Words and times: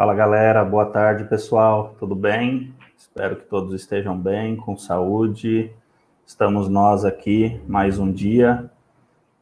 Fala 0.00 0.14
galera, 0.14 0.64
boa 0.64 0.86
tarde 0.86 1.24
pessoal, 1.24 1.94
tudo 1.98 2.14
bem? 2.14 2.74
Espero 2.96 3.36
que 3.36 3.44
todos 3.44 3.74
estejam 3.74 4.18
bem, 4.18 4.56
com 4.56 4.74
saúde. 4.74 5.70
Estamos 6.26 6.70
nós 6.70 7.04
aqui 7.04 7.60
mais 7.68 7.98
um 7.98 8.10
dia 8.10 8.70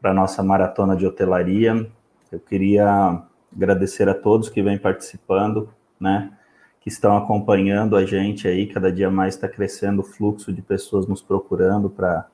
para 0.00 0.12
nossa 0.12 0.42
maratona 0.42 0.96
de 0.96 1.06
hotelaria. 1.06 1.88
Eu 2.32 2.40
queria 2.40 3.22
agradecer 3.54 4.08
a 4.08 4.14
todos 4.14 4.48
que 4.48 4.60
vêm 4.60 4.76
participando, 4.76 5.72
né? 6.00 6.36
Que 6.80 6.88
estão 6.88 7.16
acompanhando 7.16 7.94
a 7.94 8.04
gente 8.04 8.48
aí, 8.48 8.66
cada 8.66 8.90
dia 8.90 9.08
mais 9.08 9.36
está 9.36 9.48
crescendo 9.48 10.00
o 10.00 10.04
fluxo 10.04 10.52
de 10.52 10.60
pessoas 10.60 11.06
nos 11.06 11.22
procurando 11.22 11.88
para 11.88 12.26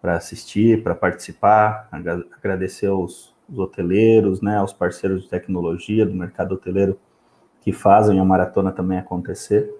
para 0.00 0.14
assistir, 0.14 0.84
para 0.84 0.94
participar, 0.94 1.88
agradecer 1.90 2.86
aos, 2.86 3.34
aos 3.48 3.58
hoteleiros, 3.58 4.40
né, 4.40 4.58
aos 4.58 4.72
parceiros 4.72 5.24
de 5.24 5.28
tecnologia 5.28 6.06
do 6.06 6.14
mercado 6.14 6.54
hoteleiro 6.54 6.96
que 7.62 7.72
fazem 7.72 8.18
a 8.18 8.24
maratona 8.24 8.70
também 8.70 8.98
acontecer. 8.98 9.72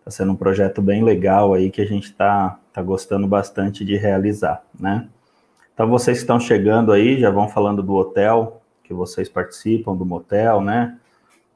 Está 0.00 0.10
sendo 0.10 0.32
um 0.32 0.36
projeto 0.36 0.82
bem 0.82 1.04
legal 1.04 1.54
aí 1.54 1.70
que 1.70 1.82
a 1.82 1.86
gente 1.86 2.04
está 2.04 2.58
tá 2.72 2.82
gostando 2.82 3.26
bastante 3.26 3.84
de 3.84 3.96
realizar, 3.96 4.64
né? 4.78 5.06
Então, 5.74 5.88
vocês 5.88 6.18
que 6.18 6.22
estão 6.24 6.40
chegando 6.40 6.90
aí, 6.90 7.20
já 7.20 7.30
vão 7.30 7.48
falando 7.48 7.82
do 7.82 7.94
hotel, 7.94 8.60
que 8.82 8.92
vocês 8.92 9.28
participam, 9.28 9.94
do 9.94 10.04
motel, 10.04 10.60
né? 10.60 10.98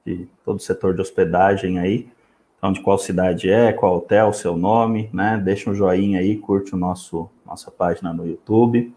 De 0.07 0.29
todo 0.45 0.59
o 0.59 0.63
setor 0.63 0.95
de 0.95 1.01
hospedagem 1.01 1.79
aí. 1.79 2.09
Então, 2.57 2.73
de 2.73 2.81
qual 2.81 2.99
cidade 2.99 3.51
é, 3.51 3.73
qual 3.73 3.97
hotel, 3.97 4.33
seu 4.33 4.57
nome, 4.57 5.11
né? 5.13 5.41
Deixa 5.43 5.71
um 5.71 5.75
joinha 5.75 6.21
aí, 6.21 6.37
curte 6.37 6.75
o 6.75 6.79
nosso 6.79 7.29
nossa 7.45 7.71
página 7.71 8.13
no 8.13 8.27
YouTube. 8.27 8.95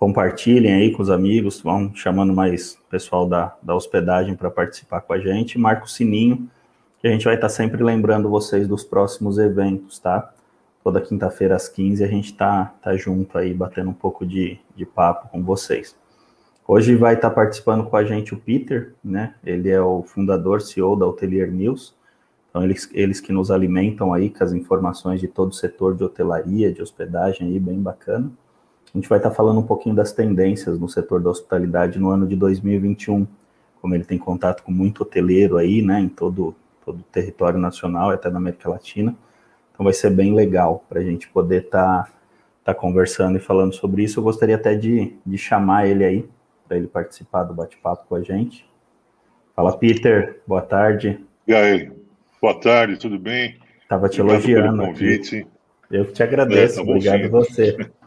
Compartilhem 0.00 0.72
aí 0.72 0.92
com 0.92 1.02
os 1.02 1.10
amigos, 1.10 1.60
vão 1.60 1.94
chamando 1.94 2.32
mais 2.32 2.78
pessoal 2.88 3.28
da, 3.28 3.54
da 3.62 3.74
hospedagem 3.74 4.34
para 4.34 4.50
participar 4.50 5.02
com 5.02 5.12
a 5.12 5.18
gente. 5.18 5.58
Marca 5.58 5.84
o 5.84 5.88
sininho, 5.88 6.48
que 6.98 7.06
a 7.06 7.10
gente 7.10 7.26
vai 7.26 7.34
estar 7.34 7.48
tá 7.48 7.52
sempre 7.52 7.84
lembrando 7.84 8.26
vocês 8.26 8.66
dos 8.66 8.82
próximos 8.82 9.36
eventos, 9.36 9.98
tá? 9.98 10.32
Toda 10.82 11.02
quinta-feira 11.02 11.54
às 11.54 11.68
15 11.68 12.02
a 12.02 12.06
gente 12.06 12.32
tá, 12.32 12.74
tá 12.80 12.96
junto 12.96 13.36
aí, 13.36 13.52
batendo 13.52 13.90
um 13.90 13.92
pouco 13.92 14.24
de, 14.24 14.58
de 14.74 14.86
papo 14.86 15.28
com 15.28 15.44
vocês. 15.44 15.94
Hoje 16.66 16.96
vai 16.96 17.12
estar 17.12 17.28
tá 17.28 17.34
participando 17.34 17.84
com 17.84 17.94
a 17.94 18.02
gente 18.02 18.32
o 18.32 18.38
Peter, 18.38 18.94
né? 19.04 19.34
Ele 19.44 19.68
é 19.68 19.82
o 19.82 20.02
fundador, 20.02 20.62
CEO 20.62 20.96
da 20.96 21.06
Hotelier 21.06 21.52
News. 21.52 21.94
Então, 22.48 22.64
eles, 22.64 22.88
eles 22.94 23.20
que 23.20 23.34
nos 23.34 23.50
alimentam 23.50 24.14
aí 24.14 24.30
com 24.30 24.42
as 24.42 24.54
informações 24.54 25.20
de 25.20 25.28
todo 25.28 25.50
o 25.50 25.54
setor 25.54 25.94
de 25.94 26.04
hotelaria, 26.04 26.72
de 26.72 26.80
hospedagem 26.80 27.48
aí, 27.48 27.60
bem 27.60 27.78
bacana. 27.78 28.32
A 28.94 28.98
gente 28.98 29.08
vai 29.08 29.18
estar 29.18 29.30
falando 29.30 29.60
um 29.60 29.66
pouquinho 29.66 29.94
das 29.94 30.12
tendências 30.12 30.78
no 30.78 30.88
setor 30.88 31.20
da 31.22 31.30
hospitalidade 31.30 31.98
no 31.98 32.10
ano 32.10 32.26
de 32.26 32.36
2021, 32.36 33.26
como 33.80 33.94
ele 33.94 34.04
tem 34.04 34.18
contato 34.18 34.62
com 34.62 34.72
muito 34.72 35.02
hoteleiro 35.02 35.56
aí, 35.56 35.80
né, 35.80 36.00
em 36.00 36.08
todo, 36.08 36.54
todo 36.84 37.00
o 37.00 37.04
território 37.04 37.58
nacional, 37.58 38.10
até 38.10 38.28
na 38.28 38.38
América 38.38 38.68
Latina. 38.68 39.14
Então 39.72 39.84
vai 39.84 39.92
ser 39.92 40.10
bem 40.10 40.34
legal 40.34 40.84
para 40.88 41.00
a 41.00 41.04
gente 41.04 41.28
poder 41.28 41.64
estar 41.64 42.04
tá, 42.04 42.12
tá 42.64 42.74
conversando 42.74 43.36
e 43.36 43.40
falando 43.40 43.72
sobre 43.72 44.02
isso. 44.02 44.18
Eu 44.18 44.24
gostaria 44.24 44.56
até 44.56 44.74
de, 44.74 45.14
de 45.24 45.38
chamar 45.38 45.86
ele 45.86 46.04
aí, 46.04 46.28
para 46.66 46.76
ele 46.76 46.86
participar 46.86 47.44
do 47.44 47.54
bate-papo 47.54 48.06
com 48.08 48.16
a 48.16 48.22
gente. 48.22 48.68
Fala, 49.54 49.76
Peter, 49.76 50.40
boa 50.46 50.62
tarde. 50.62 51.24
E 51.46 51.54
aí, 51.54 51.90
Boa 52.40 52.58
tarde, 52.58 52.96
tudo 52.96 53.18
bem? 53.18 53.58
Estava 53.82 54.08
te 54.08 54.18
elogiando 54.18 54.82
aqui. 54.82 55.20
Eu 55.90 56.06
que 56.06 56.12
te 56.14 56.22
agradeço, 56.22 56.80
é, 56.80 56.84
tá 56.84 56.90
obrigado 56.90 57.30
você. 57.30 57.76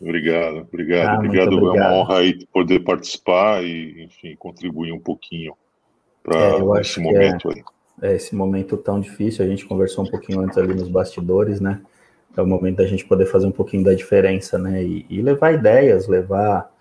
obrigado, 0.00 0.58
obrigado, 0.58 1.08
ah, 1.08 1.14
obrigado. 1.16 1.52
É 1.52 1.60
uma 1.60 1.92
honra 1.92 2.18
aí 2.18 2.46
poder 2.46 2.80
participar 2.80 3.64
e, 3.64 4.04
enfim, 4.04 4.36
contribuir 4.36 4.92
um 4.92 5.00
pouquinho 5.00 5.54
para 6.22 6.36
é, 6.36 6.80
esse 6.80 7.00
momento 7.00 7.50
é, 7.50 7.54
aí. 7.54 7.64
É, 8.02 8.14
esse 8.16 8.34
momento 8.34 8.76
tão 8.76 9.00
difícil, 9.00 9.44
a 9.44 9.48
gente 9.48 9.66
conversou 9.66 10.04
um 10.04 10.10
pouquinho 10.10 10.40
antes 10.40 10.58
ali 10.58 10.74
nos 10.74 10.88
bastidores, 10.88 11.60
né? 11.60 11.80
É 12.36 12.42
o 12.42 12.46
momento 12.46 12.76
da 12.76 12.86
gente 12.86 13.04
poder 13.04 13.26
fazer 13.26 13.46
um 13.46 13.52
pouquinho 13.52 13.84
da 13.84 13.94
diferença, 13.94 14.58
né? 14.58 14.82
E, 14.82 15.06
e 15.08 15.22
levar 15.22 15.52
ideias, 15.52 16.08
levar 16.08 16.72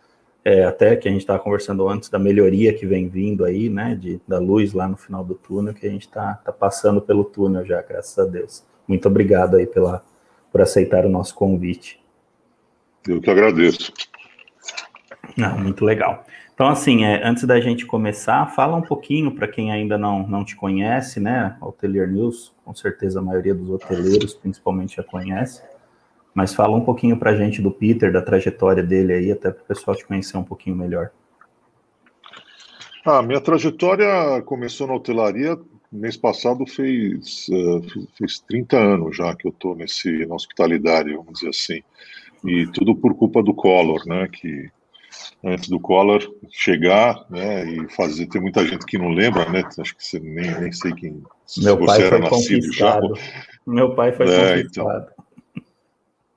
é, 0.43 0.65
até 0.65 0.95
que 0.95 1.07
a 1.07 1.11
gente 1.11 1.21
estava 1.21 1.39
conversando 1.39 1.87
antes 1.87 2.09
da 2.09 2.19
melhoria 2.19 2.73
que 2.73 2.85
vem 2.85 3.07
vindo 3.07 3.45
aí, 3.45 3.69
né, 3.69 3.95
de, 3.95 4.19
da 4.27 4.39
luz 4.39 4.73
lá 4.73 4.87
no 4.87 4.97
final 4.97 5.23
do 5.23 5.35
túnel, 5.35 5.73
que 5.73 5.87
a 5.87 5.89
gente 5.89 6.05
está 6.05 6.33
tá 6.35 6.51
passando 6.51 7.01
pelo 7.01 7.23
túnel 7.23 7.65
já, 7.65 7.81
graças 7.81 8.17
a 8.19 8.25
Deus. 8.25 8.63
Muito 8.85 9.07
obrigado 9.07 9.55
aí 9.55 9.65
pela, 9.65 10.03
por 10.51 10.61
aceitar 10.61 11.05
o 11.05 11.09
nosso 11.09 11.33
convite. 11.33 12.02
Eu 13.07 13.21
que 13.21 13.29
agradeço. 13.29 13.91
Ah, 15.41 15.55
muito 15.57 15.83
legal. 15.83 16.25
Então, 16.53 16.67
assim, 16.67 17.03
é, 17.03 17.25
antes 17.27 17.43
da 17.45 17.59
gente 17.59 17.85
começar, 17.85 18.45
fala 18.47 18.75
um 18.75 18.81
pouquinho 18.81 19.31
para 19.31 19.47
quem 19.47 19.71
ainda 19.71 19.97
não, 19.97 20.27
não 20.27 20.45
te 20.45 20.55
conhece, 20.55 21.19
né? 21.19 21.57
Hotelier 21.59 22.07
News, 22.07 22.53
com 22.63 22.73
certeza 22.75 23.19
a 23.19 23.23
maioria 23.23 23.55
dos 23.55 23.69
hoteleiros, 23.69 24.33
principalmente, 24.35 24.97
já 24.97 25.03
conhece. 25.03 25.63
Mas 26.33 26.53
fala 26.53 26.75
um 26.75 26.85
pouquinho 26.85 27.17
para 27.17 27.31
a 27.31 27.35
gente 27.35 27.61
do 27.61 27.71
Peter, 27.71 28.11
da 28.11 28.21
trajetória 28.21 28.83
dele 28.83 29.13
aí, 29.13 29.31
até 29.31 29.51
para 29.51 29.63
o 29.63 29.65
pessoal 29.65 29.97
te 29.97 30.05
conhecer 30.05 30.37
um 30.37 30.43
pouquinho 30.43 30.75
melhor. 30.75 31.11
Ah, 33.05 33.21
minha 33.21 33.41
trajetória 33.41 34.41
começou 34.43 34.87
na 34.87 34.93
hotelaria. 34.93 35.59
Mês 35.91 36.17
passado 36.17 36.65
fez, 36.65 37.47
uh, 37.49 38.07
fez 38.17 38.39
30 38.39 38.77
anos 38.77 39.17
já 39.17 39.35
que 39.35 39.47
eu 39.47 39.51
estou 39.51 39.75
nesse, 39.75 40.25
na 40.25 40.35
hospitalidade, 40.35 41.13
vamos 41.13 41.33
dizer 41.33 41.49
assim. 41.49 41.83
E 42.45 42.67
tudo 42.67 42.95
por 42.95 43.15
culpa 43.15 43.41
do 43.41 43.53
Collor, 43.53 44.05
né? 44.05 44.27
Que 44.27 44.69
antes 45.43 45.69
do 45.69 45.79
Collor 45.79 46.21
chegar, 46.51 47.25
né? 47.29 47.65
E 47.65 47.89
fazer. 47.89 48.27
Tem 48.27 48.41
muita 48.41 48.65
gente 48.65 48.85
que 48.85 48.97
não 48.97 49.09
lembra, 49.09 49.49
né? 49.49 49.63
Acho 49.79 49.95
que 49.95 50.03
você 50.03 50.19
nem, 50.19 50.59
nem 50.59 50.71
sei 50.71 50.93
quem. 50.93 51.21
Meu 51.57 51.77
pai 51.85 52.01
foi 52.01 52.21
conquistado. 52.21 53.15
Já. 53.15 53.21
Meu 53.65 53.95
pai 53.95 54.11
foi 54.11 54.27
é, 54.27 54.57
conquistado. 54.57 54.67
Então, 54.69 55.13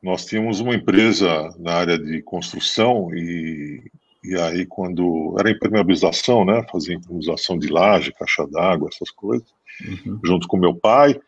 nós 0.07 0.25
tínhamos 0.25 0.61
uma 0.61 0.75
empresa 0.75 1.53
na 1.59 1.75
área 1.75 1.99
de 1.99 2.23
construção 2.23 3.13
e, 3.13 3.83
e 4.23 4.37
aí 4.37 4.65
quando 4.65 5.35
era 5.37 5.51
impermeabilização, 5.51 6.45
né, 6.45 6.65
fazia 6.71 6.95
impermeabilização 6.95 7.59
de 7.59 7.67
laje, 7.67 8.13
caixa 8.13 8.47
d'água, 8.47 8.89
essas 8.93 9.11
coisas, 9.11 9.49
uhum. 9.85 10.21
junto 10.25 10.47
com 10.47 10.57
meu 10.57 10.75
pai. 10.77 11.19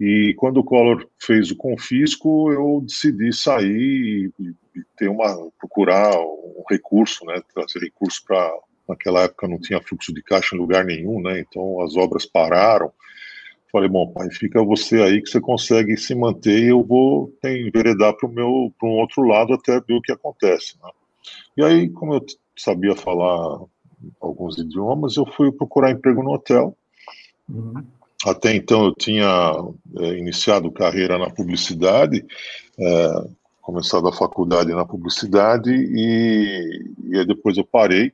E 0.00 0.34
quando 0.36 0.58
o 0.58 0.64
Collor 0.64 1.06
fez 1.18 1.50
o 1.50 1.56
confisco, 1.56 2.52
eu 2.52 2.80
decidi 2.86 3.32
sair 3.32 4.30
e, 4.38 4.54
e 4.76 4.82
ter 4.96 5.08
uma 5.08 5.50
procurar 5.58 6.16
um 6.18 6.62
recurso, 6.70 7.24
né, 7.24 7.42
trazer 7.52 7.80
recurso 7.80 8.22
para 8.24 8.52
naquela 8.88 9.24
época 9.24 9.46
não 9.46 9.58
tinha 9.58 9.82
fluxo 9.82 10.14
de 10.14 10.22
caixa 10.22 10.56
em 10.56 10.58
lugar 10.58 10.84
nenhum, 10.84 11.20
né? 11.20 11.40
Então 11.40 11.82
as 11.82 11.94
obras 11.94 12.24
pararam. 12.24 12.90
Falei, 13.70 13.88
bom, 13.88 14.10
pai, 14.10 14.30
fica 14.30 14.64
você 14.64 15.02
aí 15.02 15.20
que 15.20 15.28
você 15.28 15.40
consegue 15.40 15.94
se 15.98 16.14
manter 16.14 16.58
e 16.58 16.68
eu 16.68 16.82
vou 16.82 17.30
enveredar 17.44 18.16
para 18.16 18.26
meu 18.26 18.72
para 18.80 18.88
um 18.88 18.92
outro 18.92 19.22
lado 19.24 19.52
até 19.52 19.78
ver 19.78 19.94
o 19.94 20.00
que 20.00 20.10
acontece. 20.10 20.76
Né? 20.82 20.90
E 21.54 21.62
aí, 21.62 21.90
como 21.90 22.14
eu 22.14 22.24
sabia 22.56 22.96
falar 22.96 23.60
alguns 24.20 24.56
idiomas, 24.56 25.18
eu 25.18 25.26
fui 25.26 25.52
procurar 25.52 25.90
emprego 25.90 26.22
no 26.22 26.32
hotel. 26.32 26.74
Uhum. 27.46 27.84
Até 28.26 28.54
então 28.54 28.86
eu 28.86 28.94
tinha 28.94 29.52
é, 29.98 30.18
iniciado 30.18 30.72
carreira 30.72 31.18
na 31.18 31.30
publicidade, 31.30 32.24
é, 32.78 33.10
começado 33.62 34.08
a 34.08 34.12
faculdade 34.12 34.72
na 34.72 34.84
publicidade 34.84 35.70
e, 35.70 36.84
e 37.12 37.24
depois 37.24 37.56
eu 37.56 37.64
parei 37.64 38.12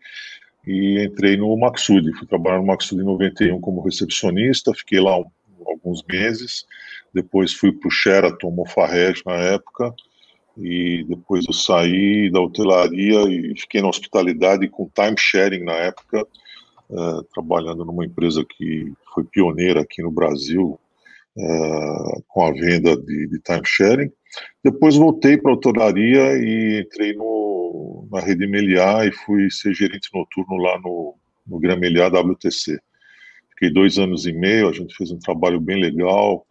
e 0.67 1.05
entrei 1.05 1.37
no 1.37 1.56
Maxud. 1.56 2.12
Fui 2.19 2.26
trabalhar 2.26 2.58
no 2.58 2.67
Maxud 2.67 3.00
em 3.00 3.05
91 3.05 3.61
como 3.61 3.82
recepcionista, 3.82 4.75
fiquei 4.75 5.00
lá 5.00 5.19
um 5.19 5.25
alguns 5.67 6.02
meses. 6.08 6.64
Depois 7.12 7.52
fui 7.52 7.73
para 7.73 7.88
o 7.88 7.90
Sheraton 7.90 8.50
Mofarrege 8.50 9.23
na 9.26 9.34
época. 9.34 9.94
E 10.56 11.05
depois 11.08 11.44
eu 11.46 11.52
saí 11.52 12.31
da 12.31 12.40
hotelaria 12.40 13.23
e 13.23 13.58
fiquei 13.58 13.82
na 13.82 13.88
hospitalidade 13.88 14.69
com 14.69 14.88
time 14.94 15.17
sharing 15.19 15.64
na 15.64 15.73
época, 15.73 16.25
uh, 16.90 17.22
trabalhando 17.34 17.84
numa 17.84 18.04
empresa 18.04 18.44
que 18.44 18.92
foi 19.14 19.25
pioneira 19.25 19.82
aqui 19.82 20.02
no 20.02 20.10
Brasil 20.10 20.78
uh, 21.36 22.22
com 22.28 22.44
a 22.44 22.52
venda 22.52 22.96
de, 22.96 23.28
de 23.28 23.38
time 23.40 23.62
sharing. 23.64 24.12
Depois 24.62 24.96
voltei 24.96 25.36
para 25.36 25.52
a 25.52 25.54
hotelaria 25.54 26.36
e 26.38 26.81
entrei 26.81 27.14
no, 27.14 28.08
na 28.10 28.20
Rede 28.20 28.46
Meliá 28.46 29.04
e 29.06 29.12
fui 29.12 29.50
ser 29.50 29.75
gerente 29.75 30.08
noturno 30.12 30.56
lá 30.56 30.78
no, 30.81 31.14
no 31.46 31.58
Gran 31.58 31.76
Meliá 31.76 32.08
WTC. 32.08 32.78
Fiquei 33.50 33.70
dois 33.70 33.98
anos 33.98 34.26
e 34.26 34.32
meio, 34.32 34.69
a 34.69 34.72
gente 34.72 34.94
fez 34.96 35.12
um 35.12 35.19
trabalho 35.19 35.60
bem 35.60 35.81
legal, 35.81 36.44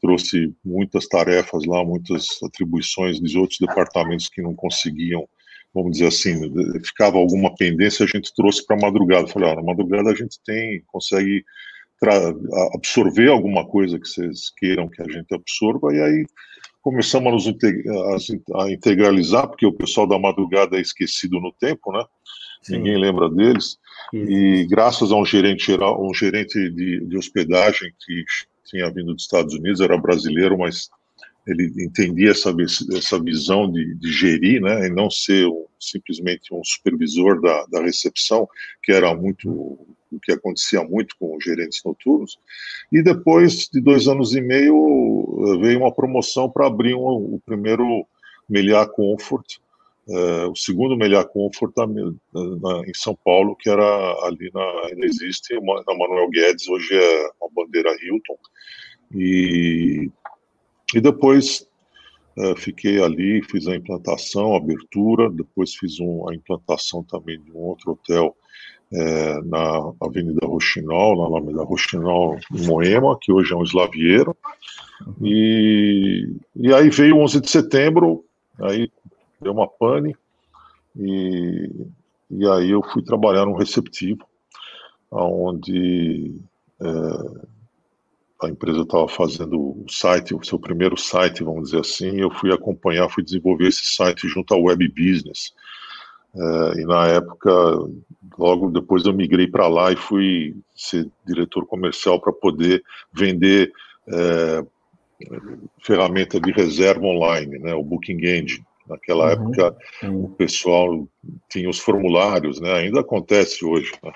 trouxe 0.00 0.54
muitas 0.64 1.06
tarefas 1.06 1.64
lá, 1.66 1.84
muitas 1.84 2.26
atribuições 2.42 3.20
de 3.20 3.38
outros 3.38 3.58
departamentos 3.58 4.28
que 4.28 4.40
não 4.40 4.54
conseguiam, 4.54 5.28
vamos 5.76 5.92
dizer 5.92 6.06
assim, 6.06 6.50
ficava 6.82 7.18
alguma 7.18 7.54
pendência, 7.54 8.04
a 8.04 8.08
gente 8.08 8.34
trouxe 8.34 8.64
para 8.66 8.76
a 8.76 8.80
madrugada. 8.80 9.26
Falei, 9.28 9.50
ah, 9.50 9.56
na 9.56 9.62
madrugada 9.62 10.10
a 10.10 10.14
gente 10.14 10.40
tem, 10.44 10.82
consegue 10.86 11.44
absorver 12.74 13.28
alguma 13.28 13.66
coisa 13.66 13.98
que 13.98 14.08
vocês 14.08 14.50
queiram 14.56 14.88
que 14.88 15.02
a 15.02 15.06
gente 15.06 15.34
absorva, 15.34 15.94
e 15.94 16.00
aí 16.00 16.26
começamos 16.82 17.46
a, 17.46 18.62
a 18.62 18.70
integralizar, 18.70 19.48
porque 19.48 19.66
o 19.66 19.72
pessoal 19.72 20.06
da 20.06 20.18
madrugada 20.18 20.78
é 20.78 20.80
esquecido 20.80 21.40
no 21.40 21.52
tempo, 21.52 21.92
né? 21.92 22.04
ninguém 22.70 22.96
lembra 22.96 23.28
deles. 23.28 23.78
E 24.12 24.66
graças 24.68 25.12
a 25.12 25.16
um 25.16 25.24
gerente 25.24 25.66
geral, 25.66 26.02
um 26.04 26.14
gerente 26.14 26.70
de, 26.70 27.04
de 27.06 27.16
hospedagem 27.16 27.92
que 28.04 28.24
tinha 28.64 28.90
vindo 28.90 29.12
dos 29.14 29.22
Estados 29.22 29.54
Unidos, 29.54 29.80
era 29.80 29.96
brasileiro, 29.96 30.58
mas 30.58 30.88
ele 31.46 31.72
entendia 31.78 32.30
essa, 32.30 32.54
essa 32.94 33.22
visão 33.22 33.70
de, 33.70 33.94
de 33.94 34.12
gerir, 34.12 34.60
né, 34.60 34.86
e 34.86 34.90
não 34.90 35.08
ser 35.08 35.46
um, 35.46 35.66
simplesmente 35.78 36.52
um 36.52 36.62
supervisor 36.64 37.40
da, 37.40 37.66
da 37.66 37.82
recepção, 37.82 38.48
que 38.82 38.92
era 38.92 39.14
muito 39.14 39.48
o 40.10 40.20
que 40.20 40.32
acontecia 40.32 40.82
muito 40.82 41.16
com 41.18 41.36
os 41.36 41.44
gerentes 41.44 41.80
noturnos. 41.84 42.38
E 42.92 43.02
depois 43.02 43.68
de 43.72 43.80
dois 43.80 44.08
anos 44.08 44.34
e 44.34 44.40
meio 44.40 45.58
veio 45.60 45.80
uma 45.80 45.92
promoção 45.92 46.48
para 46.48 46.66
abrir 46.66 46.94
um, 46.94 47.34
o 47.34 47.42
primeiro 47.44 48.06
Meliá 48.48 48.86
Comfort, 48.86 49.58
é, 50.08 50.46
o 50.46 50.54
segundo 50.54 50.96
Meliá 50.96 51.24
Comfort 51.24 51.72
na, 51.76 51.86
na, 51.86 52.88
em 52.88 52.94
São 52.94 53.16
Paulo, 53.24 53.56
que 53.56 53.68
era 53.68 53.84
ali 54.24 54.50
na 54.54 54.62
ainda 54.86 55.04
existe 55.04 55.54
na 55.54 55.94
Manuel 55.94 56.30
Guedes, 56.30 56.68
hoje 56.68 56.94
é 56.94 57.30
uma 57.40 57.50
bandeira 57.52 57.90
Hilton. 58.00 58.38
E 59.14 60.10
e 60.94 61.00
depois 61.00 61.66
é, 62.38 62.54
fiquei 62.54 63.02
ali, 63.02 63.42
fiz 63.42 63.66
a 63.66 63.74
implantação, 63.74 64.54
a 64.54 64.58
abertura, 64.58 65.30
depois 65.30 65.74
fiz 65.74 65.98
um, 66.00 66.28
a 66.28 66.34
implantação 66.34 67.02
também 67.02 67.40
de 67.40 67.50
um 67.50 67.58
outro 67.58 67.92
hotel 67.92 68.36
é, 68.92 69.40
na 69.42 69.92
Avenida 70.00 70.46
Rochinol, 70.46 71.16
na 71.16 71.24
Alameda 71.24 71.64
Rochinol, 71.64 72.38
em 72.52 72.66
Moema, 72.66 73.18
que 73.20 73.32
hoje 73.32 73.52
é 73.52 73.56
um 73.56 73.62
eslavieiro. 73.62 74.36
E, 75.22 76.30
e 76.54 76.72
aí 76.72 76.90
veio 76.90 77.16
o 77.16 77.22
11 77.22 77.40
de 77.40 77.50
setembro, 77.50 78.24
aí 78.60 78.90
deu 79.40 79.52
uma 79.52 79.66
pane, 79.66 80.14
e, 80.94 81.70
e 82.30 82.46
aí 82.48 82.70
eu 82.70 82.82
fui 82.82 83.02
trabalhar 83.02 83.46
no 83.46 83.56
receptivo, 83.56 84.24
onde 85.10 86.34
é, 86.80 87.46
a 88.42 88.48
empresa 88.48 88.82
estava 88.82 89.08
fazendo 89.08 89.58
o 89.58 89.86
site, 89.88 90.34
o 90.34 90.44
seu 90.44 90.58
primeiro 90.58 90.96
site, 90.98 91.42
vamos 91.42 91.64
dizer 91.64 91.80
assim, 91.80 92.20
eu 92.20 92.30
fui 92.30 92.52
acompanhar, 92.52 93.08
fui 93.08 93.24
desenvolver 93.24 93.68
esse 93.68 93.94
site 93.94 94.28
junto 94.28 94.52
ao 94.52 94.62
Web 94.62 94.88
Business. 94.88 95.54
É, 96.34 96.80
e 96.80 96.84
na 96.84 97.06
época, 97.06 97.50
logo 98.38 98.70
depois 98.70 99.06
eu 99.06 99.14
migrei 99.14 99.46
para 99.46 99.68
lá 99.68 99.90
e 99.90 99.96
fui 99.96 100.54
ser 100.74 101.08
diretor 101.26 101.66
comercial 101.66 102.20
para 102.20 102.32
poder 102.32 102.82
vender 103.10 103.72
é, 104.06 104.64
ferramenta 105.82 106.38
de 106.38 106.52
reserva 106.52 107.06
online, 107.06 107.58
né, 107.58 107.74
o 107.74 107.82
Booking 107.82 108.22
Engine. 108.22 108.64
Naquela 108.86 109.24
uhum, 109.24 109.30
época, 109.32 109.76
o 110.04 110.28
pessoal 110.28 111.08
tinha 111.50 111.68
os 111.68 111.78
formulários, 111.78 112.60
né, 112.60 112.72
ainda 112.74 113.00
acontece 113.00 113.64
hoje. 113.64 113.92
Né, 114.02 114.12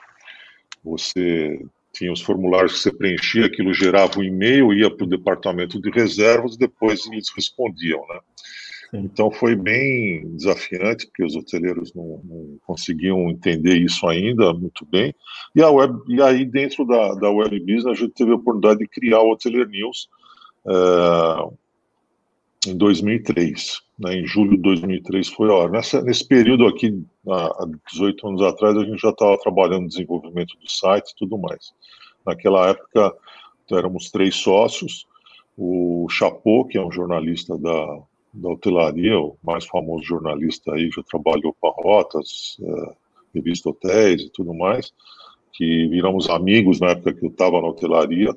você 0.84 1.58
tinha 2.00 2.12
os 2.12 2.23
formulários 2.23 2.73
que 2.73 2.79
você 2.79 2.93
preenchia, 2.93 3.44
aquilo 3.44 3.75
gerava 3.75 4.19
um 4.19 4.23
e-mail, 4.23 4.73
ia 4.73 4.91
para 4.91 5.05
o 5.05 5.08
departamento 5.08 5.79
de 5.79 5.91
reservas, 5.91 6.56
depois 6.56 7.06
eles 7.06 7.29
respondiam, 7.37 8.00
né? 8.08 8.20
Então 8.94 9.31
foi 9.31 9.55
bem 9.55 10.26
desafiante, 10.35 11.06
porque 11.06 11.23
os 11.23 11.37
hoteleiros 11.37 11.93
não, 11.94 12.23
não, 12.25 12.58
conseguiam 12.67 13.29
entender 13.29 13.76
isso 13.76 14.08
ainda 14.08 14.52
muito 14.55 14.87
bem. 14.87 15.14
E, 15.55 15.62
a 15.62 15.70
web, 15.70 15.94
e 16.08 16.23
aí, 16.23 16.44
dentro 16.47 16.87
da, 16.87 17.14
da 17.14 17.31
Web 17.31 17.61
Business, 17.61 17.87
a 17.87 17.93
gente 17.93 18.14
teve 18.14 18.32
a 18.32 18.37
oportunidade 18.37 18.81
de 18.81 18.88
criar 18.88 19.20
o 19.20 19.31
Hotelier 19.31 19.69
News 19.69 20.08
uh, 20.64 21.56
em 22.67 22.77
2003 22.77 23.83
né, 24.01 24.17
em 24.17 24.27
julho 24.27 24.57
de 24.57 24.62
2003 24.62 25.29
foi 25.29 25.51
a 25.51 25.55
hora. 25.55 25.73
Nessa, 25.73 26.01
nesse 26.01 26.27
período 26.27 26.67
aqui, 26.67 27.05
há 27.29 27.67
18 27.93 28.29
anos 28.29 28.43
atrás, 28.43 28.77
a 28.77 28.85
gente 28.85 29.01
já 29.01 29.11
estava 29.11 29.39
trabalhando 29.39 29.83
no 29.83 29.89
desenvolvimento 29.89 30.57
do 30.59 30.71
site 30.71 31.11
e 31.11 31.17
tudo 31.17 31.37
mais. 31.37 31.73
Naquela 32.27 32.71
época, 32.71 33.15
éramos 33.71 34.11
três 34.11 34.37
sócios, 34.37 35.07
o 35.57 36.07
Chapô, 36.09 36.65
que 36.65 36.79
é 36.79 36.85
um 36.85 36.91
jornalista 36.91 37.59
da, 37.59 37.99
da 38.33 38.49
hotelaria, 38.49 39.21
o 39.21 39.37
mais 39.45 39.67
famoso 39.67 40.03
jornalista 40.03 40.73
aí, 40.73 40.91
já 40.91 41.03
trabalhou 41.03 41.55
para 41.61 41.75
Rotas, 41.77 42.56
é, 42.63 42.95
revista 43.35 43.69
Hotéis 43.69 44.23
e 44.23 44.31
tudo 44.31 44.55
mais, 44.55 44.93
que 45.53 45.87
viramos 45.89 46.31
amigos 46.31 46.81
na 46.81 46.89
época 46.89 47.13
que 47.13 47.25
eu 47.25 47.31
estava 47.31 47.61
na 47.61 47.69
hotelaria, 47.69 48.35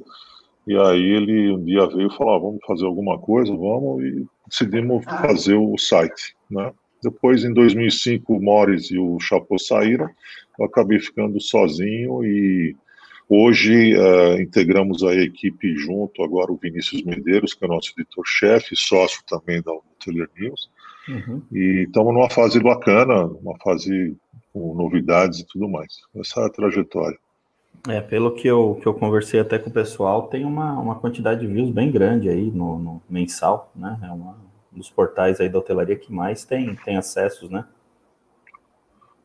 e 0.66 0.78
aí 0.78 1.02
ele 1.02 1.52
um 1.52 1.64
dia 1.64 1.86
veio 1.88 2.08
e 2.08 2.16
falou, 2.16 2.36
ah, 2.36 2.40
vamos 2.40 2.60
fazer 2.66 2.86
alguma 2.86 3.20
coisa, 3.20 3.52
vamos, 3.52 4.04
e 4.04 4.26
decidimos 4.48 5.04
ah. 5.08 5.18
fazer 5.22 5.56
o 5.56 5.78
site, 5.78 6.36
né? 6.50 6.72
Depois, 7.04 7.44
em 7.44 7.54
2005, 7.54 8.34
o 8.34 8.42
Morris 8.42 8.90
e 8.90 8.98
o 8.98 9.20
Chapo 9.20 9.60
saíram, 9.60 10.10
eu 10.58 10.66
acabei 10.66 11.00
ficando 11.00 11.40
sozinho 11.42 12.24
e 12.24 12.74
hoje 13.28 13.94
uh, 13.98 14.40
integramos 14.40 15.04
a 15.04 15.14
equipe 15.14 15.76
junto, 15.76 16.24
agora 16.24 16.52
o 16.52 16.58
Vinícius 16.58 17.04
Medeiros, 17.04 17.54
que 17.54 17.66
é 17.66 17.68
nosso 17.68 17.92
editor-chefe, 17.98 18.74
sócio 18.78 19.22
também 19.28 19.62
da 19.62 19.74
Hotelier 19.74 20.30
News, 20.40 20.70
uhum. 21.10 21.42
e 21.52 21.84
estamos 21.88 22.14
numa 22.14 22.30
fase 22.30 22.62
bacana, 22.62 23.26
uma 23.26 23.58
fase 23.58 24.16
com 24.54 24.74
novidades 24.74 25.40
e 25.40 25.48
tudo 25.48 25.68
mais. 25.68 25.98
Essa 26.16 26.42
é 26.42 26.46
a 26.46 26.50
trajetória. 26.50 27.18
É, 27.90 28.00
pelo 28.00 28.32
que 28.32 28.48
eu, 28.48 28.80
que 28.82 28.88
eu 28.88 28.94
conversei 28.94 29.42
até 29.42 29.60
com 29.60 29.70
o 29.70 29.74
pessoal, 29.74 30.28
tem 30.28 30.46
uma, 30.46 30.80
uma 30.80 30.96
quantidade 30.96 31.42
de 31.42 31.48
views 31.48 31.70
bem 31.70 31.92
grande 31.92 32.30
aí 32.30 32.50
no, 32.50 32.80
no 32.80 33.02
mensal, 33.10 33.72
né? 33.76 34.00
É 34.02 34.12
uma, 34.12 34.38
um 34.74 34.78
dos 34.78 34.90
portais 34.90 35.42
aí 35.42 35.50
da 35.50 35.60
hotelaria 35.60 35.98
que 35.98 36.12
mais 36.12 36.46
tem, 36.46 36.76
tem 36.76 36.96
acessos, 36.96 37.50
né? 37.50 37.66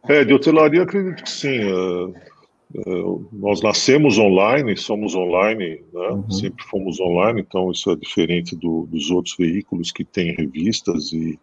É, 0.08 0.24
de 0.24 0.34
hotelaria 0.34 0.82
acredito 0.82 1.22
que 1.22 1.30
sim. 1.30 1.56
É, 1.56 2.80
é, 2.80 3.02
nós 3.32 3.62
nascemos 3.62 4.18
online, 4.18 4.76
somos 4.76 5.14
online, 5.14 5.84
né? 5.92 6.08
Uhum. 6.08 6.30
sempre 6.30 6.64
fomos 6.64 6.98
online, 6.98 7.40
então 7.40 7.70
isso 7.70 7.88
é 7.92 7.96
diferente 7.96 8.56
do, 8.56 8.88
dos 8.90 9.08
outros 9.10 9.36
veículos 9.36 9.92
que 9.92 10.04
têm 10.04 10.34
revistas 10.34 11.12
e 11.12 11.38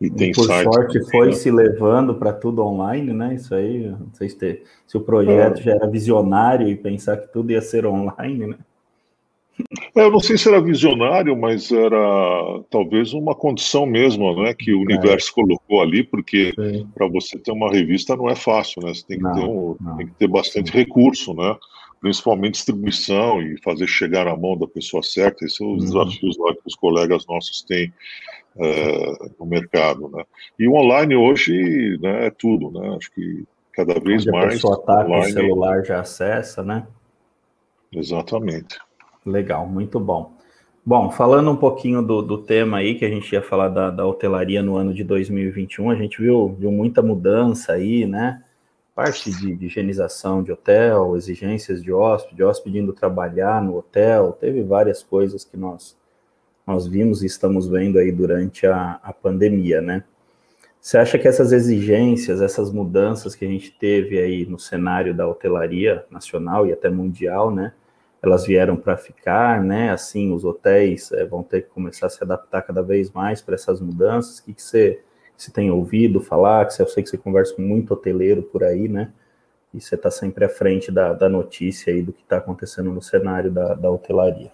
e 0.00 0.10
tem 0.10 0.32
Por 0.32 0.44
sites 0.44 0.62
sorte 0.62 1.10
foi 1.10 1.28
né? 1.28 1.32
se 1.32 1.50
levando 1.50 2.14
para 2.14 2.32
tudo 2.32 2.62
online, 2.62 3.12
né? 3.12 3.34
Isso 3.34 3.54
aí, 3.54 3.88
não 3.88 4.12
sei 4.12 4.28
se, 4.28 4.62
se 4.86 4.96
o 4.96 5.00
projeto 5.00 5.60
é. 5.60 5.62
já 5.62 5.72
era 5.72 5.86
visionário 5.86 6.68
e 6.68 6.76
pensar 6.76 7.16
que 7.16 7.32
tudo 7.32 7.50
ia 7.50 7.62
ser 7.62 7.86
online, 7.86 8.46
né? 8.48 8.56
É, 9.96 10.02
eu 10.02 10.10
não 10.10 10.20
sei 10.20 10.36
se 10.36 10.48
era 10.48 10.60
visionário, 10.60 11.34
mas 11.34 11.72
era 11.72 12.62
talvez 12.68 13.14
uma 13.14 13.34
condição 13.34 13.86
mesmo, 13.86 14.42
né, 14.42 14.52
que 14.52 14.70
o 14.72 14.80
é. 14.80 14.84
universo 14.84 15.30
é. 15.30 15.34
colocou 15.34 15.80
ali, 15.80 16.04
porque 16.04 16.52
para 16.94 17.08
você 17.08 17.38
ter 17.38 17.52
uma 17.52 17.70
revista 17.70 18.14
não 18.14 18.28
é 18.28 18.36
fácil, 18.36 18.82
né? 18.82 18.92
Você 18.92 19.06
tem 19.06 19.16
que, 19.16 19.24
não, 19.24 19.34
ter, 19.34 19.44
um, 19.44 19.96
tem 19.96 20.06
que 20.06 20.14
ter 20.14 20.28
bastante 20.28 20.70
recurso, 20.70 21.32
né? 21.32 21.56
Principalmente 22.02 22.52
distribuição 22.52 23.40
e 23.40 23.56
fazer 23.62 23.86
chegar 23.86 24.26
na 24.26 24.36
mão 24.36 24.58
da 24.58 24.66
pessoa 24.66 25.02
certa. 25.02 25.46
Esses 25.46 25.56
são 25.56 25.72
os 25.72 25.84
uhum. 25.84 26.04
desafios 26.04 26.36
lá 26.38 26.52
que 26.52 26.60
os 26.66 26.74
colegas 26.74 27.24
nossos 27.26 27.62
têm 27.62 27.90
é, 28.58 29.30
no 29.38 29.46
mercado, 29.46 30.08
né? 30.08 30.24
E 30.58 30.66
o 30.66 30.74
online 30.74 31.14
hoje 31.14 31.98
né, 32.00 32.26
é 32.26 32.30
tudo, 32.30 32.70
né? 32.70 32.96
Acho 32.96 33.12
que 33.12 33.44
cada 33.72 34.00
vez 34.00 34.22
Onde 34.22 34.30
mais. 34.30 34.44
A 34.44 34.48
pessoa 34.48 34.76
está 34.76 35.04
com 35.04 35.18
o 35.18 35.24
celular 35.24 35.84
já 35.84 36.00
acessa, 36.00 36.62
né? 36.62 36.86
Exatamente. 37.92 38.78
Legal, 39.24 39.66
muito 39.66 40.00
bom. 40.00 40.34
Bom, 40.84 41.10
falando 41.10 41.50
um 41.50 41.56
pouquinho 41.56 42.00
do, 42.00 42.22
do 42.22 42.38
tema 42.38 42.78
aí, 42.78 42.94
que 42.94 43.04
a 43.04 43.08
gente 43.08 43.30
ia 43.32 43.42
falar 43.42 43.68
da, 43.68 43.90
da 43.90 44.06
hotelaria 44.06 44.62
no 44.62 44.76
ano 44.76 44.94
de 44.94 45.02
2021, 45.02 45.90
a 45.90 45.96
gente 45.96 46.22
viu, 46.22 46.54
viu 46.58 46.70
muita 46.70 47.02
mudança 47.02 47.72
aí, 47.72 48.06
né? 48.06 48.42
Parte 48.94 49.30
de, 49.30 49.54
de 49.54 49.66
higienização 49.66 50.42
de 50.42 50.52
hotel, 50.52 51.16
exigências 51.16 51.82
de 51.82 51.92
hóspede, 51.92 52.42
hóspede 52.42 52.78
indo 52.78 52.92
trabalhar 52.92 53.60
no 53.60 53.76
hotel, 53.76 54.32
teve 54.32 54.62
várias 54.62 55.02
coisas 55.02 55.44
que 55.44 55.56
nós 55.56 55.96
nós 56.66 56.86
vimos 56.86 57.22
e 57.22 57.26
estamos 57.26 57.68
vendo 57.68 57.98
aí 57.98 58.10
durante 58.10 58.66
a, 58.66 58.98
a 59.02 59.12
pandemia, 59.12 59.80
né? 59.80 60.02
Você 60.80 60.98
acha 60.98 61.18
que 61.18 61.26
essas 61.26 61.52
exigências, 61.52 62.40
essas 62.40 62.70
mudanças 62.72 63.34
que 63.34 63.44
a 63.44 63.48
gente 63.48 63.72
teve 63.72 64.18
aí 64.18 64.46
no 64.46 64.58
cenário 64.58 65.14
da 65.14 65.26
hotelaria 65.26 66.04
nacional 66.10 66.66
e 66.66 66.72
até 66.72 66.88
mundial, 66.88 67.50
né? 67.50 67.72
Elas 68.22 68.46
vieram 68.46 68.76
para 68.76 68.96
ficar, 68.96 69.62
né? 69.62 69.90
Assim, 69.90 70.32
os 70.32 70.44
hotéis 70.44 71.12
é, 71.12 71.24
vão 71.24 71.42
ter 71.42 71.62
que 71.62 71.70
começar 71.70 72.06
a 72.06 72.10
se 72.10 72.22
adaptar 72.22 72.62
cada 72.62 72.82
vez 72.82 73.10
mais 73.10 73.40
para 73.40 73.54
essas 73.54 73.80
mudanças. 73.80 74.38
O 74.38 74.44
que, 74.44 74.54
que 74.54 74.62
você, 74.62 75.00
você 75.36 75.50
tem 75.52 75.70
ouvido 75.70 76.20
falar? 76.20 76.66
Que 76.66 76.82
eu 76.82 76.88
sei 76.88 77.02
que 77.02 77.10
você 77.10 77.18
conversa 77.18 77.54
com 77.54 77.62
muito 77.62 77.92
hoteleiro 77.92 78.42
por 78.42 78.64
aí, 78.64 78.88
né? 78.88 79.12
E 79.74 79.80
você 79.80 79.94
está 79.94 80.10
sempre 80.10 80.44
à 80.44 80.48
frente 80.48 80.90
da, 80.90 81.12
da 81.12 81.28
notícia 81.28 81.92
aí 81.92 82.02
do 82.02 82.12
que 82.12 82.22
está 82.22 82.38
acontecendo 82.38 82.92
no 82.92 83.02
cenário 83.02 83.50
da, 83.50 83.74
da 83.74 83.90
hotelaria. 83.90 84.50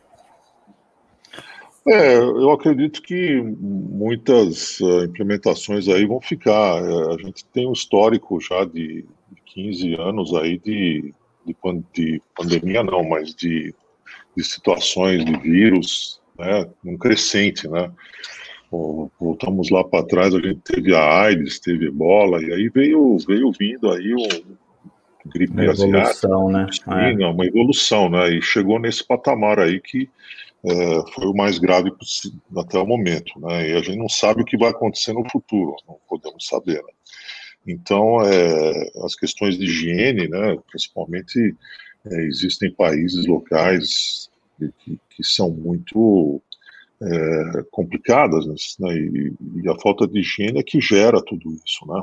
É, 1.86 2.16
eu 2.16 2.50
acredito 2.52 3.02
que 3.02 3.40
muitas 3.42 4.78
uh, 4.80 5.04
implementações 5.04 5.88
aí 5.88 6.06
vão 6.06 6.20
ficar. 6.20 6.82
É, 6.82 7.14
a 7.14 7.16
gente 7.18 7.44
tem 7.46 7.68
um 7.68 7.72
histórico 7.72 8.40
já 8.40 8.64
de 8.64 9.04
15 9.46 9.94
anos 9.94 10.34
aí 10.34 10.58
de, 10.58 11.12
de, 11.44 11.56
de 11.92 12.22
pandemia, 12.36 12.84
não, 12.84 13.02
mas 13.02 13.34
de, 13.34 13.74
de 14.36 14.44
situações 14.44 15.24
de 15.24 15.36
vírus, 15.38 16.20
né, 16.38 16.68
um 16.84 16.96
crescente, 16.96 17.68
né? 17.68 17.90
voltamos 19.20 19.70
lá 19.70 19.84
para 19.84 20.06
trás, 20.06 20.34
a 20.34 20.40
gente 20.40 20.60
teve 20.60 20.94
a 20.94 21.22
AIDS, 21.24 21.60
teve 21.60 21.88
ebola, 21.88 22.42
e 22.42 22.52
aí 22.52 22.68
veio, 22.70 23.18
veio 23.18 23.52
vindo 23.52 23.90
aí 23.90 24.14
o 24.14 25.28
gripe 25.28 25.52
uma 25.52 25.70
asiática. 25.70 26.28
Né? 26.48 26.66
Sim, 26.72 27.22
é. 27.22 27.26
uma 27.26 27.44
evolução, 27.44 28.08
né? 28.08 28.30
E 28.30 28.42
chegou 28.42 28.78
nesse 28.78 29.06
patamar 29.06 29.58
aí 29.58 29.78
que 29.78 30.08
é, 30.64 31.12
foi 31.12 31.26
o 31.26 31.34
mais 31.34 31.58
grave 31.58 31.90
possível 31.90 32.38
até 32.56 32.78
o 32.78 32.86
momento, 32.86 33.38
né? 33.40 33.70
E 33.70 33.72
a 33.74 33.82
gente 33.82 33.98
não 33.98 34.08
sabe 34.08 34.42
o 34.42 34.44
que 34.44 34.56
vai 34.56 34.70
acontecer 34.70 35.12
no 35.12 35.28
futuro, 35.28 35.74
não 35.88 35.96
podemos 36.08 36.46
saber. 36.46 36.82
Né? 36.82 36.92
Então, 37.66 38.22
é, 38.22 38.90
as 39.04 39.14
questões 39.14 39.58
de 39.58 39.64
higiene, 39.64 40.28
né? 40.28 40.56
Principalmente 40.70 41.54
é, 42.06 42.22
existem 42.24 42.72
países 42.72 43.26
locais 43.26 44.30
que, 44.84 44.98
que 45.10 45.24
são 45.24 45.50
muito 45.50 46.40
é, 47.00 47.64
complicadas, 47.72 48.46
né? 48.78 48.94
E, 48.96 49.32
e, 49.64 49.68
a 49.68 49.78
falta 49.80 50.06
de 50.06 50.20
higiene 50.20 50.60
é 50.60 50.62
que 50.62 50.80
gera 50.80 51.20
tudo 51.24 51.52
isso, 51.64 51.84
né? 51.88 52.02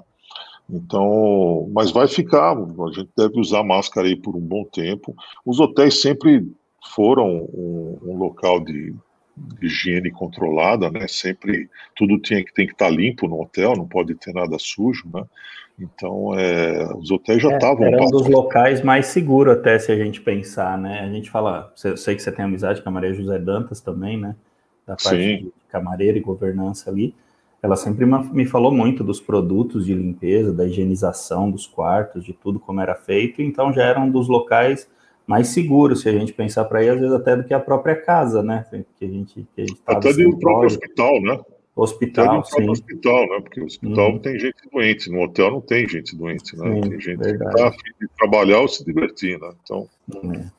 Então, 0.70 1.68
mas 1.74 1.92
vai 1.92 2.08
ficar, 2.08 2.56
a 2.56 2.92
gente 2.92 3.10
deve 3.18 3.39
usar 3.39 3.63
máscara 3.63 4.08
aí 4.08 4.16
por 4.16 4.36
um 4.36 4.42
bom 4.42 4.63
tempo. 4.66 5.16
Os 5.46 5.60
hotéis 5.60 6.00
sempre 6.01 6.46
foram 6.94 7.28
um, 7.54 8.00
um 8.04 8.18
local 8.18 8.60
de, 8.60 8.94
de, 9.36 9.66
higiene 9.66 10.12
controlada, 10.12 10.90
né? 10.90 11.08
Sempre 11.08 11.70
tudo 11.96 12.20
tinha 12.20 12.44
que 12.44 12.54
tem 12.54 12.66
que 12.66 12.74
estar 12.74 12.90
limpo 12.90 13.28
no 13.28 13.42
hotel, 13.42 13.76
não 13.76 13.88
pode 13.88 14.16
ter 14.16 14.34
nada 14.34 14.58
sujo, 14.60 15.10
né? 15.14 15.24
Então, 15.80 16.38
é, 16.38 16.94
os 16.96 17.10
hotéis 17.10 17.42
já 17.42 17.54
estavam. 17.54 17.86
É, 17.86 17.94
era 17.94 18.04
um 18.04 18.08
dos 18.08 18.28
locais 18.28 18.82
mais 18.82 19.08
seguros, 19.08 19.54
até 19.54 19.80
se 19.80 19.92
a 19.92 19.96
gente 19.96 20.20
pensar, 20.20 20.78
né? 20.78 21.00
A 21.00 21.10
gente 21.10 21.30
fala, 21.30 21.74
eu 21.86 21.96
sei 21.96 22.16
que 22.16 22.22
você 22.22 22.32
tem 22.32 22.44
amizade 22.44 22.82
com 22.82 22.90
a 22.90 22.92
Maria 22.92 23.14
José 23.14 23.40
Dantas 23.40 23.80
também, 23.80 24.18
né? 24.18 24.36
Da 24.86 24.96
parte 24.96 25.10
Sim. 25.10 25.38
de 25.46 25.54
camareira 25.70 26.18
e 26.18 26.22
governança 26.22 26.90
ali. 26.90 27.16
Ela 27.62 27.76
sempre 27.76 28.06
me 28.06 28.46
falou 28.46 28.72
muito 28.72 29.04
dos 29.04 29.20
produtos 29.20 29.86
de 29.86 29.94
limpeza, 29.94 30.54
da 30.54 30.66
higienização 30.66 31.52
dos 31.52 31.68
quartos, 31.68 32.24
de 32.24 32.34
tudo 32.34 32.60
como 32.60 32.82
era 32.82 32.96
feito. 32.96 33.42
Então, 33.42 33.72
já 33.72 33.84
era 33.84 34.00
um 34.00 34.10
dos 34.10 34.28
locais 34.28 34.90
mais 35.30 35.50
seguro, 35.50 35.96
se 35.96 36.10
a 36.10 36.12
gente 36.12 36.34
pensar 36.34 36.66
para 36.66 36.80
aí, 36.80 36.90
às 36.90 37.00
vezes 37.00 37.14
até 37.14 37.38
do 37.38 37.44
que 37.44 37.54
a 37.54 37.60
própria 37.60 37.96
casa, 37.96 38.42
né? 38.42 38.66
Que 38.98 39.06
a 39.06 39.08
gente, 39.08 39.48
que 39.56 39.62
a 39.62 39.66
gente 39.68 39.80
até 39.86 40.12
do 40.12 40.40
próprio 40.40 40.66
hospital, 40.66 41.22
né? 41.22 41.40
Hospital, 41.76 42.40
até 42.40 42.50
sim. 42.50 42.68
hospital, 42.68 43.30
né? 43.30 43.40
Porque 43.40 43.62
o 43.62 43.66
hospital 43.66 44.10
uhum. 44.10 44.18
tem 44.18 44.40
gente 44.40 44.58
doente, 44.74 45.12
no 45.12 45.22
hotel 45.22 45.52
não 45.52 45.62
tem 45.62 45.88
gente 45.88 46.16
doente, 46.16 46.58
né? 46.58 46.74
Sim, 46.74 46.82
tem 46.82 47.00
gente 47.00 47.18
verdade. 47.18 47.54
que 47.54 47.62
está 47.62 47.70
de 48.02 48.08
trabalhar 48.18 48.62
ou 48.62 48.68
se 48.68 48.84
divertir, 48.84 49.40
né? 49.40 49.52
Então, 49.62 49.88
uhum. 50.12 50.50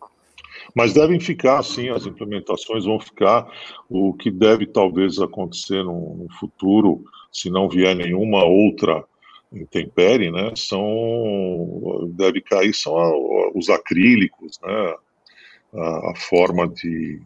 mas 0.73 0.93
devem 0.93 1.19
ficar, 1.19 1.65
sim, 1.65 1.89
as 1.89 2.07
implementações 2.07 2.85
vão 2.85 3.01
ficar. 3.01 3.51
O 3.89 4.15
que 4.15 4.31
deve 4.31 4.67
talvez 4.67 5.19
acontecer 5.19 5.83
no, 5.83 6.15
no 6.15 6.29
futuro, 6.39 7.03
se 7.33 7.51
não 7.51 7.69
vier 7.69 7.97
nenhuma 7.97 8.45
outra 8.45 9.05
intempérie, 9.53 10.31
né, 10.31 10.53
são, 10.55 12.11
deve 12.15 12.41
cair, 12.41 12.73
são 12.73 12.95
os 13.55 13.69
acrílicos, 13.69 14.59
né, 14.63 14.95
a, 15.75 16.11
a, 16.11 16.15
forma 16.17 16.69
de, 16.69 17.21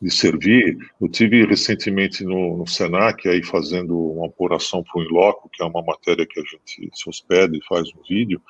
de 0.00 0.10
servir. 0.10 0.78
Eu 1.00 1.08
tive 1.08 1.44
recentemente 1.44 2.24
no, 2.24 2.56
no 2.56 2.66
Senac 2.66 3.28
aí 3.28 3.42
fazendo 3.42 3.98
uma 3.98 4.26
apuração 4.26 4.82
para 4.82 5.00
o 5.00 5.04
Inloco, 5.04 5.50
que 5.52 5.62
é 5.62 5.66
uma 5.66 5.82
matéria 5.82 6.26
que 6.26 6.40
a 6.40 6.42
gente 6.42 6.90
se 6.94 7.08
hospeda 7.08 7.56
e 7.56 7.64
faz 7.64 7.88
um 7.88 8.02
vídeo, 8.08 8.40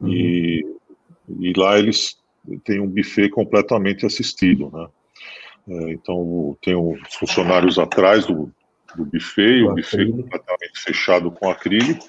uhum. 0.00 0.08
e, 0.08 0.66
e 1.40 1.52
lá 1.56 1.78
eles 1.78 2.18
têm 2.64 2.80
um 2.80 2.88
buffet 2.88 3.28
completamente 3.28 4.06
assistido, 4.06 4.70
né, 4.72 4.88
é, 5.68 5.92
então 5.92 6.56
tem 6.62 6.74
os 6.74 7.14
funcionários 7.14 7.78
atrás 7.78 8.26
do, 8.26 8.50
do 8.96 9.04
buffet, 9.04 9.62
o, 9.62 9.72
o 9.72 9.74
buffet 9.74 10.10
completamente 10.10 10.80
fechado 10.80 11.30
com 11.30 11.50
acrílico, 11.50 12.06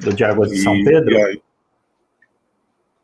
do 0.00 0.12
de 0.12 0.24
Água 0.24 0.46
de 0.46 0.58
São 0.58 0.76
e, 0.76 0.84
Pedro? 0.84 1.12
E 1.12 1.22
aí, 1.22 1.42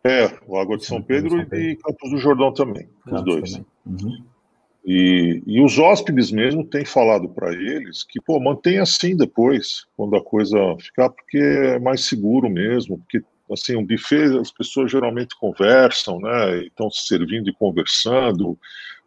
é, 0.04 0.30
o 0.46 0.56
Água 0.56 0.76
de 0.76 0.86
São 0.86 1.02
Pedro, 1.02 1.30
São 1.30 1.44
Pedro, 1.44 1.64
e 1.64 1.76
Campos 1.76 2.10
do 2.10 2.18
Jordão 2.18 2.52
também, 2.52 2.88
Campos 3.04 3.20
os 3.20 3.24
dois. 3.24 3.62
Uhum. 3.84 4.24
E, 4.84 5.42
e 5.46 5.60
os 5.60 5.78
hóspedes 5.78 6.30
mesmo 6.30 6.64
têm 6.64 6.84
falado 6.84 7.28
para 7.28 7.52
eles 7.52 8.04
que, 8.04 8.20
pô, 8.22 8.40
mantém 8.40 8.78
assim 8.78 9.14
depois, 9.14 9.86
quando 9.96 10.16
a 10.16 10.24
coisa 10.24 10.56
ficar, 10.78 11.10
porque 11.10 11.36
é 11.36 11.78
mais 11.78 12.06
seguro 12.06 12.48
mesmo, 12.48 12.98
porque 12.98 13.22
assim, 13.52 13.76
um 13.76 13.86
buffet, 13.86 14.38
as 14.38 14.50
pessoas 14.50 14.90
geralmente 14.90 15.36
conversam, 15.38 16.20
né, 16.20 16.64
estão 16.64 16.90
se 16.90 17.06
servindo 17.06 17.48
e 17.48 17.52
conversando, 17.52 18.58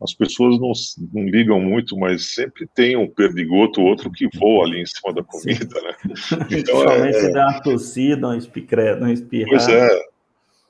as 0.01 0.13
pessoas 0.13 0.59
não, 0.59 0.71
não 1.13 1.29
ligam 1.29 1.59
muito, 1.59 1.95
mas 1.95 2.33
sempre 2.33 2.67
tem 2.73 2.97
um 2.97 3.07
perdigoto 3.07 3.81
ou 3.81 3.87
outro 3.87 4.11
que 4.11 4.27
voa 4.35 4.65
ali 4.65 4.81
em 4.81 4.85
cima 4.85 5.13
da 5.13 5.23
comida, 5.23 5.79
Sim. 5.79 5.85
né? 5.85 5.95
Então, 6.51 6.81
Principalmente 6.81 7.17
é, 7.17 7.31
dá 7.31 7.47
uma 7.47 7.61
tossida, 7.61 8.27
um. 8.27 9.49
Pois 9.49 9.67
é, 9.67 10.10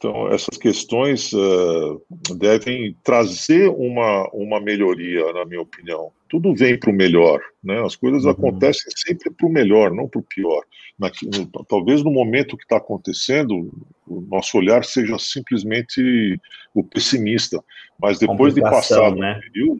então, 0.01 0.27
essas 0.29 0.57
questões 0.57 1.31
uh, 1.31 2.01
devem 2.35 2.97
trazer 3.03 3.69
uma, 3.69 4.27
uma 4.33 4.59
melhoria, 4.59 5.31
na 5.31 5.45
minha 5.45 5.61
opinião. 5.61 6.11
Tudo 6.27 6.55
vem 6.55 6.75
para 6.75 6.89
o 6.89 6.93
melhor, 6.93 7.39
né? 7.63 7.79
As 7.85 7.95
coisas 7.95 8.25
uhum. 8.25 8.31
acontecem 8.31 8.91
sempre 8.95 9.29
para 9.29 9.45
o 9.45 9.51
melhor, 9.51 9.93
não 9.93 10.07
para 10.07 10.19
o 10.19 10.23
pior. 10.23 10.63
Na, 10.97 11.11
no, 11.37 11.65
talvez 11.65 12.03
no 12.03 12.09
momento 12.09 12.57
que 12.57 12.63
está 12.63 12.77
acontecendo, 12.77 13.71
o 14.07 14.21
nosso 14.21 14.57
olhar 14.57 14.83
seja 14.83 15.19
simplesmente 15.19 16.39
o 16.73 16.83
pessimista, 16.83 17.63
mas 17.99 18.17
depois 18.17 18.55
de 18.55 18.61
passar 18.61 19.15
né? 19.15 19.37
um 19.37 19.39
período, 19.39 19.79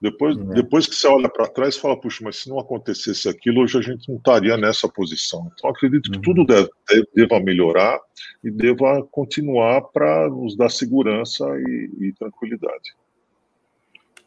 depois, 0.00 0.36
é. 0.36 0.42
depois 0.54 0.86
que 0.86 0.94
você 0.94 1.06
olha 1.06 1.28
para 1.28 1.48
trás, 1.48 1.76
fala, 1.76 1.98
puxa, 1.98 2.22
mas 2.22 2.36
se 2.36 2.48
não 2.48 2.58
acontecesse 2.58 3.28
aquilo, 3.28 3.62
hoje 3.62 3.78
a 3.78 3.80
gente 3.82 4.08
não 4.08 4.16
estaria 4.16 4.56
nessa 4.56 4.88
posição. 4.88 5.50
Então, 5.54 5.70
acredito 5.70 6.10
que 6.10 6.16
uhum. 6.18 6.22
tudo 6.22 6.44
deve, 6.44 6.68
deva 7.14 7.40
melhorar 7.40 7.98
e 8.44 8.50
deva 8.50 9.02
continuar 9.10 9.80
para 9.82 10.28
nos 10.28 10.56
dar 10.56 10.68
segurança 10.68 11.44
e, 11.66 12.08
e 12.08 12.12
tranquilidade. 12.12 12.94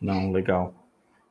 Não, 0.02 0.32
legal. 0.32 0.74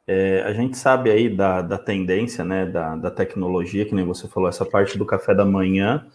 É, 0.07 0.43
a 0.43 0.53
gente 0.53 0.79
sabe 0.79 1.11
aí 1.11 1.29
da, 1.29 1.61
da 1.61 1.77
tendência, 1.77 2.45
né, 2.45 2.65
da, 2.65 2.97
da 2.97 3.11
tecnologia, 3.11 3.85
que 3.85 3.95
nem 3.95 4.05
você 4.05 4.29
falou, 4.29 4.49
essa 4.49 4.65
parte 4.65 4.97
do 4.97 5.05
café 5.05 5.35
da 5.35 5.45
manhã, 5.45 6.07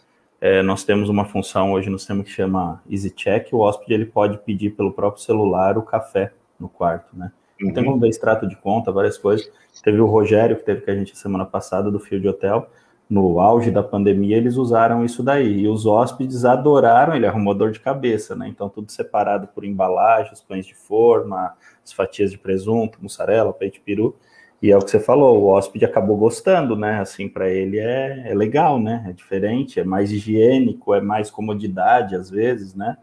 é, 0.41 0.63
nós 0.63 0.83
temos 0.83 1.09
uma 1.09 1.25
função 1.25 1.73
hoje 1.73 1.89
no 1.89 1.99
sistema 1.99 2.23
que 2.23 2.29
chama 2.31 2.81
EasyCheck, 2.89 3.53
o 3.53 3.59
hóspede 3.59 3.93
ele 3.93 4.05
pode 4.05 4.37
pedir 4.39 4.71
pelo 4.71 4.91
próprio 4.91 5.23
celular 5.23 5.77
o 5.77 5.83
café 5.83 6.33
no 6.59 6.67
quarto, 6.67 7.15
né? 7.15 7.31
Uhum. 7.63 7.73
Tem 7.73 7.83
como 7.83 7.99
ver 7.99 8.09
extrato 8.09 8.47
de 8.47 8.55
conta, 8.55 8.91
várias 8.91 9.17
coisas. 9.17 9.49
Teve 9.83 9.99
o 9.99 10.05
Rogério, 10.05 10.57
que 10.57 10.63
teve 10.63 10.81
com 10.81 10.91
a 10.91 10.95
gente 10.95 11.17
semana 11.17 11.45
passada, 11.45 11.89
do 11.89 11.99
Fio 11.99 12.19
de 12.19 12.27
Hotel. 12.27 12.69
No 13.09 13.39
auge 13.39 13.69
da 13.69 13.83
pandemia, 13.83 14.37
eles 14.37 14.55
usaram 14.55 15.03
isso 15.05 15.21
daí. 15.21 15.61
E 15.61 15.67
os 15.67 15.85
hóspedes 15.85 16.45
adoraram, 16.45 17.15
ele 17.15 17.27
arrumou 17.27 17.53
dor 17.53 17.71
de 17.71 17.79
cabeça, 17.79 18.35
né? 18.35 18.47
Então, 18.47 18.69
tudo 18.69 18.91
separado 18.91 19.47
por 19.47 19.63
embalagens, 19.63 20.41
pães 20.41 20.65
de 20.65 20.73
forma, 20.73 21.53
as 21.83 21.93
fatias 21.93 22.31
de 22.31 22.37
presunto, 22.37 22.99
mussarela, 23.01 23.53
peito 23.53 23.75
de 23.75 23.81
peru. 23.81 24.15
E 24.61 24.71
é 24.71 24.77
o 24.77 24.79
que 24.79 24.89
você 24.89 24.99
falou, 24.99 25.41
o 25.41 25.47
hóspede 25.47 25.83
acabou 25.83 26.15
gostando, 26.15 26.75
né? 26.77 27.01
Assim, 27.01 27.27
para 27.27 27.49
ele 27.49 27.77
é, 27.79 28.31
é 28.31 28.33
legal, 28.33 28.79
né? 28.79 29.05
É 29.09 29.11
diferente, 29.11 29.79
é 29.79 29.83
mais 29.83 30.09
higiênico, 30.09 30.93
é 30.93 31.01
mais 31.01 31.29
comodidade 31.29 32.15
às 32.15 32.29
vezes, 32.29 32.73
né? 32.73 32.97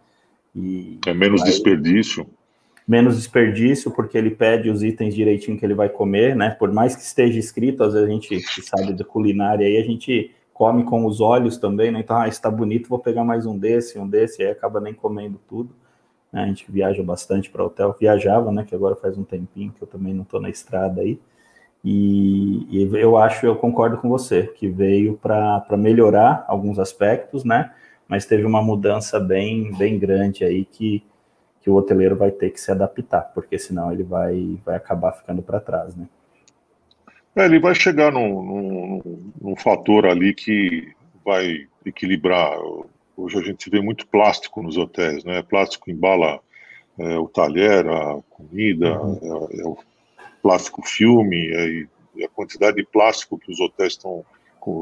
E, 0.56 0.98
é 1.06 1.12
menos 1.12 1.44
desperdício 1.44 2.26
menos 2.90 3.16
desperdício, 3.16 3.88
porque 3.92 4.18
ele 4.18 4.32
pede 4.32 4.68
os 4.68 4.82
itens 4.82 5.14
direitinho 5.14 5.56
que 5.56 5.64
ele 5.64 5.74
vai 5.74 5.88
comer, 5.88 6.34
né? 6.34 6.50
Por 6.50 6.72
mais 6.72 6.96
que 6.96 7.02
esteja 7.02 7.38
escrito, 7.38 7.84
às 7.84 7.92
vezes 7.92 8.08
a 8.08 8.10
gente 8.10 8.28
que 8.28 8.62
sabe 8.62 8.92
de 8.92 9.04
culinária 9.04 9.64
aí, 9.64 9.76
a 9.76 9.84
gente 9.84 10.34
come 10.52 10.82
com 10.82 11.06
os 11.06 11.20
olhos 11.20 11.56
também, 11.56 11.92
né? 11.92 12.00
Então, 12.00 12.16
ah, 12.16 12.26
está 12.26 12.50
bonito, 12.50 12.88
vou 12.88 12.98
pegar 12.98 13.22
mais 13.22 13.46
um 13.46 13.56
desse, 13.56 13.96
um 13.96 14.08
desse, 14.08 14.42
aí 14.42 14.50
acaba 14.50 14.80
nem 14.80 14.92
comendo 14.92 15.40
tudo. 15.48 15.72
Né? 16.32 16.42
A 16.42 16.46
gente 16.48 16.66
viaja 16.68 17.00
bastante 17.00 17.48
para 17.48 17.64
hotel, 17.64 17.94
viajava, 17.96 18.50
né? 18.50 18.64
Que 18.68 18.74
agora 18.74 18.96
faz 18.96 19.16
um 19.16 19.22
tempinho 19.22 19.70
que 19.70 19.80
eu 19.80 19.86
também 19.86 20.12
não 20.12 20.24
estou 20.24 20.40
na 20.40 20.50
estrada 20.50 21.00
aí. 21.00 21.20
E, 21.84 22.66
e, 22.70 22.88
eu 22.92 23.16
acho, 23.16 23.46
eu 23.46 23.54
concordo 23.54 23.98
com 23.98 24.08
você, 24.08 24.48
que 24.48 24.66
veio 24.66 25.16
para 25.16 25.76
melhorar 25.78 26.44
alguns 26.48 26.76
aspectos, 26.80 27.44
né? 27.44 27.70
Mas 28.08 28.26
teve 28.26 28.44
uma 28.44 28.60
mudança 28.60 29.20
bem, 29.20 29.72
bem 29.78 29.96
grande 29.96 30.42
aí 30.42 30.64
que 30.64 31.04
que 31.60 31.70
o 31.70 31.74
hoteleiro 31.74 32.16
vai 32.16 32.30
ter 32.30 32.50
que 32.50 32.60
se 32.60 32.70
adaptar, 32.70 33.32
porque 33.34 33.58
senão 33.58 33.92
ele 33.92 34.02
vai, 34.02 34.58
vai 34.64 34.76
acabar 34.76 35.12
ficando 35.12 35.42
para 35.42 35.60
trás, 35.60 35.94
né? 35.94 36.06
É, 37.36 37.44
ele 37.44 37.60
vai 37.60 37.74
chegar 37.74 38.10
num, 38.10 38.42
num, 38.42 39.32
num, 39.40 39.56
fator 39.56 40.06
ali 40.06 40.34
que 40.34 40.92
vai 41.24 41.68
equilibrar. 41.84 42.58
Hoje 43.16 43.38
a 43.38 43.42
gente 43.42 43.70
vê 43.70 43.80
muito 43.80 44.06
plástico 44.06 44.62
nos 44.62 44.76
hotéis, 44.76 45.22
né? 45.22 45.42
Plástico 45.42 45.90
embala 45.90 46.40
é, 46.98 47.18
o 47.18 47.28
talher, 47.28 47.86
a 47.88 48.18
comida, 48.30 49.00
uhum. 49.00 49.18
é, 49.22 49.60
é, 49.60 49.66
o 49.66 49.78
plástico 50.42 50.82
filme, 50.82 51.86
é, 52.18 52.24
a 52.24 52.28
quantidade 52.28 52.76
de 52.76 52.84
plástico 52.84 53.38
que 53.38 53.52
os 53.52 53.60
hotéis 53.60 53.92
estão 53.92 54.24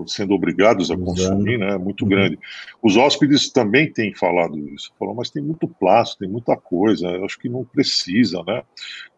sendo 0.06 0.34
obrigados 0.34 0.90
a 0.90 0.96
consumir, 0.96 1.58
né, 1.58 1.74
é 1.74 1.78
muito 1.78 2.02
uhum. 2.02 2.08
grande. 2.08 2.38
Os 2.82 2.96
hóspedes 2.96 3.50
também 3.50 3.92
têm 3.92 4.14
falado 4.14 4.58
isso, 4.70 4.92
falam, 4.98 5.14
mas 5.14 5.30
tem 5.30 5.42
muito 5.42 5.68
plástico, 5.68 6.20
tem 6.20 6.28
muita 6.28 6.56
coisa, 6.56 7.06
eu 7.08 7.24
acho 7.24 7.38
que 7.38 7.48
não 7.48 7.64
precisa, 7.64 8.42
né? 8.46 8.62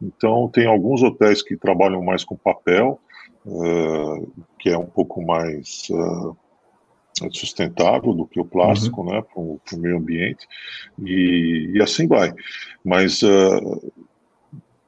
Então, 0.01 0.49
tem 0.49 0.67
alguns 0.67 1.03
hotéis 1.03 1.43
que 1.43 1.57
trabalham 1.57 2.03
mais 2.03 2.25
com 2.25 2.37
papel, 2.37 3.01
uh, 3.47 4.45
que 4.59 4.69
é 4.69 4.79
um 4.79 4.87
pouco 4.87 5.23
mais 5.25 5.89
uh, 5.91 6.37
sustentável 7.31 8.15
do 8.15 8.27
que 8.27 8.41
o 8.41 8.45
plástico, 8.45 9.03
uhum. 9.03 9.13
né, 9.13 9.23
para 9.23 9.41
o 9.41 9.61
meio 9.81 9.99
ambiente, 9.99 10.47
e, 10.99 11.73
e, 11.75 11.83
assim 11.83 12.07
vai. 12.07 12.33
Mas 12.85 13.23
uh, 13.23 13.93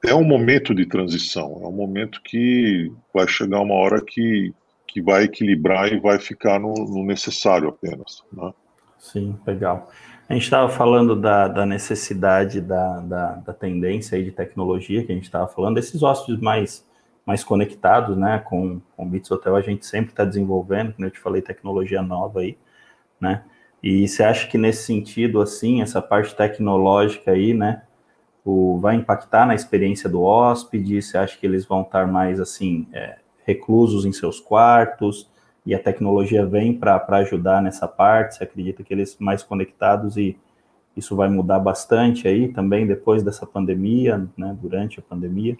é 0.04 0.14
um 0.14 0.24
momento 0.24 0.74
de 0.74 0.86
transição, 0.86 1.60
é 1.62 1.68
um 1.68 1.72
momento 1.72 2.20
que 2.22 2.90
vai 3.14 3.26
chegar 3.28 3.60
uma 3.60 3.74
hora 3.74 4.02
que, 4.04 4.52
que 4.92 5.00
vai 5.00 5.24
equilibrar 5.24 5.90
e 5.90 5.98
vai 5.98 6.18
ficar 6.18 6.60
no, 6.60 6.74
no 6.74 7.02
necessário 7.02 7.70
apenas. 7.70 8.22
Né? 8.30 8.52
Sim, 8.98 9.34
legal. 9.46 9.90
A 10.28 10.34
gente 10.34 10.42
estava 10.42 10.68
falando 10.68 11.16
da, 11.16 11.48
da 11.48 11.64
necessidade 11.64 12.60
da, 12.60 13.00
da, 13.00 13.32
da, 13.36 13.52
tendência 13.54 14.18
aí 14.18 14.24
de 14.24 14.30
tecnologia 14.30 15.02
que 15.02 15.10
a 15.10 15.14
gente 15.14 15.24
estava 15.24 15.48
falando, 15.48 15.78
esses 15.78 16.02
hóspedes 16.02 16.42
mais, 16.42 16.86
mais 17.24 17.42
conectados, 17.42 18.16
né, 18.16 18.38
com, 18.38 18.82
o 18.96 19.04
Bits 19.06 19.30
Hotel, 19.30 19.56
a 19.56 19.62
gente 19.62 19.86
sempre 19.86 20.12
está 20.12 20.24
desenvolvendo, 20.24 20.92
como 20.92 21.06
eu 21.06 21.10
te 21.10 21.18
falei, 21.18 21.40
tecnologia 21.40 22.02
nova 22.02 22.40
aí, 22.40 22.56
né, 23.18 23.44
e 23.82 24.06
você 24.06 24.22
acha 24.22 24.46
que 24.46 24.56
nesse 24.56 24.84
sentido, 24.84 25.40
assim, 25.40 25.82
essa 25.82 26.00
parte 26.00 26.36
tecnológica 26.36 27.32
aí, 27.32 27.52
né, 27.52 27.82
o, 28.44 28.78
vai 28.78 28.94
impactar 28.94 29.46
na 29.46 29.54
experiência 29.54 30.08
do 30.08 30.22
hóspede? 30.22 31.00
Você 31.00 31.16
acha 31.16 31.36
que 31.38 31.46
eles 31.46 31.64
vão 31.64 31.82
estar 31.82 32.06
mais 32.06 32.40
assim 32.40 32.88
é, 32.92 33.18
reclusos 33.44 34.04
em 34.04 34.12
seus 34.12 34.40
quartos 34.40 35.30
e 35.64 35.74
a 35.74 35.78
tecnologia 35.78 36.44
vem 36.44 36.76
para 36.76 37.04
ajudar 37.18 37.62
nessa 37.62 37.86
parte? 37.86 38.36
Você 38.36 38.44
acredita 38.44 38.82
que 38.82 38.92
eles 38.92 39.16
mais 39.18 39.42
conectados 39.42 40.16
e 40.16 40.36
isso 40.96 41.16
vai 41.16 41.28
mudar 41.28 41.58
bastante 41.58 42.28
aí 42.28 42.48
também 42.48 42.86
depois 42.86 43.22
dessa 43.22 43.46
pandemia, 43.46 44.28
né, 44.36 44.56
durante 44.60 44.98
a 44.98 45.02
pandemia? 45.02 45.56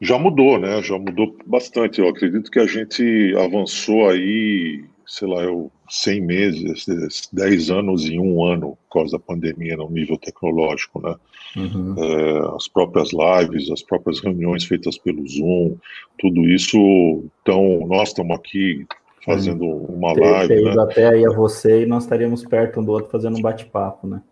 Já 0.00 0.18
mudou, 0.18 0.58
né? 0.58 0.80
Já 0.82 0.96
mudou 0.96 1.36
bastante. 1.44 2.00
Eu 2.00 2.08
acredito 2.08 2.50
que 2.50 2.60
a 2.60 2.66
gente 2.66 3.34
avançou 3.36 4.08
aí 4.08 4.84
sei 5.08 5.26
lá, 5.26 5.42
eu 5.42 5.72
100 5.88 6.20
meses, 6.20 6.86
10 7.32 7.70
anos 7.70 8.04
em 8.04 8.20
um 8.20 8.44
ano 8.44 8.76
por 8.88 9.00
causa 9.00 9.12
da 9.12 9.18
pandemia 9.18 9.76
no 9.76 9.90
nível 9.90 10.16
tecnológico, 10.18 11.00
né? 11.00 11.14
Uhum. 11.56 11.94
É, 11.96 12.56
as 12.56 12.68
próprias 12.68 13.10
lives, 13.12 13.70
as 13.70 13.82
próprias 13.82 14.20
reuniões 14.20 14.64
feitas 14.64 14.98
pelo 14.98 15.26
Zoom, 15.26 15.76
tudo 16.18 16.44
isso, 16.48 17.24
então, 17.42 17.86
nós 17.86 18.08
estamos 18.08 18.36
aqui 18.36 18.86
fazendo 19.24 19.64
uma 19.66 20.12
live, 20.12 20.62
né? 20.62 20.74
até 20.78 21.08
aí 21.08 21.26
a 21.26 21.30
você 21.30 21.82
e 21.82 21.86
nós 21.86 22.04
estaríamos 22.04 22.44
perto 22.44 22.80
um 22.80 22.84
do 22.84 22.92
outro 22.92 23.10
fazendo 23.10 23.36
um 23.38 23.42
bate-papo, 23.42 24.06
né? 24.06 24.22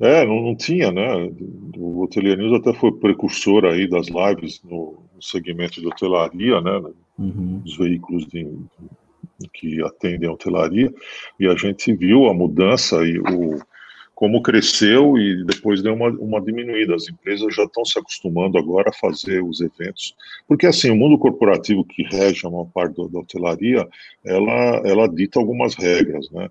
É, 0.00 0.24
não, 0.24 0.40
não 0.40 0.56
tinha, 0.56 0.90
né? 0.90 1.30
O 1.76 2.02
Hotelier 2.02 2.38
News 2.38 2.58
até 2.58 2.72
foi 2.72 2.90
precursor 2.92 3.66
aí 3.66 3.86
das 3.86 4.06
lives 4.08 4.62
no, 4.64 4.98
no 5.14 5.22
segmento 5.22 5.78
de 5.78 5.86
hotelaria, 5.86 6.58
né? 6.62 6.82
Uhum. 7.18 7.60
Os 7.66 7.76
veículos 7.76 8.26
de, 8.26 8.48
que 9.48 9.82
atendem 9.82 10.28
a 10.28 10.32
hotelaria, 10.32 10.92
e 11.38 11.46
a 11.46 11.54
gente 11.54 11.92
viu 11.94 12.26
a 12.26 12.34
mudança 12.34 12.96
e 13.06 13.18
o, 13.18 13.58
como 14.20 14.42
cresceu 14.42 15.16
e 15.16 15.42
depois 15.46 15.82
deu 15.82 15.94
uma, 15.94 16.10
uma 16.10 16.42
diminuída. 16.42 16.94
As 16.94 17.08
empresas 17.08 17.54
já 17.54 17.64
estão 17.64 17.84
se 17.86 17.98
acostumando 17.98 18.58
agora 18.58 18.90
a 18.90 18.92
fazer 18.92 19.42
os 19.42 19.62
eventos, 19.62 20.14
porque 20.46 20.66
assim, 20.66 20.90
o 20.90 20.96
mundo 20.96 21.18
corporativo 21.18 21.82
que 21.84 22.02
rege 22.02 22.46
a 22.46 22.50
maior 22.50 22.66
parte 22.66 22.96
da, 22.96 23.08
da 23.08 23.18
hotelaria, 23.18 23.88
ela, 24.22 24.82
ela 24.84 25.08
dita 25.08 25.38
algumas 25.38 25.74
regras, 25.74 26.30
né? 26.30 26.50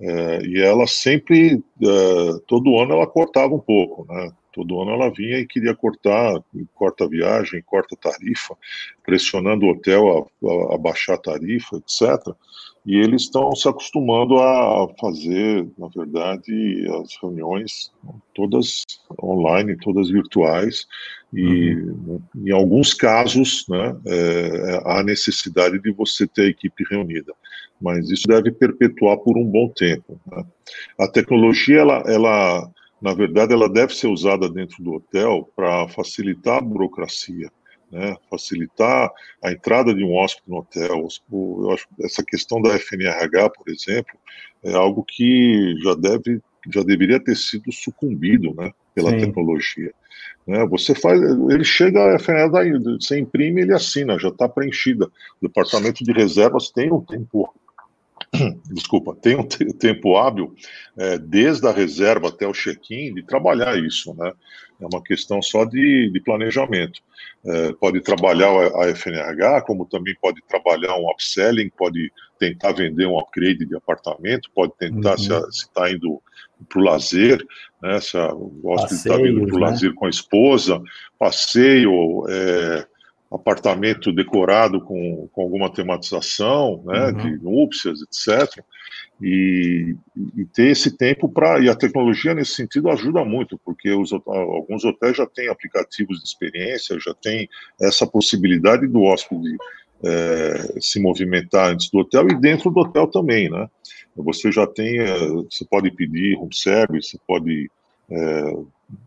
É, 0.00 0.42
e 0.46 0.60
ela 0.60 0.86
sempre, 0.86 1.54
é, 1.82 2.40
todo 2.46 2.78
ano 2.78 2.92
ela 2.92 3.06
cortava 3.06 3.54
um 3.54 3.58
pouco, 3.58 4.06
né? 4.12 4.30
Todo 4.58 4.82
ano 4.82 4.90
ela 4.90 5.08
vinha 5.08 5.38
e 5.38 5.46
queria 5.46 5.72
cortar, 5.72 6.42
corta 6.74 7.04
a 7.04 7.08
viagem, 7.08 7.62
corta 7.64 7.94
a 7.94 8.10
tarifa, 8.10 8.56
pressionando 9.04 9.64
o 9.64 9.70
hotel 9.70 10.28
a, 10.42 10.48
a, 10.48 10.74
a 10.74 10.78
baixar 10.78 11.14
a 11.14 11.18
tarifa, 11.18 11.76
etc. 11.76 12.34
E 12.84 12.96
eles 12.96 13.22
estão 13.22 13.54
se 13.54 13.68
acostumando 13.68 14.36
a 14.40 14.88
fazer, 15.00 15.64
na 15.78 15.86
verdade, 15.86 16.88
as 17.00 17.16
reuniões 17.22 17.92
todas 18.34 18.84
online, 19.22 19.76
todas 19.76 20.10
virtuais, 20.10 20.88
e 21.32 21.76
uhum. 21.76 22.20
em 22.34 22.50
alguns 22.50 22.92
casos 22.92 23.64
né, 23.68 23.96
é, 24.06 24.82
há 24.86 25.04
necessidade 25.04 25.78
de 25.78 25.92
você 25.92 26.26
ter 26.26 26.42
a 26.42 26.48
equipe 26.48 26.84
reunida, 26.90 27.32
mas 27.80 28.10
isso 28.10 28.26
deve 28.26 28.50
perpetuar 28.50 29.18
por 29.18 29.38
um 29.38 29.44
bom 29.44 29.68
tempo. 29.68 30.20
Né? 30.26 30.44
A 30.98 31.06
tecnologia, 31.06 31.78
ela, 31.78 32.02
ela 32.08 32.68
na 33.00 33.14
verdade, 33.14 33.52
ela 33.52 33.68
deve 33.68 33.94
ser 33.94 34.08
usada 34.08 34.48
dentro 34.48 34.82
do 34.82 34.94
hotel 34.94 35.48
para 35.54 35.88
facilitar 35.88 36.58
a 36.58 36.60
burocracia, 36.60 37.50
né? 37.90 38.16
facilitar 38.28 39.10
a 39.42 39.52
entrada 39.52 39.94
de 39.94 40.04
um 40.04 40.14
hóspede 40.14 40.50
no 40.50 40.58
hotel. 40.58 41.06
Eu 41.32 41.70
acho 41.72 41.86
essa 42.00 42.24
questão 42.24 42.60
da 42.60 42.74
FNRH, 42.78 43.50
por 43.50 43.68
exemplo, 43.68 44.18
é 44.64 44.74
algo 44.74 45.04
que 45.04 45.76
já 45.82 45.94
deve, 45.94 46.40
já 46.72 46.82
deveria 46.82 47.20
ter 47.20 47.36
sido 47.36 47.70
sucumbido, 47.70 48.52
né, 48.54 48.72
pela 48.94 49.10
Sim. 49.10 49.18
tecnologia. 49.18 49.92
Né? 50.46 50.66
Você 50.66 50.94
faz, 50.94 51.20
ele 51.50 51.64
chega 51.64 52.14
a 52.14 52.18
FNRH, 52.18 52.98
você 53.00 53.18
imprime, 53.18 53.60
ele 53.60 53.72
assina, 53.72 54.18
já 54.18 54.28
está 54.28 54.48
preenchida. 54.48 55.06
O 55.40 55.46
departamento 55.46 56.02
de 56.02 56.12
reservas 56.12 56.70
tem 56.70 56.92
um 56.92 57.00
tempo 57.00 57.54
desculpa, 58.70 59.14
tem 59.14 59.36
um 59.36 59.46
tempo 59.46 60.16
hábil, 60.16 60.54
é, 60.96 61.18
desde 61.18 61.66
a 61.66 61.72
reserva 61.72 62.28
até 62.28 62.46
o 62.46 62.52
check-in, 62.52 63.14
de 63.14 63.22
trabalhar 63.22 63.78
isso, 63.78 64.14
né? 64.14 64.32
É 64.80 64.86
uma 64.86 65.02
questão 65.02 65.42
só 65.42 65.64
de, 65.64 66.08
de 66.10 66.20
planejamento. 66.20 67.00
É, 67.44 67.72
pode 67.72 68.00
trabalhar 68.00 68.48
a, 68.48 68.94
FNH, 68.94 69.62
como 69.62 69.84
também 69.86 70.14
pode 70.20 70.40
trabalhar 70.48 70.94
um 70.96 71.10
upselling, 71.10 71.68
pode 71.70 72.12
tentar 72.38 72.72
vender 72.72 73.06
um 73.06 73.18
upgrade 73.18 73.66
de 73.66 73.74
apartamento, 73.74 74.48
pode 74.54 74.72
tentar, 74.78 75.18
uhum. 75.18 75.50
se 75.50 75.64
está 75.64 75.90
indo 75.90 76.22
para 76.68 76.78
o 76.78 76.84
lazer, 76.84 77.44
né? 77.82 78.00
Se 78.00 78.16
a, 78.16 78.32
o 78.32 78.60
hóspede 78.64 78.94
está 78.94 79.16
vindo 79.16 79.46
para 79.46 79.56
o 79.56 79.60
né? 79.60 79.66
lazer 79.66 79.94
com 79.94 80.06
a 80.06 80.10
esposa, 80.10 80.80
passeio, 81.18 82.24
é, 82.28 82.86
apartamento 83.30 84.12
decorado 84.12 84.80
com, 84.80 85.28
com 85.32 85.42
alguma 85.42 85.70
tematização, 85.70 86.82
né, 86.86 87.06
uhum. 87.06 87.12
de 87.12 87.42
núpcias, 87.42 88.00
etc. 88.02 88.64
E, 89.20 89.94
e 90.36 90.44
ter 90.46 90.68
esse 90.70 90.96
tempo 90.96 91.28
para. 91.28 91.60
E 91.60 91.68
a 91.68 91.74
tecnologia, 91.74 92.34
nesse 92.34 92.52
sentido, 92.52 92.88
ajuda 92.88 93.24
muito, 93.24 93.58
porque 93.64 93.90
os, 93.90 94.12
alguns 94.12 94.84
hotéis 94.84 95.16
já 95.16 95.26
têm 95.26 95.48
aplicativos 95.48 96.18
de 96.18 96.24
experiência, 96.24 96.98
já 97.00 97.12
tem 97.14 97.48
essa 97.80 98.06
possibilidade 98.06 98.86
do 98.86 99.02
hóspede 99.02 99.56
é, 100.02 100.80
se 100.80 101.00
movimentar 101.00 101.72
antes 101.72 101.90
do 101.90 101.98
hotel 101.98 102.28
e 102.28 102.40
dentro 102.40 102.70
do 102.70 102.80
hotel 102.80 103.06
também, 103.08 103.50
né? 103.50 103.68
Você 104.16 104.50
já 104.50 104.66
tem, 104.66 105.00
é, 105.00 105.18
você 105.28 105.64
pode 105.64 105.90
pedir 105.90 106.36
room 106.36 106.50
service, 106.52 107.10
você 107.10 107.18
pode 107.26 107.70
é, 108.10 108.56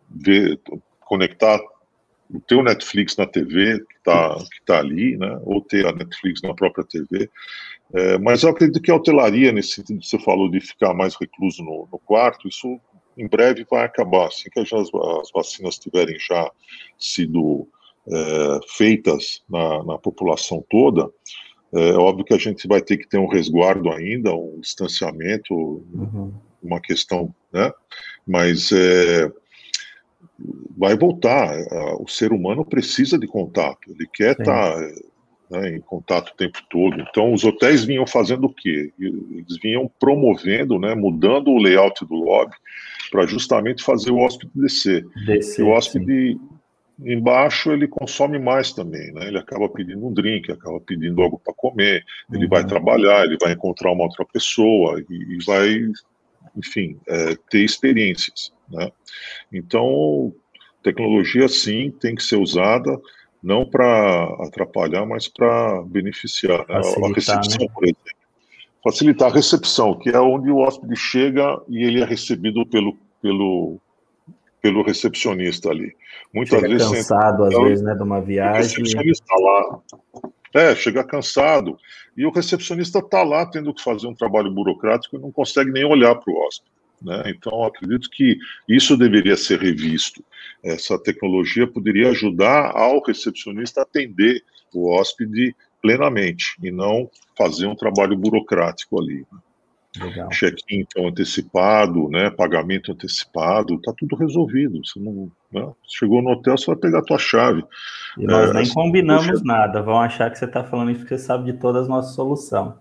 ver, 0.09 0.59
conectar 1.01 1.59
o 2.33 2.39
teu 2.39 2.63
Netflix 2.63 3.15
na 3.17 3.25
TV, 3.25 3.79
que 3.79 3.97
está 3.97 4.37
tá 4.65 4.79
ali, 4.79 5.17
né, 5.17 5.39
ou 5.43 5.61
ter 5.61 5.85
a 5.85 5.91
Netflix 5.91 6.41
na 6.41 6.53
própria 6.53 6.85
TV. 6.85 7.29
É, 7.93 8.17
mas 8.17 8.43
eu 8.43 8.49
acredito 8.49 8.81
que 8.81 8.91
a 8.91 8.95
hotelaria, 8.95 9.51
nesse 9.51 9.75
sentido 9.75 9.99
que 9.99 10.07
você 10.07 10.19
falou 10.19 10.49
de 10.49 10.61
ficar 10.61 10.93
mais 10.93 11.15
recluso 11.15 11.61
no, 11.63 11.87
no 11.91 11.99
quarto, 11.99 12.47
isso 12.47 12.79
em 13.17 13.27
breve 13.27 13.65
vai 13.69 13.85
acabar. 13.85 14.27
Assim 14.27 14.49
que 14.49 14.59
as, 14.59 14.71
as 14.71 15.31
vacinas 15.33 15.77
tiverem 15.77 16.17
já 16.17 16.49
sido 16.97 17.67
é, 18.07 18.59
feitas 18.69 19.43
na, 19.49 19.83
na, 19.83 19.97
população 19.97 20.63
toda, 20.69 21.09
é 21.73 21.93
óbvio 21.93 22.25
que 22.25 22.33
a 22.33 22.37
gente 22.37 22.67
vai 22.67 22.81
ter 22.81 22.97
que 22.97 23.07
ter 23.07 23.17
um 23.17 23.27
resguardo 23.27 23.91
ainda, 23.91 24.33
um 24.33 24.59
distanciamento, 24.59 25.53
uhum. 25.53 26.33
uma 26.61 26.81
questão, 26.81 27.33
né? 27.51 27.71
Mas 28.27 28.71
é, 28.71 29.31
vai 30.77 30.97
voltar. 30.97 31.55
O 31.99 32.07
ser 32.07 32.31
humano 32.31 32.65
precisa 32.65 33.17
de 33.17 33.27
contato, 33.27 33.91
ele 33.91 34.07
quer 34.11 34.39
estar 34.39 34.75
né, 35.51 35.75
em 35.75 35.81
contato 35.81 36.29
o 36.29 36.35
tempo 36.35 36.59
todo. 36.69 36.99
Então, 37.01 37.33
os 37.33 37.43
hotéis 37.43 37.83
vinham 37.83 38.07
fazendo 38.07 38.45
o 38.45 38.53
quê? 38.53 38.91
Eles 38.97 39.57
vinham 39.61 39.91
promovendo, 39.99 40.79
né, 40.79 40.95
mudando 40.95 41.49
o 41.49 41.61
layout 41.61 42.05
do 42.05 42.15
lobby 42.15 42.55
para 43.11 43.27
justamente 43.27 43.83
fazer 43.83 44.11
o 44.11 44.17
hóspede 44.17 44.51
descer. 44.55 45.05
descer 45.25 45.63
o 45.63 45.69
hóspede 45.69 46.37
sim. 46.37 46.39
embaixo 47.11 47.71
ele 47.73 47.85
consome 47.85 48.39
mais 48.39 48.71
também, 48.71 49.11
né? 49.11 49.27
Ele 49.27 49.37
acaba 49.37 49.67
pedindo 49.67 50.07
um 50.07 50.13
drink, 50.13 50.49
acaba 50.49 50.79
pedindo 50.79 51.21
algo 51.21 51.37
para 51.37 51.53
comer, 51.53 52.05
ele 52.31 52.45
uhum. 52.45 52.49
vai 52.49 52.65
trabalhar, 52.65 53.25
ele 53.25 53.37
vai 53.39 53.51
encontrar 53.51 53.91
uma 53.91 54.05
outra 54.05 54.25
pessoa 54.25 55.03
e, 55.09 55.35
e 55.35 55.45
vai, 55.45 55.81
enfim, 56.55 56.97
é, 57.09 57.35
ter 57.49 57.65
experiências. 57.65 58.53
Né? 58.71 58.91
Então, 59.51 60.33
tecnologia 60.81 61.47
sim 61.47 61.91
tem 61.91 62.15
que 62.15 62.23
ser 62.23 62.37
usada 62.37 62.99
não 63.43 63.65
para 63.65 64.25
atrapalhar, 64.45 65.05
mas 65.05 65.27
para 65.27 65.81
beneficiar. 65.83 66.59
Né? 66.67 66.75
A 66.75 67.07
recepção, 67.13 67.65
né? 67.65 67.67
por 67.73 67.83
exemplo. 67.83 68.21
Facilitar 68.83 69.29
a 69.29 69.33
recepção, 69.33 69.97
que 69.97 70.09
é 70.09 70.19
onde 70.19 70.49
o 70.49 70.57
hóspede 70.57 70.95
chega 70.95 71.61
e 71.67 71.83
ele 71.83 72.01
é 72.01 72.05
recebido 72.05 72.65
pelo, 72.65 72.97
pelo, 73.21 73.79
pelo 74.61 74.83
recepcionista 74.83 75.69
ali. 75.69 75.95
Muitas 76.33 76.59
chega 76.59 76.69
vezes 76.69 76.89
cansado, 76.89 77.43
às 77.43 77.53
vezes, 77.53 77.83
né, 77.83 77.93
de 77.93 78.01
uma 78.01 78.19
viagem. 78.19 78.53
O 78.53 78.63
recepcionista 78.63 79.33
lá. 79.39 79.79
É, 80.53 80.75
chega 80.75 81.03
cansado. 81.03 81.77
E 82.17 82.25
o 82.25 82.31
recepcionista 82.31 82.99
está 82.99 83.23
lá 83.23 83.45
tendo 83.45 83.73
que 83.73 83.83
fazer 83.83 84.07
um 84.07 84.15
trabalho 84.15 84.51
burocrático 84.51 85.15
e 85.15 85.19
não 85.19 85.31
consegue 85.31 85.71
nem 85.71 85.85
olhar 85.85 86.15
para 86.15 86.33
o 86.33 86.37
hóspede. 86.37 86.71
Né? 87.01 87.23
Então, 87.27 87.63
acredito 87.63 88.09
que 88.09 88.37
isso 88.67 88.95
deveria 88.95 89.35
ser 89.35 89.59
revisto. 89.59 90.23
Essa 90.63 90.97
tecnologia 91.01 91.65
poderia 91.65 92.09
ajudar 92.09 92.71
ao 92.75 93.03
recepcionista 93.03 93.81
a 93.81 93.83
atender 93.83 94.43
o 94.73 94.91
hóspede 94.91 95.55
plenamente 95.81 96.55
e 96.61 96.71
não 96.71 97.09
fazer 97.37 97.65
um 97.65 97.75
trabalho 97.75 98.15
burocrático 98.15 98.99
ali. 98.99 99.25
Né? 99.31 99.39
check-in 100.31 100.81
então, 100.81 101.07
antecipado, 101.07 102.07
né, 102.07 102.29
pagamento 102.29 102.93
antecipado, 102.93 103.79
tá 103.81 103.93
tudo 103.97 104.15
resolvido. 104.15 104.79
Você 104.85 104.99
não, 104.99 105.29
né, 105.51 105.69
chegou 105.85 106.21
no 106.21 106.31
hotel, 106.31 106.57
você 106.57 106.67
vai 106.67 106.77
pegar 106.77 106.99
a 106.99 107.03
tua 107.03 107.17
chave. 107.17 107.63
E 108.17 108.25
nós 108.25 108.51
é, 108.51 108.53
nem 108.53 108.69
combinamos 108.69 109.43
nada. 109.43 109.81
Vão 109.81 109.99
achar 109.99 110.31
que 110.31 110.37
você 110.37 110.45
está 110.45 110.63
falando 110.63 110.91
isso 110.91 111.01
porque 111.01 111.17
você 111.17 111.25
sabe 111.25 111.51
de 111.51 111.59
todas 111.59 111.83
as 111.83 111.87
nossas 111.89 112.15
soluções. 112.15 112.73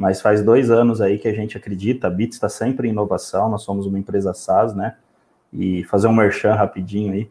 Mas 0.00 0.22
faz 0.22 0.42
dois 0.42 0.70
anos 0.70 1.02
aí 1.02 1.18
que 1.18 1.28
a 1.28 1.32
gente 1.34 1.58
acredita, 1.58 2.06
a 2.06 2.10
Bits 2.10 2.36
está 2.36 2.48
sempre 2.48 2.88
em 2.88 2.90
inovação, 2.90 3.50
nós 3.50 3.60
somos 3.60 3.84
uma 3.84 3.98
empresa 3.98 4.32
SaaS, 4.32 4.74
né? 4.74 4.96
E 5.52 5.84
fazer 5.84 6.08
um 6.08 6.12
merchan 6.14 6.54
rapidinho 6.54 7.12
aí. 7.12 7.30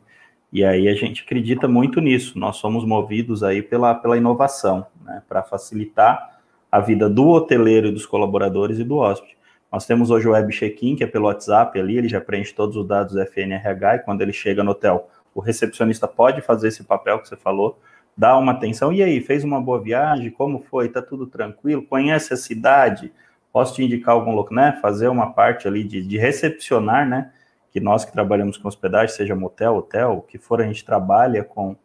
E 0.54 0.64
aí 0.64 0.88
a 0.88 0.94
gente 0.94 1.24
acredita 1.24 1.68
muito 1.68 2.00
nisso. 2.00 2.38
Nós 2.38 2.58
somos 2.58 2.86
movidos 2.86 3.42
aí 3.42 3.64
pela, 3.64 3.96
pela 3.96 4.18
inovação, 4.18 4.86
né? 5.04 5.24
Para 5.28 5.42
facilitar 5.42 6.40
a 6.72 6.80
vida 6.80 7.10
do 7.10 7.30
hoteleiro 7.30 7.88
e 7.88 7.92
dos 7.92 8.06
colaboradores 8.06 8.78
e 8.78 8.84
do 8.84 8.98
hóspede. 8.98 9.36
Nós 9.72 9.88
temos 9.88 10.12
hoje 10.12 10.28
o 10.28 10.34
web 10.34 10.54
check-in, 10.54 10.96
que 10.96 11.04
é 11.04 11.08
pelo 11.08 11.26
WhatsApp 11.26 11.80
ali, 11.80 11.98
ele 11.98 12.08
já 12.08 12.22
preenche 12.22 12.54
todos 12.54 12.76
os 12.76 12.86
dados 12.86 13.16
do 13.16 13.22
FNRH 13.26 13.96
e 13.96 14.00
quando 14.00 14.22
ele 14.22 14.32
chega 14.32 14.64
no 14.64 14.72
hotel, 14.72 15.10
o 15.34 15.40
recepcionista 15.40 16.08
pode 16.08 16.40
fazer 16.42 16.68
esse 16.68 16.84
papel 16.84 17.18
que 17.18 17.30
você 17.30 17.36
falou, 17.36 17.80
dar 18.20 18.38
uma 18.38 18.52
atenção. 18.52 18.92
E 18.92 19.02
aí, 19.02 19.22
fez 19.22 19.46
uma 19.46 19.62
boa 19.62 19.82
viagem? 19.82 20.30
Como 20.30 20.60
foi? 20.60 20.90
Tá 20.90 21.02
tudo 21.02 21.26
tranquilo? 21.26 21.82
Conhece 21.82 22.34
a 22.34 22.38
cidade? 22.38 23.14
Posso 23.54 23.76
te 23.76 23.82
indicar 23.82 24.14
algum 24.14 24.36
lugar, 24.36 24.52
né? 24.52 24.80
Fazer 24.82 25.08
uma 25.08 25.32
parte 25.32 25.70
ali 25.70 25.86
de, 25.86 26.06
de 26.06 26.18
recepcionar, 26.18 27.08
né? 27.08 27.32
Que 27.72 27.80
nós 27.80 28.04
que 28.04 28.12
trabalhamos 28.12 28.58
com 28.58 28.68
hospedagem, 28.68 29.16
seja 29.16 29.38
motel, 29.38 29.78
hotel, 29.78 30.18
o 30.18 30.22
que 30.22 30.38
for, 30.38 30.62
a 30.62 30.66
gente 30.66 30.84
trabalha 30.84 31.46
com 31.46 31.78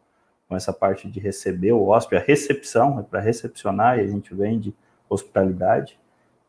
com 0.46 0.54
essa 0.54 0.74
parte 0.74 1.08
de 1.08 1.18
receber 1.18 1.72
o 1.72 1.86
hóspede, 1.86 2.22
a 2.22 2.26
recepção, 2.26 3.00
é 3.00 3.02
para 3.02 3.18
recepcionar, 3.18 3.98
e 3.98 4.02
a 4.02 4.06
gente 4.06 4.34
vende 4.34 4.74
hospitalidade. 5.08 5.98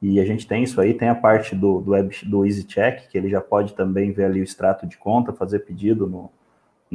E 0.01 0.19
a 0.19 0.25
gente 0.25 0.45
tem 0.45 0.63
isso 0.63 0.81
aí, 0.81 0.93
tem 0.93 1.07
a 1.07 1.15
parte 1.15 1.55
do, 1.55 1.79
do, 1.79 1.91
web, 1.91 2.13
do 2.25 2.45
EasyCheck, 2.45 3.07
que 3.07 3.17
ele 3.17 3.29
já 3.29 3.39
pode 3.39 3.73
também 3.73 4.11
ver 4.11 4.25
ali 4.25 4.41
o 4.41 4.43
extrato 4.43 4.85
de 4.85 4.97
conta, 4.97 5.31
fazer 5.31 5.59
pedido 5.59 6.05
no, 6.05 6.29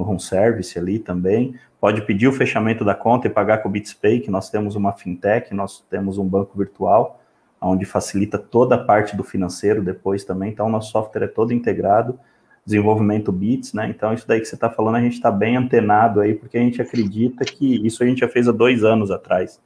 no 0.01 0.09
home 0.09 0.21
service 0.21 0.79
ali 0.79 0.99
também. 0.99 1.55
Pode 1.81 2.03
pedir 2.03 2.29
o 2.29 2.33
fechamento 2.33 2.85
da 2.85 2.95
conta 2.95 3.27
e 3.27 3.31
pagar 3.31 3.59
com 3.59 3.69
o 3.69 3.73
BitsPay, 3.73 4.21
que 4.21 4.31
nós 4.31 4.51
temos 4.51 4.75
uma 4.75 4.93
fintech, 4.93 5.55
nós 5.55 5.85
temos 5.89 6.19
um 6.19 6.27
banco 6.27 6.57
virtual, 6.57 7.21
onde 7.61 7.85
facilita 7.85 8.39
toda 8.39 8.75
a 8.75 8.79
parte 8.79 9.17
do 9.17 9.23
financeiro 9.23 9.83
depois 9.83 10.25
também. 10.25 10.51
Então, 10.51 10.69
nosso 10.69 10.91
software 10.91 11.25
é 11.25 11.29
todo 11.29 11.53
integrado 11.53 12.19
desenvolvimento 12.65 13.33
bits, 13.33 13.73
né? 13.73 13.89
Então, 13.89 14.13
isso 14.13 14.27
daí 14.27 14.41
que 14.41 14.47
você 14.47 14.55
está 14.55 14.71
falando, 14.71 14.97
a 14.97 15.01
gente 15.01 15.15
está 15.15 15.31
bem 15.31 15.57
antenado 15.57 16.21
aí, 16.21 16.35
porque 16.35 16.57
a 16.57 16.61
gente 16.61 16.81
acredita 16.81 17.45
que 17.45 17.85
isso 17.87 18.03
a 18.03 18.07
gente 18.07 18.21
já 18.21 18.29
fez 18.29 18.47
há 18.49 18.53
dois 18.53 18.85
anos 18.85 19.11
atrás. 19.11 19.61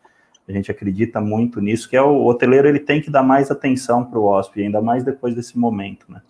A 0.48 0.52
gente 0.52 0.70
acredita 0.70 1.20
muito 1.20 1.60
nisso, 1.60 1.88
que 1.88 1.96
é 1.96 2.02
o 2.02 2.24
hoteleiro 2.24 2.68
ele 2.68 2.78
tem 2.78 3.00
que 3.00 3.10
dar 3.10 3.22
mais 3.22 3.50
atenção 3.50 4.04
para 4.04 4.18
o 4.18 4.24
hóspede, 4.24 4.66
ainda 4.66 4.80
mais 4.80 5.02
depois 5.02 5.34
desse 5.34 5.58
momento, 5.58 6.06
né? 6.08 6.22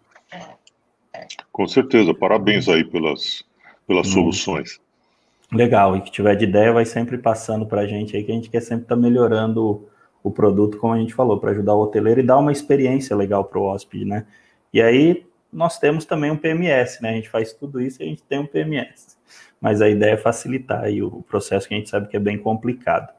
Com 1.53 1.67
certeza, 1.67 2.13
parabéns 2.13 2.69
aí 2.69 2.85
pelas, 2.85 3.45
pelas 3.87 4.09
hum. 4.09 4.13
soluções. 4.13 4.81
Legal, 5.53 5.97
e 5.97 6.01
que 6.01 6.11
tiver 6.11 6.35
de 6.35 6.45
ideia 6.45 6.73
vai 6.73 6.85
sempre 6.85 7.19
passando 7.19 7.67
para 7.67 7.83
a 7.83 7.87
gente 7.87 8.17
aí, 8.17 8.25
que 8.25 8.33
a 8.33 8.35
gente 8.35 8.51
quer 8.51 8.61
sempre 8.61 8.85
estar 8.85 8.97
tá 8.97 9.01
melhorando 9.01 9.65
o, 9.65 9.89
o 10.25 10.31
produto, 10.31 10.79
como 10.79 10.95
a 10.95 10.99
gente 10.99 11.15
falou, 11.15 11.39
para 11.39 11.51
ajudar 11.51 11.75
o 11.75 11.83
hoteleiro 11.83 12.21
e 12.21 12.25
dar 12.25 12.39
uma 12.39 12.51
experiência 12.51 13.15
legal 13.15 13.45
para 13.45 13.59
o 13.59 13.63
hóspede, 13.63 14.05
né? 14.05 14.27
E 14.73 14.83
aí, 14.83 15.25
nós 15.53 15.79
temos 15.79 16.05
também 16.05 16.31
um 16.31 16.37
PMS, 16.37 17.01
né? 17.01 17.11
A 17.11 17.13
gente 17.13 17.29
faz 17.29 17.53
tudo 17.53 17.81
isso 17.81 18.03
e 18.03 18.05
a 18.05 18.09
gente 18.09 18.23
tem 18.25 18.41
um 18.41 18.47
PMS. 18.47 19.17
Mas 19.61 19.81
a 19.81 19.89
ideia 19.89 20.15
é 20.15 20.17
facilitar 20.17 20.83
aí 20.83 21.01
o 21.01 21.23
processo 21.23 21.69
que 21.69 21.75
a 21.75 21.77
gente 21.77 21.89
sabe 21.89 22.09
que 22.09 22.17
é 22.17 22.21
bem 22.21 22.37
complicado. 22.37 23.13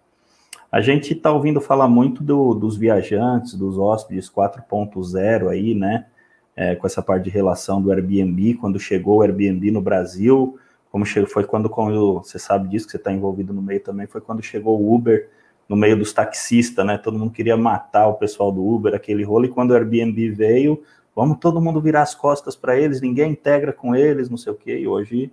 A 0.71 0.81
gente 0.81 1.13
está 1.13 1.31
ouvindo 1.31 1.61
falar 1.61 1.87
muito 1.87 2.21
do, 2.21 2.53
dos 2.53 2.75
viajantes, 2.75 3.53
dos 3.53 3.77
hóspedes 3.77 4.29
4.0 4.29 5.49
aí, 5.49 5.73
né? 5.73 6.07
É, 6.55 6.75
com 6.75 6.87
essa 6.87 7.01
parte 7.01 7.25
de 7.25 7.29
relação 7.29 7.81
do 7.81 7.91
Airbnb, 7.91 8.53
quando 8.55 8.79
chegou 8.79 9.17
o 9.17 9.21
Airbnb 9.21 9.71
no 9.71 9.81
Brasil, 9.81 10.57
como 10.89 11.05
chegou, 11.05 11.29
foi 11.29 11.43
quando, 11.43 11.69
como 11.69 12.23
você 12.23 12.39
sabe 12.39 12.69
disso, 12.69 12.85
que 12.85 12.91
você 12.91 12.97
está 12.97 13.11
envolvido 13.11 13.53
no 13.53 13.61
meio 13.61 13.81
também, 13.81 14.07
foi 14.07 14.21
quando 14.21 14.41
chegou 14.41 14.81
o 14.81 14.95
Uber 14.95 15.29
no 15.67 15.75
meio 15.75 15.97
dos 15.97 16.13
taxistas, 16.13 16.85
né? 16.85 16.97
Todo 16.97 17.19
mundo 17.19 17.31
queria 17.31 17.57
matar 17.57 18.07
o 18.07 18.13
pessoal 18.13 18.51
do 18.51 18.65
Uber, 18.65 18.95
aquele 18.95 19.23
rolo, 19.23 19.45
e 19.45 19.49
quando 19.49 19.71
o 19.71 19.73
Airbnb 19.73 20.29
veio, 20.29 20.81
Vamos 21.15 21.37
todo 21.39 21.61
mundo 21.61 21.79
virar 21.79 22.01
as 22.01 22.13
costas 22.13 22.57
para 22.57 22.77
eles, 22.77 22.99
ninguém 22.99 23.31
integra 23.31 23.71
com 23.71 23.95
eles, 23.95 24.29
não 24.29 24.35
sei 24.35 24.51
o 24.51 24.55
quê. 24.55 24.77
E 24.77 24.85
hoje 24.85 25.31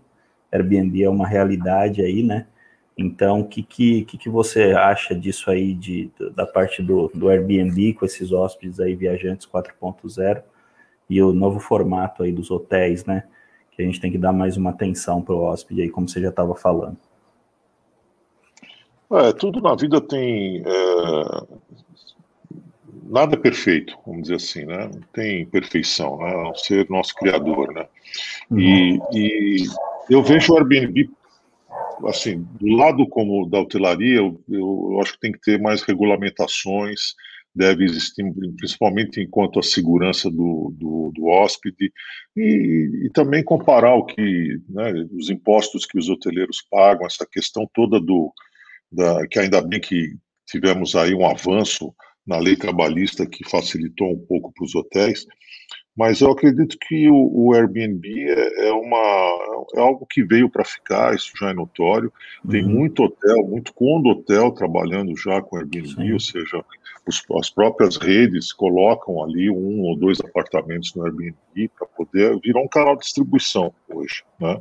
Airbnb 0.52 1.02
é 1.02 1.10
uma 1.10 1.26
realidade 1.26 2.00
aí, 2.00 2.22
né? 2.22 2.46
Então, 2.96 3.40
o 3.40 3.48
que, 3.48 3.64
que, 3.64 4.04
que 4.04 4.28
você 4.28 4.72
acha 4.72 5.12
disso 5.12 5.50
aí, 5.50 5.74
de, 5.74 6.08
da 6.36 6.46
parte 6.46 6.82
do, 6.82 7.10
do 7.12 7.28
Airbnb 7.28 7.94
com 7.94 8.04
esses 8.04 8.30
hóspedes 8.30 8.78
aí, 8.78 8.94
viajantes 8.94 9.48
4.0 9.48 10.42
e 11.12 11.22
o 11.22 11.32
novo 11.34 11.60
formato 11.60 12.22
aí 12.22 12.32
dos 12.32 12.50
hotéis, 12.50 13.04
né? 13.04 13.24
Que 13.72 13.82
a 13.82 13.84
gente 13.84 14.00
tem 14.00 14.10
que 14.10 14.16
dar 14.16 14.32
mais 14.32 14.56
uma 14.56 14.70
atenção 14.70 15.20
para 15.20 15.34
o 15.34 15.42
hóspede 15.42 15.82
aí, 15.82 15.90
como 15.90 16.08
você 16.08 16.20
já 16.22 16.30
estava 16.30 16.54
falando. 16.54 16.96
É, 19.12 19.32
tudo 19.34 19.60
na 19.60 19.74
vida 19.74 20.00
tem 20.00 20.62
é, 20.64 21.46
nada 23.04 23.34
é 23.34 23.38
perfeito, 23.38 23.94
vamos 24.06 24.22
dizer 24.22 24.36
assim, 24.36 24.64
né? 24.64 24.90
Não 24.92 25.02
tem 25.12 25.44
perfeição, 25.44 26.16
né? 26.16 26.30
A 26.30 26.44
não 26.44 26.54
ser 26.54 26.88
nosso 26.88 27.14
criador, 27.14 27.74
né? 27.74 27.86
Uhum. 28.50 28.58
E, 28.58 29.00
e, 29.12 29.66
eu 30.08 30.22
vejo 30.22 30.54
o 30.54 30.56
Airbnb, 30.56 31.10
assim, 32.06 32.46
do 32.58 32.68
lado 32.74 33.06
como 33.06 33.46
da 33.46 33.60
hotelaria, 33.60 34.16
eu, 34.16 34.40
eu, 34.48 34.98
acho 35.02 35.12
que 35.12 35.20
tem 35.20 35.32
que 35.32 35.40
ter 35.40 35.60
mais 35.60 35.82
regulamentações, 35.82 37.14
deve 37.54 37.84
existir, 37.84 38.24
principalmente 38.56 39.20
enquanto 39.20 39.58
a 39.58 39.62
segurança 39.62 40.30
do, 40.30 40.74
do, 40.76 41.12
do 41.14 41.26
hóspede, 41.26 41.92
e, 42.36 43.06
e, 43.06 43.10
também 43.10 43.44
comparar 43.44 43.94
o 43.94 44.06
que, 44.06 44.58
né, 44.68 44.92
os 45.12 45.28
impostos 45.28 45.84
que 45.84 45.98
os 45.98 46.08
hoteleiros 46.08 46.64
pagam, 46.70 47.06
essa 47.06 47.26
questão 47.30 47.68
toda 47.74 48.00
do, 48.00 48.32
da, 48.90 49.26
que 49.28 49.38
ainda 49.38 49.60
bem 49.60 49.80
que 49.80 50.16
tivemos 50.46 50.94
aí 50.94 51.14
um 51.14 51.26
avanço 51.26 51.94
na 52.26 52.38
lei 52.38 52.56
trabalhista 52.56 53.26
que 53.26 53.48
facilitou 53.48 54.12
um 54.12 54.26
pouco 54.26 54.52
para 54.52 54.64
os 54.64 54.74
hotéis, 54.74 55.26
mas 55.96 56.20
eu 56.20 56.30
acredito 56.30 56.76
que 56.80 57.08
o, 57.08 57.30
o 57.32 57.54
Airbnb 57.54 58.08
é, 58.08 58.68
é, 58.68 58.72
uma, 58.72 59.66
é 59.74 59.80
algo 59.80 60.06
que 60.06 60.24
veio 60.24 60.48
para 60.48 60.64
ficar, 60.64 61.14
isso 61.14 61.32
já 61.38 61.50
é 61.50 61.54
notório. 61.54 62.10
Tem 62.50 62.64
uhum. 62.64 62.70
muito 62.70 63.02
hotel, 63.04 63.46
muito 63.46 63.74
condo 63.74 64.08
hotel 64.08 64.50
trabalhando 64.52 65.14
já 65.16 65.42
com 65.42 65.56
Airbnb, 65.56 65.88
Sim. 65.88 66.12
ou 66.12 66.20
seja, 66.20 66.64
os, 67.06 67.22
as 67.38 67.50
próprias 67.50 67.96
redes 67.96 68.52
colocam 68.52 69.22
ali 69.22 69.50
um 69.50 69.82
ou 69.82 69.96
dois 69.98 70.18
apartamentos 70.20 70.94
no 70.94 71.04
Airbnb 71.04 71.34
para 71.78 71.86
poder 71.88 72.40
virar 72.40 72.62
um 72.62 72.68
canal 72.68 72.96
de 72.96 73.02
distribuição 73.02 73.72
hoje, 73.88 74.24
né? 74.40 74.58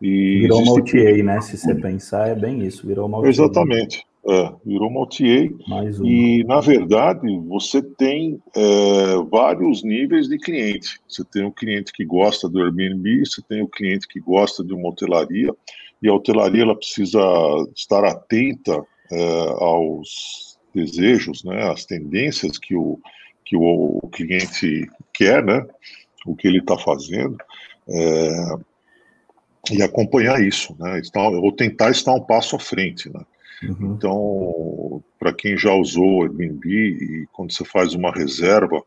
E 0.00 0.40
virou 0.40 0.62
uma 0.62 0.72
OTA, 0.72 1.22
né? 1.22 1.40
Se 1.40 1.58
você 1.58 1.74
pensar, 1.74 2.28
é 2.28 2.34
bem 2.34 2.64
isso, 2.64 2.86
virou 2.86 3.06
uma 3.06 3.18
OTA. 3.18 3.28
Exatamente. 3.28 4.06
É, 4.26 4.52
virou 4.64 4.88
uma 4.88 5.02
OTA. 5.02 5.50
E, 6.02 6.42
na 6.44 6.60
verdade, 6.60 7.28
você 7.46 7.82
tem 7.82 8.40
é, 8.56 9.16
vários 9.30 9.82
níveis 9.82 10.28
de 10.28 10.38
cliente. 10.38 10.98
Você 11.06 11.22
tem 11.24 11.44
o 11.44 11.52
cliente 11.52 11.92
que 11.92 12.04
gosta 12.04 12.48
do 12.48 12.62
Airbnb, 12.62 13.26
você 13.26 13.42
tem 13.42 13.62
o 13.62 13.68
cliente 13.68 14.08
que 14.08 14.18
gosta 14.20 14.64
de 14.64 14.72
uma 14.72 14.88
hotelaria, 14.88 15.54
e 16.02 16.08
a 16.08 16.14
hotelaria 16.14 16.62
ela 16.62 16.76
precisa 16.76 17.20
estar 17.76 18.02
atenta 18.04 18.82
é, 19.12 19.48
aos 19.58 20.58
desejos, 20.74 21.44
né, 21.44 21.70
às 21.70 21.84
tendências 21.84 22.58
que 22.58 22.74
o, 22.74 22.98
que 23.44 23.56
o, 23.56 24.00
o 24.02 24.08
cliente 24.08 24.88
quer, 25.12 25.44
né, 25.44 25.66
o 26.26 26.34
que 26.34 26.48
ele 26.48 26.58
está 26.58 26.78
fazendo. 26.78 27.36
É, 27.86 28.56
e 29.70 29.82
acompanhar 29.82 30.42
isso, 30.42 30.76
né? 30.78 31.00
ou 31.16 31.52
tentar 31.52 31.90
estar 31.90 32.12
um 32.12 32.20
passo 32.20 32.56
à 32.56 32.58
frente, 32.58 33.08
né? 33.08 33.20
Uhum. 33.68 33.94
Então, 33.94 35.04
para 35.18 35.32
quem 35.32 35.56
já 35.56 35.72
usou 35.72 36.20
o 36.20 36.22
Airbnb 36.22 36.68
e 36.68 37.26
quando 37.32 37.52
você 37.52 37.64
faz 37.64 37.94
uma 37.94 38.10
reserva, 38.12 38.82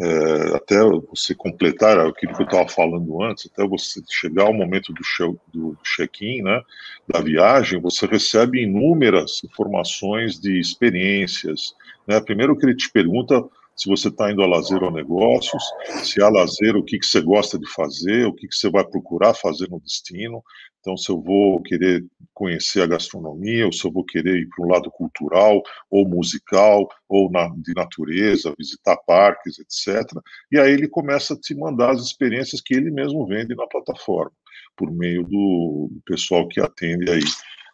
é, 0.00 0.56
até 0.56 0.78
você 1.10 1.34
completar 1.34 1.98
aquilo 1.98 2.34
que 2.34 2.42
eu 2.42 2.46
estava 2.46 2.68
falando 2.68 3.22
antes, 3.22 3.50
até 3.52 3.66
você 3.66 4.00
chegar 4.08 4.44
ao 4.44 4.54
momento 4.54 4.92
do, 4.92 5.40
do 5.52 5.76
check-in, 5.82 6.42
né, 6.42 6.62
da 7.08 7.20
viagem, 7.20 7.80
você 7.80 8.06
recebe 8.06 8.62
inúmeras 8.62 9.42
informações 9.44 10.38
de 10.38 10.58
experiências. 10.58 11.74
Né? 12.06 12.20
Primeiro 12.20 12.56
que 12.56 12.64
ele 12.64 12.76
te 12.76 12.90
pergunta 12.90 13.42
se 13.78 13.88
você 13.88 14.08
está 14.08 14.30
indo 14.30 14.42
a 14.42 14.46
lazer 14.46 14.82
ou 14.82 14.90
negócios, 14.90 15.62
se 16.02 16.20
há 16.20 16.28
lazer, 16.28 16.76
o 16.76 16.82
que, 16.82 16.98
que 16.98 17.06
você 17.06 17.20
gosta 17.20 17.56
de 17.56 17.66
fazer, 17.72 18.26
o 18.26 18.34
que, 18.34 18.48
que 18.48 18.54
você 18.54 18.68
vai 18.68 18.84
procurar 18.84 19.34
fazer 19.34 19.68
no 19.70 19.80
destino. 19.80 20.42
Então, 20.80 20.96
se 20.96 21.10
eu 21.10 21.20
vou 21.20 21.62
querer 21.62 22.04
conhecer 22.34 22.82
a 22.82 22.86
gastronomia, 22.86 23.66
ou 23.66 23.72
se 23.72 23.84
eu 23.84 23.92
vou 23.92 24.04
querer 24.04 24.36
ir 24.36 24.48
para 24.48 24.64
um 24.64 24.68
lado 24.68 24.90
cultural, 24.90 25.62
ou 25.88 26.08
musical, 26.08 26.88
ou 27.08 27.30
na, 27.30 27.48
de 27.56 27.72
natureza, 27.72 28.54
visitar 28.58 28.96
parques, 29.06 29.60
etc. 29.60 30.10
E 30.50 30.58
aí 30.58 30.72
ele 30.72 30.88
começa 30.88 31.34
a 31.34 31.38
te 31.38 31.54
mandar 31.54 31.90
as 31.90 32.02
experiências 32.02 32.60
que 32.60 32.74
ele 32.74 32.90
mesmo 32.90 33.24
vende 33.26 33.54
na 33.54 33.66
plataforma, 33.68 34.32
por 34.76 34.90
meio 34.90 35.22
do, 35.22 35.88
do 35.92 36.02
pessoal 36.04 36.48
que 36.48 36.60
atende 36.60 37.08
aí 37.10 37.22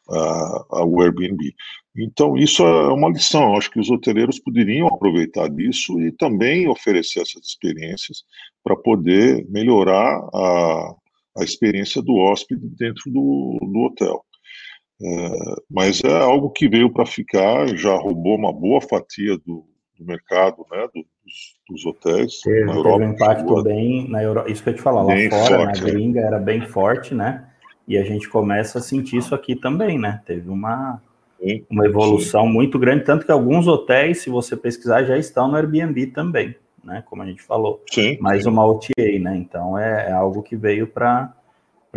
ao 0.08 1.00
Airbnb. 1.00 1.54
Então, 1.96 2.36
isso 2.36 2.62
é 2.64 2.92
uma 2.92 3.08
lição. 3.08 3.50
Eu 3.50 3.56
acho 3.56 3.70
que 3.70 3.80
os 3.80 3.90
hoteleiros 3.90 4.38
poderiam 4.38 4.88
aproveitar 4.88 5.48
disso 5.48 6.00
e 6.00 6.10
também 6.12 6.68
oferecer 6.68 7.20
essas 7.20 7.46
experiências 7.46 8.24
para 8.62 8.76
poder 8.76 9.46
melhorar 9.48 10.18
a, 10.34 10.94
a 11.38 11.44
experiência 11.44 12.02
do 12.02 12.16
hóspede 12.16 12.66
dentro 12.76 13.10
do, 13.10 13.58
do 13.60 13.78
hotel. 13.80 14.24
É, 15.02 15.28
mas 15.70 16.02
é 16.02 16.16
algo 16.16 16.50
que 16.50 16.68
veio 16.68 16.92
para 16.92 17.06
ficar, 17.06 17.68
já 17.76 17.94
roubou 17.94 18.36
uma 18.36 18.52
boa 18.52 18.80
fatia 18.80 19.36
do, 19.38 19.64
do 19.98 20.04
mercado, 20.04 20.64
né, 20.70 20.86
dos, 20.94 21.04
dos 21.68 21.86
hotéis. 21.86 22.40
Teve, 22.40 22.64
na 22.64 22.74
Europa, 22.74 22.98
teve 22.98 23.10
um 23.10 23.14
impacto 23.14 23.62
bem 23.62 24.08
na 24.08 24.22
Europa. 24.22 24.50
Isso 24.50 24.62
que 24.62 24.70
eu 24.70 24.74
te 24.74 24.82
falar, 24.82 25.02
lá 25.02 25.14
fora, 25.30 25.46
forte, 25.46 25.82
na 25.82 25.88
é. 25.88 25.92
gringa, 25.92 26.20
era 26.20 26.38
bem 26.38 26.62
forte, 26.62 27.14
né? 27.14 27.48
E 27.86 27.98
a 27.98 28.02
gente 28.02 28.28
começa 28.28 28.78
a 28.78 28.82
sentir 28.82 29.18
isso 29.18 29.34
aqui 29.34 29.54
também, 29.54 29.98
né? 29.98 30.22
Teve 30.24 30.48
uma, 30.48 31.00
uma 31.68 31.84
evolução 31.84 32.46
muito 32.46 32.78
grande, 32.78 33.04
tanto 33.04 33.26
que 33.26 33.32
alguns 33.32 33.66
hotéis, 33.66 34.22
se 34.22 34.30
você 34.30 34.56
pesquisar, 34.56 35.04
já 35.04 35.18
estão 35.18 35.48
no 35.48 35.56
Airbnb 35.56 36.06
também, 36.06 36.56
né? 36.82 37.02
Como 37.06 37.22
a 37.22 37.26
gente 37.26 37.42
falou. 37.42 37.82
Sim. 37.90 38.16
Mais 38.20 38.46
uma 38.46 38.64
OTA, 38.64 39.18
né? 39.20 39.36
Então 39.36 39.78
é, 39.78 40.08
é 40.08 40.12
algo 40.12 40.42
que 40.42 40.56
veio 40.56 40.86
para 40.86 41.34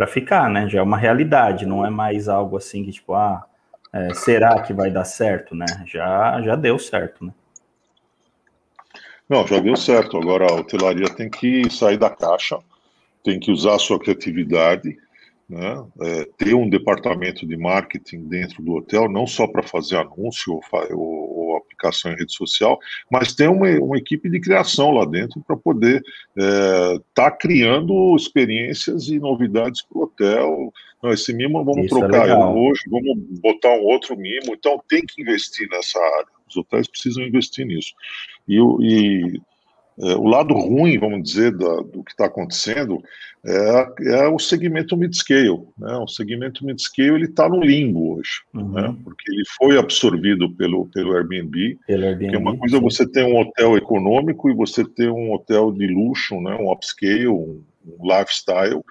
ficar, 0.06 0.50
né? 0.50 0.68
Já 0.68 0.80
é 0.80 0.82
uma 0.82 0.98
realidade, 0.98 1.64
não 1.64 1.84
é 1.84 1.90
mais 1.90 2.28
algo 2.28 2.56
assim 2.58 2.84
que, 2.84 2.92
tipo, 2.92 3.14
ah, 3.14 3.44
é, 3.92 4.12
será 4.12 4.60
que 4.60 4.74
vai 4.74 4.90
dar 4.90 5.04
certo, 5.04 5.54
né? 5.54 5.66
Já, 5.86 6.42
já 6.42 6.54
deu 6.54 6.78
certo, 6.78 7.24
né? 7.24 7.32
Não, 9.26 9.46
já 9.46 9.58
deu 9.58 9.76
certo. 9.76 10.18
Agora 10.18 10.46
a 10.50 10.54
hotelaria 10.54 11.08
tem 11.08 11.30
que 11.30 11.70
sair 11.70 11.96
da 11.96 12.10
caixa, 12.10 12.58
tem 13.22 13.38
que 13.40 13.50
usar 13.50 13.74
a 13.74 13.78
sua 13.78 13.98
criatividade 13.98 14.96
né, 15.48 15.82
é, 16.02 16.28
ter 16.36 16.54
um 16.54 16.68
departamento 16.68 17.46
de 17.46 17.56
marketing 17.56 18.28
dentro 18.28 18.62
do 18.62 18.74
hotel, 18.74 19.08
não 19.08 19.26
só 19.26 19.46
para 19.46 19.62
fazer 19.62 19.96
anúncio 19.96 20.52
ou, 20.52 20.62
ou, 20.90 21.38
ou, 21.38 21.56
aplicação 21.56 22.12
em 22.12 22.16
rede 22.16 22.34
social, 22.34 22.78
mas 23.10 23.34
ter 23.34 23.48
uma, 23.48 23.68
uma 23.80 23.96
equipe 23.96 24.28
de 24.28 24.40
criação 24.40 24.90
lá 24.90 25.06
dentro 25.06 25.40
para 25.46 25.56
poder 25.56 26.02
estar 26.36 26.94
é, 26.94 27.00
tá 27.14 27.30
criando 27.30 28.14
experiências 28.14 29.08
e 29.08 29.18
novidades 29.18 29.82
para 29.82 29.98
o 29.98 30.02
hotel. 30.02 30.72
Não, 31.02 31.10
esse 31.10 31.32
mimo 31.32 31.64
vamos 31.64 31.86
Isso 31.86 31.96
é 31.96 32.00
trocar 32.00 32.28
é 32.28 32.34
hoje, 32.34 32.82
vamos 32.90 33.16
botar 33.40 33.70
um 33.70 33.84
outro 33.84 34.16
mimo, 34.16 34.52
então 34.52 34.82
tem 34.88 35.04
que 35.06 35.22
investir 35.22 35.68
nessa 35.70 35.98
área. 35.98 36.38
Os 36.48 36.56
hotéis 36.56 36.88
precisam 36.88 37.24
investir 37.24 37.66
nisso. 37.66 37.92
E, 38.46 38.58
e 38.58 39.40
o 39.98 40.28
lado 40.28 40.54
ruim, 40.54 40.98
vamos 40.98 41.22
dizer, 41.22 41.50
da, 41.52 41.76
do 41.80 42.04
que 42.04 42.12
está 42.12 42.26
acontecendo 42.26 43.02
é, 43.44 43.92
é, 44.14 44.28
o 44.28 44.38
segmento 44.38 44.96
mid-scale. 44.96 45.60
Né? 45.78 45.96
O 45.96 46.06
segmento 46.06 46.64
mid-scale 46.64 47.14
ele 47.14 47.24
está 47.24 47.48
no 47.48 47.60
limbo 47.60 48.16
hoje, 48.16 48.42
uhum. 48.54 48.72
né? 48.72 48.96
porque 49.04 49.30
ele 49.30 49.42
foi 49.56 49.78
absorvido 49.78 50.50
pelo, 50.50 50.86
pelo 50.86 51.16
Airbnb. 51.16 51.78
Pelo 51.86 52.04
Airbnb 52.04 52.30
que 52.30 52.36
é 52.36 52.38
uma 52.38 52.56
coisa 52.56 52.76
sim. 52.76 52.82
você 52.82 53.08
ter 53.08 53.24
um 53.24 53.38
hotel 53.38 53.76
econômico 53.76 54.50
e 54.50 54.54
você 54.54 54.84
ter 54.84 55.10
um 55.10 55.32
hotel 55.32 55.72
de 55.72 55.86
luxo, 55.86 56.40
né? 56.40 56.54
um 56.56 56.70
upscale, 56.70 57.28
um, 57.28 57.62
um 57.86 58.18
lifestyle, 58.18 58.82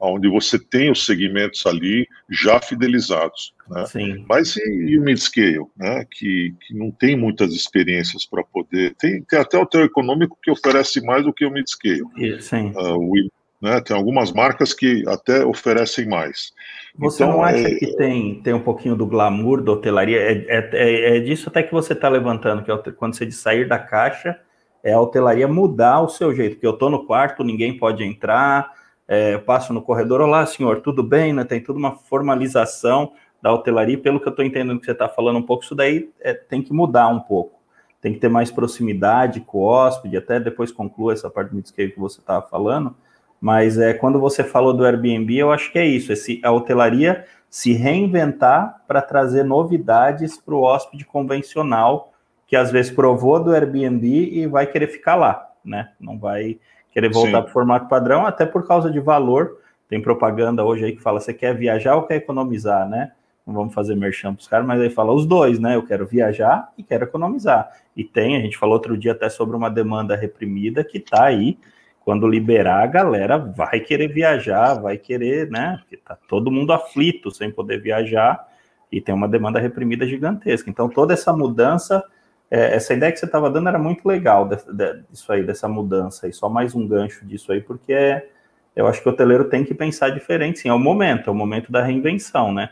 onde 0.00 0.28
você 0.28 0.58
tem 0.58 0.90
os 0.90 1.04
segmentos 1.04 1.66
ali 1.66 2.08
já 2.30 2.60
fidelizados. 2.60 3.52
Né? 3.68 3.86
Sim. 3.86 4.24
Mas 4.28 4.56
e, 4.56 4.60
e 4.60 4.98
o 4.98 5.02
mid-scale, 5.02 5.66
né? 5.76 6.04
que, 6.10 6.54
que 6.66 6.74
não 6.74 6.90
tem 6.90 7.16
muitas 7.16 7.52
experiências 7.52 8.24
para 8.24 8.42
poder. 8.42 8.94
Tem, 8.98 9.22
tem 9.22 9.38
até 9.38 9.58
o 9.58 9.62
hotel 9.62 9.84
econômico 9.84 10.38
que 10.42 10.50
oferece 10.50 11.00
mais 11.04 11.24
do 11.24 11.32
que 11.32 11.44
o 11.44 11.50
mid-scale. 11.50 12.02
Sim. 12.40 12.72
Uh, 12.74 12.96
o, 12.96 13.14
né? 13.60 13.80
Tem 13.80 13.94
algumas 13.94 14.32
marcas 14.32 14.72
que 14.72 15.04
até 15.06 15.44
oferecem 15.44 16.08
mais. 16.08 16.52
Você 16.96 17.22
então, 17.22 17.36
não 17.36 17.44
acha 17.44 17.68
é... 17.68 17.74
que 17.74 17.94
tem, 17.96 18.40
tem 18.42 18.54
um 18.54 18.60
pouquinho 18.60 18.96
do 18.96 19.06
glamour 19.06 19.62
da 19.62 19.72
hotelaria? 19.72 20.18
É, 20.18 20.32
é, 20.48 20.70
é, 20.72 21.16
é 21.16 21.20
disso 21.20 21.48
até 21.48 21.62
que 21.62 21.72
você 21.72 21.92
está 21.92 22.08
levantando, 22.08 22.62
que 22.62 22.70
é 22.70 22.92
quando 22.92 23.14
você 23.14 23.26
de 23.26 23.32
sair 23.32 23.68
da 23.68 23.78
caixa, 23.78 24.38
é 24.82 24.92
a 24.92 25.00
hotelaria 25.00 25.46
mudar 25.46 26.00
o 26.00 26.08
seu 26.08 26.34
jeito, 26.34 26.54
porque 26.54 26.66
eu 26.66 26.72
estou 26.72 26.88
no 26.88 27.04
quarto, 27.04 27.44
ninguém 27.44 27.76
pode 27.76 28.02
entrar, 28.02 28.72
é, 29.10 29.36
passo 29.38 29.72
no 29.72 29.82
corredor, 29.82 30.20
olá 30.20 30.46
senhor, 30.46 30.82
tudo 30.82 31.02
bem, 31.02 31.32
né? 31.32 31.42
Tem 31.42 31.60
toda 31.60 31.76
uma 31.76 31.96
formalização 31.96 33.12
da 33.42 33.52
hotelaria, 33.52 33.98
pelo 33.98 34.20
que 34.20 34.28
eu 34.28 34.30
estou 34.30 34.44
entendendo 34.44 34.78
que 34.78 34.86
você 34.86 34.92
está 34.92 35.08
falando 35.08 35.40
um 35.40 35.42
pouco, 35.42 35.64
isso 35.64 35.74
daí 35.74 36.12
é, 36.20 36.32
tem 36.32 36.62
que 36.62 36.72
mudar 36.72 37.08
um 37.08 37.18
pouco. 37.18 37.58
Tem 38.00 38.12
que 38.12 38.20
ter 38.20 38.28
mais 38.28 38.52
proximidade 38.52 39.40
com 39.40 39.58
o 39.58 39.62
hóspede, 39.62 40.16
até 40.16 40.38
depois 40.38 40.70
conclua 40.70 41.12
essa 41.12 41.28
parte 41.28 41.52
do 41.52 41.60
que 41.60 41.92
você 41.96 42.20
estava 42.20 42.46
falando, 42.46 42.94
mas 43.40 43.78
é, 43.78 43.92
quando 43.92 44.20
você 44.20 44.44
falou 44.44 44.72
do 44.72 44.84
Airbnb, 44.84 45.36
eu 45.36 45.50
acho 45.50 45.72
que 45.72 45.78
é 45.80 45.84
isso, 45.84 46.12
esse, 46.12 46.40
a 46.44 46.52
hotelaria 46.52 47.24
se 47.48 47.72
reinventar 47.72 48.80
para 48.86 49.02
trazer 49.02 49.42
novidades 49.42 50.36
para 50.36 50.54
o 50.54 50.62
hóspede 50.62 51.04
convencional, 51.04 52.12
que 52.46 52.54
às 52.54 52.70
vezes 52.70 52.92
provou 52.92 53.42
do 53.42 53.52
Airbnb 53.52 54.06
e 54.06 54.46
vai 54.46 54.68
querer 54.68 54.86
ficar 54.86 55.16
lá, 55.16 55.48
né? 55.64 55.90
Não 55.98 56.16
vai 56.16 56.60
querer 56.92 57.10
voltar 57.12 57.42
para 57.42 57.50
o 57.50 57.52
formato 57.52 57.88
padrão, 57.88 58.26
até 58.26 58.44
por 58.44 58.66
causa 58.66 58.90
de 58.90 59.00
valor. 59.00 59.58
Tem 59.88 60.00
propaganda 60.00 60.64
hoje 60.64 60.84
aí 60.84 60.92
que 60.92 61.02
fala: 61.02 61.20
você 61.20 61.34
quer 61.34 61.56
viajar 61.56 61.96
ou 61.96 62.02
quer 62.02 62.16
economizar, 62.16 62.88
né? 62.88 63.12
Não 63.46 63.54
vamos 63.54 63.74
fazer 63.74 63.96
merchan 63.96 64.34
para 64.34 64.40
os 64.40 64.46
caras, 64.48 64.66
mas 64.66 64.80
aí 64.80 64.90
fala 64.90 65.12
os 65.12 65.26
dois, 65.26 65.58
né? 65.58 65.74
Eu 65.74 65.84
quero 65.84 66.06
viajar 66.06 66.70
e 66.78 66.82
quero 66.82 67.04
economizar. 67.04 67.68
E 67.96 68.04
tem, 68.04 68.36
a 68.36 68.40
gente 68.40 68.56
falou 68.56 68.74
outro 68.74 68.96
dia 68.96 69.12
até 69.12 69.28
sobre 69.28 69.56
uma 69.56 69.68
demanda 69.68 70.14
reprimida 70.14 70.84
que 70.84 70.98
está 70.98 71.24
aí. 71.24 71.58
Quando 72.04 72.26
liberar, 72.26 72.82
a 72.82 72.86
galera 72.86 73.36
vai 73.36 73.80
querer 73.80 74.08
viajar, 74.08 74.74
vai 74.74 74.96
querer, 74.96 75.50
né? 75.50 75.78
Porque 75.80 75.96
tá 75.96 76.16
todo 76.28 76.50
mundo 76.50 76.72
aflito 76.72 77.30
sem 77.30 77.50
poder 77.50 77.80
viajar 77.80 78.48
e 78.90 79.00
tem 79.00 79.14
uma 79.14 79.28
demanda 79.28 79.58
reprimida 79.58 80.06
gigantesca. 80.06 80.70
Então, 80.70 80.88
toda 80.88 81.12
essa 81.14 81.32
mudança 81.32 82.02
é, 82.50 82.74
essa 82.74 82.92
ideia 82.92 83.12
que 83.12 83.18
você 83.18 83.26
estava 83.26 83.48
dando 83.48 83.68
era 83.68 83.78
muito 83.78 84.06
legal, 84.06 84.48
de, 84.48 84.56
de, 84.56 85.02
disso 85.08 85.32
aí, 85.32 85.44
dessa 85.44 85.68
mudança 85.68 86.26
aí. 86.26 86.32
Só 86.32 86.48
mais 86.48 86.74
um 86.74 86.86
gancho 86.86 87.24
disso 87.24 87.52
aí, 87.52 87.60
porque 87.60 87.92
é, 87.92 88.28
eu 88.74 88.86
acho 88.88 89.00
que 89.00 89.08
o 89.08 89.12
hoteleiro 89.12 89.44
tem 89.44 89.64
que 89.64 89.72
pensar 89.72 90.10
diferente, 90.10 90.58
sim. 90.58 90.68
É 90.68 90.72
o 90.72 90.78
momento, 90.78 91.28
é 91.28 91.32
o 91.32 91.36
momento 91.36 91.70
da 91.70 91.82
reinvenção, 91.82 92.52
né? 92.52 92.70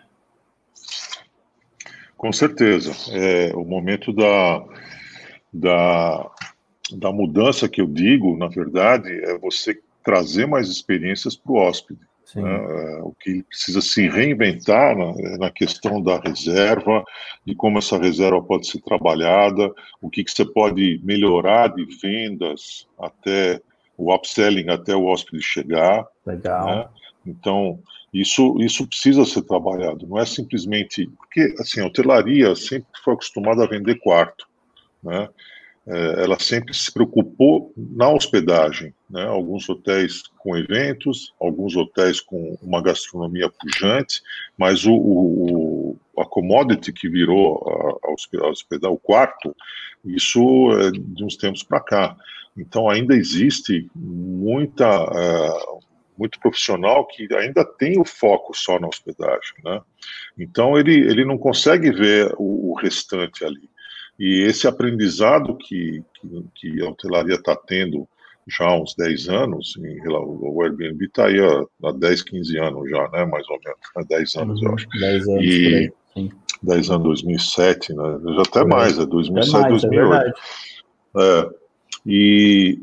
Com 2.17 2.33
certeza. 2.33 2.93
É 3.13 3.55
o 3.55 3.65
momento 3.65 4.13
da, 4.13 4.65
da, 5.53 6.31
da 6.97 7.13
mudança 7.13 7.69
que 7.69 7.81
eu 7.81 7.87
digo, 7.87 8.37
na 8.37 8.49
verdade, 8.49 9.09
é 9.25 9.39
você 9.39 9.81
trazer 10.03 10.47
mais 10.47 10.69
experiências 10.69 11.37
para 11.37 11.53
o 11.53 11.57
hóspede. 11.57 12.08
Né? 12.37 13.01
O 13.03 13.15
que 13.19 13.43
precisa 13.43 13.81
se 13.81 14.09
reinventar 14.09 14.97
na, 14.97 15.39
na, 15.39 15.51
questão 15.51 16.03
da 16.03 16.19
reserva, 16.19 17.05
de 17.45 17.55
como 17.55 17.79
essa 17.79 17.99
reserva 17.99 18.43
pode 18.43 18.67
ser 18.67 18.81
trabalhada, 18.81 19.73
o 20.01 20.11
que, 20.11 20.23
que 20.23 20.31
você 20.31 20.45
pode 20.45 21.01
melhorar 21.03 21.69
de 21.69 21.85
vendas 22.01 22.87
até 22.99 23.61
o 23.97 24.15
upselling, 24.15 24.69
até 24.69 24.95
o 24.95 25.07
hóspede 25.07 25.43
chegar. 25.43 26.07
Legal. 26.27 26.67
Né? 26.67 26.89
Então, 27.27 27.81
isso, 28.13 28.57
isso 28.61 28.87
precisa 28.87 29.25
ser 29.25 29.43
trabalhado, 29.43 30.07
não 30.07 30.19
é 30.19 30.27
simplesmente. 30.27 31.07
Porque, 31.17 31.55
assim, 31.59 31.81
a 31.81 31.87
hotelaria 31.87 32.55
sempre 32.55 32.89
foi 33.05 33.15
acostumada 33.15 33.65
a 33.65 33.69
vender 33.69 33.97
quarto, 33.97 34.47
né? 35.03 35.29
É, 35.87 36.23
ela 36.23 36.39
sempre 36.39 36.75
se 36.75 36.93
preocupou 36.93 37.73
na 37.75 38.11
hospedagem, 38.11 38.93
né? 39.09 39.25
Alguns 39.25 39.69
hotéis 39.69 40.23
com 40.39 40.57
eventos, 40.57 41.33
alguns 41.41 41.75
hotéis 41.77 42.21
com 42.21 42.59
uma 42.63 42.83
gastronomia 42.83 43.49
pujante, 43.49 44.23
mas 44.57 44.85
o, 44.85 44.95
o 44.95 45.97
a 46.19 46.25
commodity 46.25 46.93
que 46.93 47.09
virou 47.09 48.01
a, 48.05 48.09
a 48.09 48.49
hospedar 48.51 48.91
o 48.91 48.99
quarto, 48.99 49.55
isso 50.05 50.41
é 50.73 50.91
de 50.91 51.25
uns 51.25 51.37
tempos 51.37 51.63
para 51.63 51.81
cá. 51.81 52.17
Então 52.57 52.91
ainda 52.91 53.15
existe 53.15 53.89
muita 53.95 55.05
uh, 55.05 55.79
muito 56.19 56.41
profissional 56.41 57.07
que 57.07 57.33
ainda 57.35 57.65
tem 57.65 58.01
o 58.01 58.05
foco 58.05 58.53
só 58.53 58.81
na 58.81 58.89
hospedagem, 58.89 59.55
né? 59.65 59.81
Então 60.37 60.77
ele 60.77 60.99
ele 61.09 61.25
não 61.25 61.39
consegue 61.39 61.91
ver 61.93 62.35
o, 62.37 62.73
o 62.73 62.75
restante 62.75 63.45
ali. 63.45 63.71
E 64.19 64.43
esse 64.43 64.67
aprendizado 64.67 65.57
que, 65.57 66.03
que, 66.15 66.45
que 66.57 66.83
a 66.83 66.89
hotelaria 66.89 67.37
está 67.37 67.55
tendo 67.55 68.09
já 68.49 68.67
há 68.67 68.81
uns 68.81 68.95
10 68.95 69.29
anos, 69.29 69.75
em, 69.79 70.09
o 70.09 70.63
Airbnb 70.63 71.05
está 71.05 71.27
aí 71.27 71.39
há, 71.41 71.89
há 71.89 71.93
10, 71.93 72.23
15 72.23 72.59
anos 72.59 72.91
já, 72.91 73.09
né, 73.11 73.25
mais 73.25 73.49
ou 73.49 73.59
menos, 73.65 73.81
há 73.97 74.03
10 74.03 74.37
anos, 74.37 74.61
uhum, 74.61 74.69
eu 74.69 74.75
acho. 74.75 74.89
10 74.89 75.29
anos, 75.29 75.45
e, 75.45 75.93
aí, 76.17 76.31
10 76.63 76.91
anos, 76.91 77.05
2007, 77.05 77.95
né, 77.95 78.21
já 78.37 78.43
até 78.43 78.65
mais, 78.65 78.99
é 78.99 79.07
2007, 79.07 79.57
é 79.57 79.61
mais, 79.61 79.83
2008. 79.83 80.41
É, 81.17 81.21
é 81.21 81.69
e, 82.07 82.81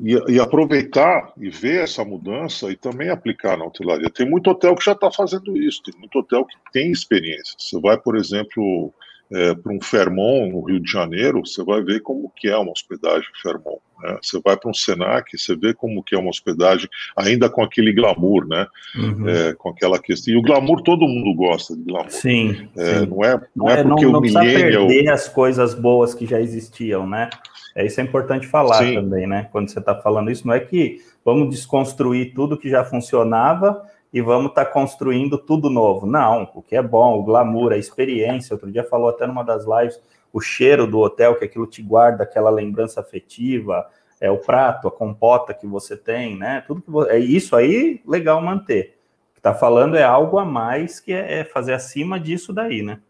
e, 0.00 0.34
e, 0.34 0.40
aproveitar 0.40 1.32
e 1.36 1.50
ver 1.50 1.82
essa 1.82 2.04
mudança 2.04 2.70
e 2.70 2.76
também 2.76 3.08
aplicar 3.08 3.56
na 3.56 3.64
hotelaria. 3.64 4.08
Tem 4.08 4.28
muito 4.28 4.50
hotel 4.50 4.76
que 4.76 4.84
já 4.84 4.92
está 4.92 5.10
fazendo 5.10 5.56
isso, 5.56 5.82
tem 5.82 5.98
muito 5.98 6.16
hotel 6.18 6.44
que 6.44 6.54
tem 6.72 6.92
experiência. 6.92 7.54
Você 7.58 7.80
vai, 7.80 7.98
por 7.98 8.16
exemplo, 8.16 8.94
é, 9.32 9.54
para 9.54 9.72
um 9.72 9.80
Fairmont 9.80 10.50
no 10.52 10.62
Rio 10.62 10.80
de 10.80 10.90
Janeiro, 10.90 11.44
você 11.44 11.62
vai 11.62 11.82
ver 11.82 12.00
como 12.00 12.32
que 12.34 12.48
é 12.48 12.56
uma 12.56 12.72
hospedagem 12.72 13.28
Fairmont. 13.42 13.80
Né? 14.00 14.18
Você 14.22 14.40
vai 14.42 14.56
para 14.56 14.70
um 14.70 14.74
Senac, 14.74 15.36
você 15.36 15.56
vê 15.56 15.74
como 15.74 16.02
que 16.02 16.14
é 16.14 16.18
uma 16.18 16.30
hospedagem, 16.30 16.88
ainda 17.16 17.50
com 17.50 17.62
aquele 17.62 17.92
glamour, 17.92 18.46
né? 18.46 18.66
Uhum. 18.96 19.28
É, 19.28 19.54
com 19.54 19.68
aquela 19.70 19.98
questão. 19.98 20.32
E 20.32 20.36
o 20.36 20.42
glamour 20.42 20.82
todo 20.82 21.06
mundo 21.06 21.34
gosta 21.34 21.76
de 21.76 21.82
glamour. 21.82 22.10
Sim. 22.10 22.68
É, 22.76 23.00
sim. 23.00 23.06
Não 23.06 23.24
é, 23.24 23.40
não 23.54 23.68
é, 23.68 23.80
é 23.80 23.82
porque 23.82 24.04
não, 24.04 24.12
não 24.12 24.18
o 24.20 24.22
millennial... 24.22 24.86
perder 24.86 25.10
as 25.10 25.28
coisas 25.28 25.74
boas 25.74 26.14
que 26.14 26.26
já 26.26 26.40
existiam, 26.40 27.06
né? 27.06 27.28
É 27.74 27.84
isso 27.84 28.00
é 28.00 28.04
importante 28.04 28.46
falar 28.46 28.84
sim. 28.84 28.94
também, 28.94 29.26
né? 29.26 29.48
Quando 29.52 29.68
você 29.68 29.78
está 29.78 29.94
falando 29.94 30.30
isso, 30.30 30.46
não 30.46 30.54
é 30.54 30.60
que 30.60 31.00
vamos 31.24 31.50
desconstruir 31.50 32.32
tudo 32.34 32.58
que 32.58 32.68
já 32.68 32.84
funcionava 32.84 33.82
e 34.12 34.20
vamos 34.20 34.50
estar 34.50 34.64
tá 34.64 34.70
construindo 34.70 35.36
tudo 35.36 35.68
novo. 35.68 36.06
Não, 36.06 36.50
o 36.54 36.62
que 36.62 36.76
é 36.76 36.82
bom, 36.82 37.18
o 37.18 37.22
glamour, 37.22 37.72
a 37.72 37.78
experiência. 37.78 38.54
Outro 38.54 38.70
dia 38.70 38.84
falou 38.84 39.08
até 39.08 39.26
numa 39.26 39.44
das 39.44 39.64
lives 39.64 40.00
o 40.32 40.40
cheiro 40.40 40.86
do 40.86 40.98
hotel, 40.98 41.36
que 41.36 41.44
aquilo 41.44 41.66
te 41.66 41.82
guarda 41.82 42.22
aquela 42.22 42.50
lembrança 42.50 43.00
afetiva, 43.00 43.88
é 44.20 44.30
o 44.30 44.38
prato, 44.38 44.88
a 44.88 44.90
compota 44.90 45.54
que 45.54 45.66
você 45.66 45.96
tem, 45.96 46.36
né? 46.36 46.62
Tudo 46.66 46.82
que 46.82 46.90
você, 46.90 47.10
é 47.12 47.18
isso 47.18 47.56
aí, 47.56 48.00
legal 48.06 48.40
manter. 48.42 48.98
O 49.30 49.34
que 49.34 49.40
está 49.40 49.54
falando 49.54 49.96
é 49.96 50.02
algo 50.02 50.38
a 50.38 50.44
mais 50.44 51.00
que 51.00 51.12
é, 51.12 51.40
é 51.40 51.44
fazer 51.44 51.72
acima 51.72 52.18
disso 52.18 52.52
daí, 52.52 52.82
né? 52.82 53.00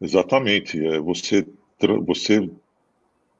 Exatamente. 0.00 0.84
É 0.84 0.98
você, 0.98 1.46
você 2.04 2.50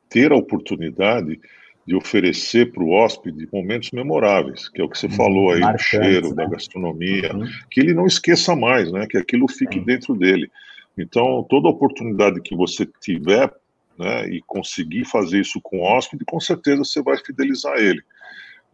ter 0.08 0.32
a 0.32 0.36
oportunidade 0.36 1.40
de 1.86 1.94
oferecer 1.94 2.72
para 2.72 2.82
o 2.82 2.90
hóspede 2.90 3.48
momentos 3.52 3.90
memoráveis, 3.90 4.68
que 4.68 4.80
é 4.80 4.84
o 4.84 4.88
que 4.88 4.98
você 4.98 5.06
uhum, 5.06 5.12
falou 5.12 5.50
aí, 5.52 5.60
do 5.60 5.78
cheiro, 5.78 6.30
né? 6.30 6.36
da 6.36 6.46
gastronomia, 6.46 7.34
uhum. 7.34 7.46
que 7.70 7.80
ele 7.80 7.92
não 7.92 8.06
esqueça 8.06 8.56
mais, 8.56 8.90
né? 8.90 9.06
Que 9.06 9.18
aquilo 9.18 9.46
fique 9.48 9.78
uhum. 9.78 9.84
dentro 9.84 10.14
dele. 10.14 10.50
Então, 10.96 11.44
toda 11.48 11.68
oportunidade 11.68 12.40
que 12.40 12.56
você 12.56 12.88
tiver 13.00 13.52
né, 13.98 14.28
e 14.28 14.40
conseguir 14.46 15.04
fazer 15.04 15.40
isso 15.40 15.60
com 15.60 15.78
o 15.78 15.82
hóspede, 15.82 16.24
com 16.24 16.40
certeza 16.40 16.84
você 16.84 17.02
vai 17.02 17.18
fidelizar 17.18 17.76
ele. 17.76 18.02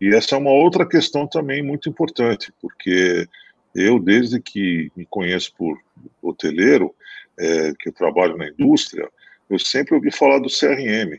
E 0.01 0.14
essa 0.14 0.35
é 0.35 0.38
uma 0.38 0.51
outra 0.51 0.87
questão 0.87 1.27
também 1.27 1.62
muito 1.62 1.88
importante, 1.88 2.53
porque 2.61 3.27
eu, 3.75 3.99
desde 3.99 4.40
que 4.40 4.90
me 4.96 5.07
conheço 5.07 5.53
por 5.57 5.79
hoteleiro, 6.23 6.94
é, 7.38 7.73
que 7.79 7.88
eu 7.88 7.92
trabalho 7.92 8.37
na 8.37 8.49
indústria, 8.49 9.09
eu 9.49 9.59
sempre 9.59 9.94
ouvi 9.94 10.11
falar 10.11 10.38
do 10.38 10.49
CRM. 10.49 11.18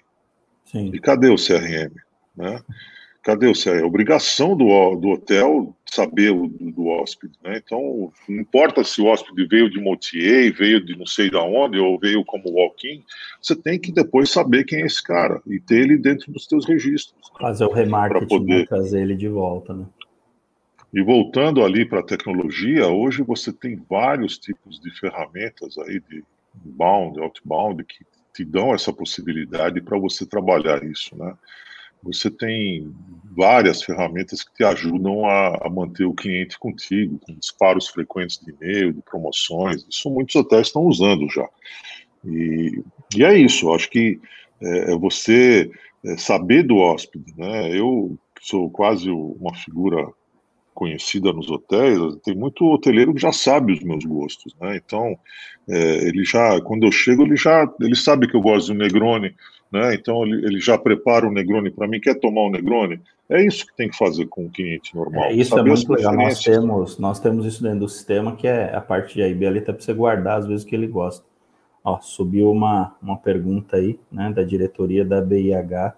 Sim. 0.72 0.92
E 0.94 1.00
cadê 1.00 1.30
o 1.30 1.36
CRM? 1.36 1.94
Né? 2.36 2.62
Cadê 3.22 3.48
o 3.48 3.54
CRM? 3.54 3.84
Obrigação 3.86 4.56
do, 4.56 4.96
do 4.96 5.10
hotel 5.10 5.76
saber 5.86 6.32
o, 6.32 6.48
do, 6.48 6.72
do 6.72 6.88
hóspede. 6.88 7.34
Né? 7.44 7.62
Então, 7.64 8.12
não 8.28 8.40
importa 8.40 8.84
se 8.84 9.02
o 9.02 9.06
hóspede 9.06 9.46
veio 9.46 9.70
de 9.70 9.80
Motier, 9.80 10.54
veio 10.54 10.84
de 10.84 10.98
não 10.98 11.06
sei 11.06 11.30
de 11.30 11.36
onde, 11.36 11.78
ou 11.78 12.00
veio 12.00 12.24
como 12.24 12.50
walk-in, 12.50 13.04
você 13.42 13.56
tem 13.56 13.78
que 13.78 13.92
depois 13.92 14.30
saber 14.30 14.64
quem 14.64 14.82
é 14.82 14.86
esse 14.86 15.04
cara 15.04 15.42
e 15.46 15.60
ter 15.60 15.82
ele 15.82 15.98
dentro 15.98 16.32
dos 16.32 16.46
seus 16.46 16.66
registros. 16.66 17.32
Né? 17.34 17.40
Fazer 17.42 17.66
o 17.66 17.72
remarketing, 17.72 18.28
poder... 18.28 18.60
Né? 18.60 18.66
trazer 18.66 19.02
ele 19.02 19.16
de 19.16 19.28
volta. 19.28 19.74
Né? 19.74 19.86
E 20.94 21.02
voltando 21.02 21.64
ali 21.64 21.86
para 21.86 22.00
a 22.00 22.06
tecnologia, 22.06 22.88
hoje 22.88 23.24
você 23.24 23.52
tem 23.52 23.82
vários 23.90 24.38
tipos 24.38 24.80
de 24.80 24.92
ferramentas 25.00 25.78
aí 25.78 26.02
de 26.10 26.24
inbound, 26.66 27.20
outbound, 27.20 27.84
que 27.84 28.06
te 28.34 28.46
dão 28.46 28.74
essa 28.74 28.92
possibilidade 28.94 29.82
para 29.82 29.98
você 29.98 30.26
trabalhar 30.26 30.84
isso, 30.84 31.16
né? 31.16 31.34
Você 32.04 32.32
tem 32.32 32.92
várias 33.36 33.84
ferramentas 33.84 34.44
que 34.44 34.54
te 34.56 34.64
ajudam 34.64 35.26
a, 35.26 35.68
a 35.68 35.70
manter 35.70 36.06
o 36.06 36.16
cliente 36.16 36.58
contigo, 36.58 37.20
com 37.20 37.36
disparos 37.36 37.88
frequentes 37.90 38.40
de 38.40 38.52
e-mail, 38.52 38.92
de 38.92 39.02
promoções. 39.04 39.86
Isso 39.88 40.10
muitos 40.10 40.36
hotéis 40.36 40.68
estão 40.68 40.84
usando 40.84 41.30
já. 41.30 41.48
E, 42.26 42.84
e 43.16 43.24
é 43.24 43.38
isso, 43.38 43.72
acho 43.72 43.90
que 43.90 44.20
é, 44.60 44.94
é 44.94 44.98
você 44.98 45.72
é, 46.04 46.18
saber 46.18 46.64
do 46.64 46.78
hóspede, 46.78 47.34
né? 47.38 47.78
Eu 47.78 48.18
sou 48.42 48.70
quase 48.70 49.10
uma 49.10 49.54
figura 49.54 50.12
conhecida 50.74 51.32
nos 51.34 51.50
hotéis, 51.50 52.00
tem 52.24 52.36
muito 52.36 52.66
hoteleiro 52.66 53.14
que 53.14 53.22
já 53.22 53.32
sabe 53.32 53.74
os 53.74 53.84
meus 53.84 54.04
gostos, 54.06 54.56
né? 54.60 54.78
Então, 54.78 55.18
é, 55.70 56.08
ele 56.08 56.24
já, 56.24 56.60
quando 56.62 56.86
eu 56.86 56.92
chego, 56.92 57.24
ele 57.24 57.36
já, 57.36 57.72
ele 57.80 57.96
sabe 57.96 58.28
que 58.28 58.36
eu 58.36 58.42
gosto 58.42 58.68
do 58.68 58.80
Negroni, 58.80 59.36
né? 59.72 59.94
Então 59.94 60.24
ele, 60.26 60.46
ele 60.46 60.60
já 60.60 60.78
prepara 60.78 61.28
o 61.28 61.32
Negroni 61.32 61.72
para 61.72 61.88
mim, 61.88 62.00
quer 62.00 62.16
tomar 62.20 62.42
o 62.42 62.50
Negroni? 62.50 63.00
É 63.30 63.46
isso 63.46 63.66
que 63.66 63.76
tem 63.76 63.90
que 63.90 63.98
fazer 63.98 64.26
com 64.26 64.46
o 64.46 64.50
cliente 64.50 64.94
normal. 64.96 65.26
É, 65.26 65.34
isso 65.34 65.58
é 65.58 65.64
muito 65.64 65.94
legal. 65.94 66.16
Nós 66.16 66.40
temos, 66.40 67.00
nós 67.00 67.20
temos 67.20 67.46
isso 67.46 67.64
dentro 67.64 67.80
do 67.80 67.90
sistema, 67.90 68.36
que 68.36 68.48
é 68.48 68.76
a 68.76 68.82
parte 68.82 69.14
de 69.14 69.22
IB 69.22 69.46
ali, 69.46 69.60
até 69.60 69.72
para 69.72 69.82
você 69.82 69.94
guardar 69.94 70.40
às 70.40 70.48
vezes 70.48 70.66
que 70.66 70.76
ele 70.76 70.88
gosta. 70.88 71.26
Ó, 71.84 72.00
subiu 72.00 72.52
uma, 72.52 72.96
uma 73.02 73.18
pergunta 73.18 73.78
aí, 73.78 74.00
né, 74.12 74.32
da 74.32 74.44
diretoria 74.44 75.04
da 75.04 75.22
BIH 75.22 75.96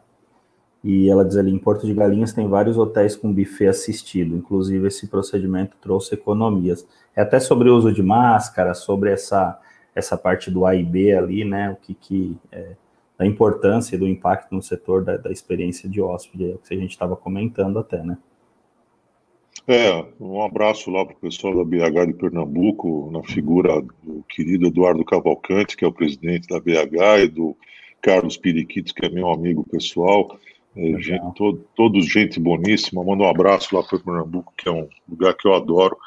e 0.84 1.10
ela 1.10 1.24
diz 1.24 1.38
ali, 1.38 1.52
em 1.52 1.58
Porto 1.58 1.86
de 1.88 1.94
Galinhas 1.94 2.34
tem 2.34 2.48
vários 2.48 2.78
hotéis 2.78 3.16
com 3.16 3.34
buffet 3.34 3.68
assistido, 3.68 4.36
inclusive 4.36 4.88
esse 4.88 5.08
procedimento 5.08 5.78
trouxe 5.82 6.14
economias. 6.14 6.86
É 7.16 7.22
até 7.22 7.40
sobre 7.40 7.70
o 7.70 7.78
uso 7.78 7.92
de 7.92 8.04
máscara, 8.04 8.74
sobre 8.74 9.12
essa, 9.12 9.60
essa 9.96 10.18
parte 10.18 10.52
do 10.52 10.66
A 10.66 10.76
e 10.76 10.84
B 10.84 11.14
ali, 11.14 11.46
né, 11.46 11.72
o 11.72 11.76
que, 11.78 11.94
que 11.94 12.38
é, 12.52 12.76
da 13.18 13.26
importância 13.26 13.96
e 13.96 14.00
do 14.00 14.08
impacto 14.08 14.54
no 14.54 14.62
setor 14.62 15.04
da, 15.06 15.16
da 15.16 15.32
experiência 15.32 15.88
de 15.88 16.02
hóspede, 16.02 16.52
é 16.52 16.56
o 16.56 16.58
que 16.58 16.74
a 16.74 16.78
gente 16.78 16.92
estava 16.92 17.16
comentando 17.16 17.80
até, 17.80 18.04
né. 18.04 18.18
É, 19.66 20.06
um 20.20 20.42
abraço 20.42 20.92
lá 20.92 21.06
para 21.06 21.16
o 21.16 21.20
pessoal 21.20 21.56
da 21.56 21.64
BH 21.64 22.08
de 22.08 22.14
Pernambuco, 22.16 23.10
na 23.14 23.24
figura 23.24 23.82
do 23.82 24.22
querido 24.28 24.68
Eduardo 24.68 25.06
Cavalcante, 25.06 25.78
que 25.78 25.86
é 25.86 25.88
o 25.88 25.94
presidente 25.94 26.50
da 26.50 26.60
BH, 26.60 27.24
e 27.24 27.28
do 27.30 27.56
Carlos 28.02 28.36
Piriquitos, 28.36 28.92
que 28.92 29.06
é 29.06 29.10
meu 29.10 29.30
amigo 29.30 29.64
pessoal. 29.64 30.38
É, 30.76 31.00
gente, 31.00 31.36
todo, 31.36 31.66
todos 31.76 32.06
gente 32.06 32.40
boníssima. 32.40 33.04
Manda 33.04 33.24
um 33.24 33.30
abraço 33.30 33.76
lá 33.76 33.84
para 33.84 34.00
Pernambuco, 34.00 34.54
que 34.58 34.68
é 34.68 34.72
um 34.72 34.88
lugar 35.08 35.34
que 35.36 35.48
eu 35.48 35.54
adoro. 35.54 35.98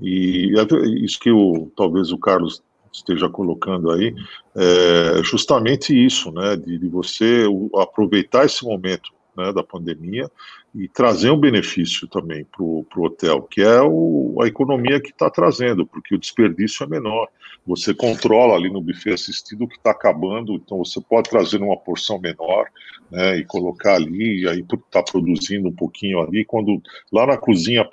E 0.00 0.52
é 0.58 1.04
isso 1.04 1.18
que 1.18 1.30
o, 1.30 1.70
talvez 1.76 2.12
o 2.12 2.18
Carlos 2.18 2.62
esteja 2.92 3.28
colocando 3.28 3.90
aí, 3.90 4.14
é 4.56 5.22
justamente 5.22 5.92
isso, 5.92 6.32
né, 6.32 6.56
de, 6.56 6.78
de 6.78 6.88
você 6.88 7.44
aproveitar 7.76 8.44
esse 8.44 8.64
momento 8.64 9.10
né, 9.38 9.52
da 9.52 9.62
pandemia 9.62 10.28
e 10.74 10.88
trazer 10.88 11.30
um 11.30 11.38
benefício 11.38 12.08
também 12.08 12.44
para 12.44 12.62
o 12.62 12.84
hotel, 12.98 13.42
que 13.42 13.62
é 13.62 13.80
o, 13.80 14.36
a 14.42 14.48
economia 14.48 15.00
que 15.00 15.10
está 15.10 15.30
trazendo, 15.30 15.86
porque 15.86 16.14
o 16.14 16.18
desperdício 16.18 16.84
é 16.84 16.88
menor. 16.88 17.28
Você 17.64 17.94
controla 17.94 18.54
ali 18.54 18.70
no 18.70 18.80
buffet 18.80 19.12
assistido 19.12 19.64
o 19.64 19.68
que 19.68 19.76
está 19.76 19.92
acabando, 19.92 20.54
então 20.54 20.78
você 20.78 21.00
pode 21.00 21.30
trazer 21.30 21.62
uma 21.62 21.76
porção 21.76 22.18
menor 22.18 22.66
né, 23.10 23.38
e 23.38 23.44
colocar 23.44 23.94
ali, 23.94 24.42
e 24.42 24.48
aí 24.48 24.60
está 24.60 25.02
produzindo 25.02 25.68
um 25.68 25.74
pouquinho 25.74 26.20
ali. 26.20 26.44
Quando 26.44 26.82
lá 27.12 27.26
na 27.26 27.36
cozinha 27.36 27.88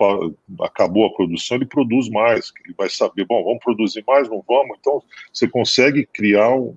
acabou 0.61 1.05
a 1.05 1.13
produção, 1.13 1.57
ele 1.57 1.65
produz 1.65 2.09
mais, 2.09 2.51
ele 2.65 2.73
vai 2.77 2.89
saber, 2.89 3.25
bom, 3.25 3.43
vamos 3.43 3.63
produzir 3.63 4.03
mais, 4.07 4.27
não 4.29 4.43
vamos? 4.47 4.77
Então 4.79 5.03
você 5.31 5.47
consegue 5.47 6.05
criar 6.05 6.55
um, 6.55 6.75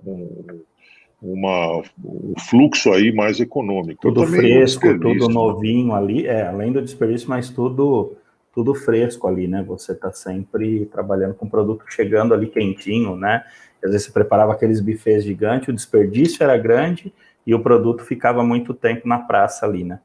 uma, 1.20 1.83
um 2.04 2.35
fluxo 2.38 2.92
aí 2.92 3.12
mais 3.12 3.40
econômico. 3.40 4.00
Tudo 4.00 4.26
fresco, 4.26 4.98
tudo 4.98 5.28
novinho 5.28 5.92
ali, 5.94 6.26
é, 6.26 6.46
além 6.46 6.72
do 6.72 6.83
desperdício, 6.83 7.28
mas 7.28 7.50
tudo 7.50 8.16
tudo 8.54 8.75
fresco 8.75 9.29
ali, 9.29 9.46
né? 9.46 9.62
Você 9.69 9.92
está 9.92 10.10
sempre 10.10 10.87
trabalhando 10.87 11.35
com 11.35 11.48
produto 11.48 11.85
chegando 11.88 12.35
ali 12.35 12.48
quentinho, 12.48 13.14
né? 13.14 13.44
Às 13.85 13.92
vezes 13.92 14.06
você 14.06 14.12
preparava 14.12 14.52
aqueles 14.52 14.81
bufês 14.81 15.23
gigantes, 15.23 15.69
o 15.69 15.73
desperdício 15.73 16.42
era 16.42 16.56
grande 16.56 17.12
e 17.46 17.54
o 17.54 17.62
produto 17.62 18.04
ficava 18.04 18.42
muito 18.42 18.75
tempo 18.75 19.06
na 19.06 19.19
praça 19.19 19.64
ali, 19.64 19.85
né? 19.85 20.00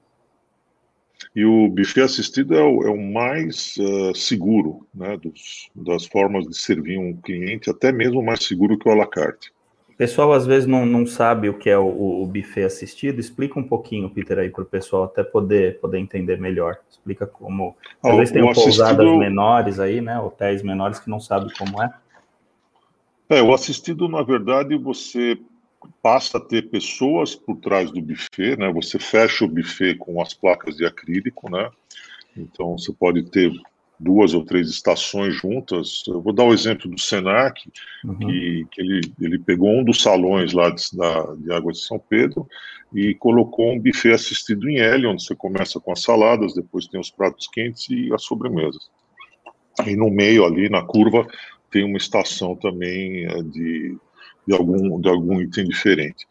E 1.36 1.44
o 1.44 1.68
buffet 1.68 2.02
assistido 2.02 2.54
é 2.54 2.62
o, 2.62 2.84
é 2.84 2.90
o 2.92 2.98
mais 2.98 3.76
uh, 3.78 4.16
seguro, 4.16 4.86
né? 4.94 5.18
Dos, 5.18 5.70
das 5.74 6.06
formas 6.06 6.46
de 6.46 6.56
servir 6.56 7.00
um 7.00 7.16
cliente, 7.16 7.72
até 7.72 7.92
mesmo 7.92 8.22
mais 8.22 8.44
seguro 8.44 8.78
que 8.78 8.88
o 8.88 8.92
à 8.92 8.96
la 8.96 9.08
carte. 9.08 9.52
O 10.04 10.06
pessoal 10.06 10.34
às 10.34 10.46
vezes 10.46 10.68
não, 10.68 10.86
não 10.86 11.06
sabe 11.08 11.48
o 11.48 11.58
que 11.58 11.70
é 11.70 11.78
o, 11.78 12.24
o 12.24 12.28
buffet 12.28 12.64
assistido. 12.66 13.22
Explica 13.22 13.58
um 13.58 13.64
pouquinho, 13.64 14.10
Peter, 14.10 14.38
aí 14.38 14.50
para 14.50 14.64
o 14.64 14.66
pessoal 14.66 15.06
até 15.06 15.24
poder, 15.24 15.80
poder 15.80 15.98
entender 15.98 16.38
melhor. 16.38 16.78
Explica 16.92 17.26
como. 17.26 17.74
Às 18.04 18.18
vezes 18.18 18.34
tem 18.34 18.54
pousadas 18.54 19.18
menores 19.18 19.80
aí, 19.80 20.02
né? 20.02 20.20
Hotéis 20.20 20.62
menores 20.62 21.00
que 21.00 21.10
não 21.10 21.22
sabem 21.22 21.48
como 21.58 21.82
é. 21.82 21.90
É, 23.30 23.42
o 23.42 23.54
assistido, 23.54 24.10
na 24.10 24.22
verdade, 24.22 24.76
você 24.76 25.40
passa 26.02 26.38
a 26.38 26.42
ter 26.42 26.70
pessoas 26.70 27.34
por 27.34 27.56
trás 27.56 27.90
do 27.90 28.02
buffet, 28.02 28.58
né? 28.58 28.70
Você 28.74 29.00
fecha 29.00 29.46
o 29.46 29.48
buffet 29.48 29.96
com 29.96 30.22
as 30.22 30.34
placas 30.34 30.76
de 30.76 30.86
acrílico, 30.86 31.50
né? 31.50 31.70
Então 32.36 32.78
você 32.78 32.92
pode 32.92 33.24
ter 33.24 33.54
duas 34.04 34.34
ou 34.34 34.44
três 34.44 34.70
estações 34.70 35.34
juntas. 35.36 36.04
Eu 36.08 36.22
vou 36.22 36.34
dar 36.34 36.44
o 36.44 36.54
exemplo 36.54 36.90
do 36.90 37.00
Senac, 37.00 37.62
uhum. 38.04 38.18
que, 38.18 38.68
que 38.72 38.82
ele, 38.82 39.02
ele 39.22 39.40
pegou 39.40 39.70
um 39.70 39.84
dos 39.84 40.02
salões 40.02 40.54
lá 40.54 40.70
de, 40.70 40.84
da, 40.96 41.36
de 41.36 41.54
Água 41.54 41.72
de 41.72 41.80
São 41.80 41.98
Pedro 41.98 42.48
e 42.94 43.16
colocou 43.16 43.72
um 43.72 43.80
buffet 43.80 44.12
assistido 44.12 44.70
em 44.70 44.80
L, 44.80 45.08
onde 45.08 45.24
você 45.24 45.36
começa 45.36 45.80
com 45.80 45.92
as 45.92 46.02
saladas, 46.02 46.54
depois 46.54 46.88
tem 46.88 47.00
os 47.00 47.10
pratos 47.10 47.48
quentes 47.48 47.90
e 47.90 48.14
as 48.14 48.24
sobremesas. 48.24 48.90
E 49.88 49.96
no 49.96 50.12
meio 50.12 50.46
ali, 50.46 50.70
na 50.70 50.84
curva, 50.84 51.26
tem 51.72 51.84
uma 51.84 51.98
estação 51.98 52.56
também 52.56 53.26
é, 53.26 53.42
de, 53.42 53.98
de, 54.48 54.54
algum, 54.54 55.02
de 55.02 55.10
algum 55.10 55.42
item 55.42 55.66
diferente. 55.66 56.28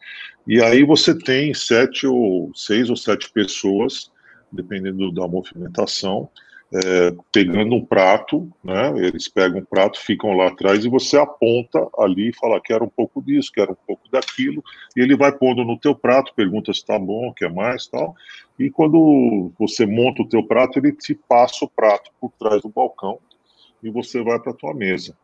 E 0.47 0.61
aí 0.61 0.83
você 0.83 1.17
tem 1.17 1.53
sete 1.53 2.07
ou 2.07 2.51
seis 2.55 2.89
ou 2.89 2.95
sete 2.95 3.29
pessoas, 3.31 4.09
dependendo 4.51 5.11
da 5.11 5.27
movimentação, 5.27 6.29
é, 6.73 7.15
pegando 7.31 7.75
um 7.75 7.85
prato, 7.85 8.51
né? 8.63 8.93
Eles 8.97 9.27
pegam 9.27 9.59
um 9.59 9.65
prato, 9.65 9.99
ficam 9.99 10.33
lá 10.33 10.47
atrás 10.47 10.83
e 10.83 10.89
você 10.89 11.17
aponta 11.17 11.87
ali 11.99 12.29
e 12.29 12.35
fala: 12.35 12.59
quero 12.59 12.85
um 12.85 12.89
pouco 12.89 13.21
disso, 13.21 13.51
quero 13.53 13.73
um 13.73 13.87
pouco 13.87 14.09
daquilo, 14.09 14.63
e 14.97 15.01
ele 15.01 15.15
vai 15.15 15.31
pondo 15.31 15.63
no 15.63 15.77
teu 15.77 15.93
prato, 15.93 16.33
pergunta 16.35 16.73
se 16.73 16.79
está 16.79 16.97
bom, 16.97 17.31
quer 17.33 17.53
mais, 17.53 17.85
tal. 17.87 18.15
E 18.57 18.71
quando 18.71 19.51
você 19.57 19.85
monta 19.85 20.23
o 20.23 20.27
teu 20.27 20.43
prato, 20.43 20.79
ele 20.79 20.91
te 20.93 21.13
passa 21.13 21.65
o 21.65 21.69
prato 21.69 22.11
por 22.19 22.31
trás 22.39 22.61
do 22.61 22.69
balcão 22.69 23.19
e 23.83 23.89
você 23.89 24.23
vai 24.23 24.39
para 24.39 24.51
a 24.51 24.55
tua 24.55 24.73
mesa. 24.73 25.15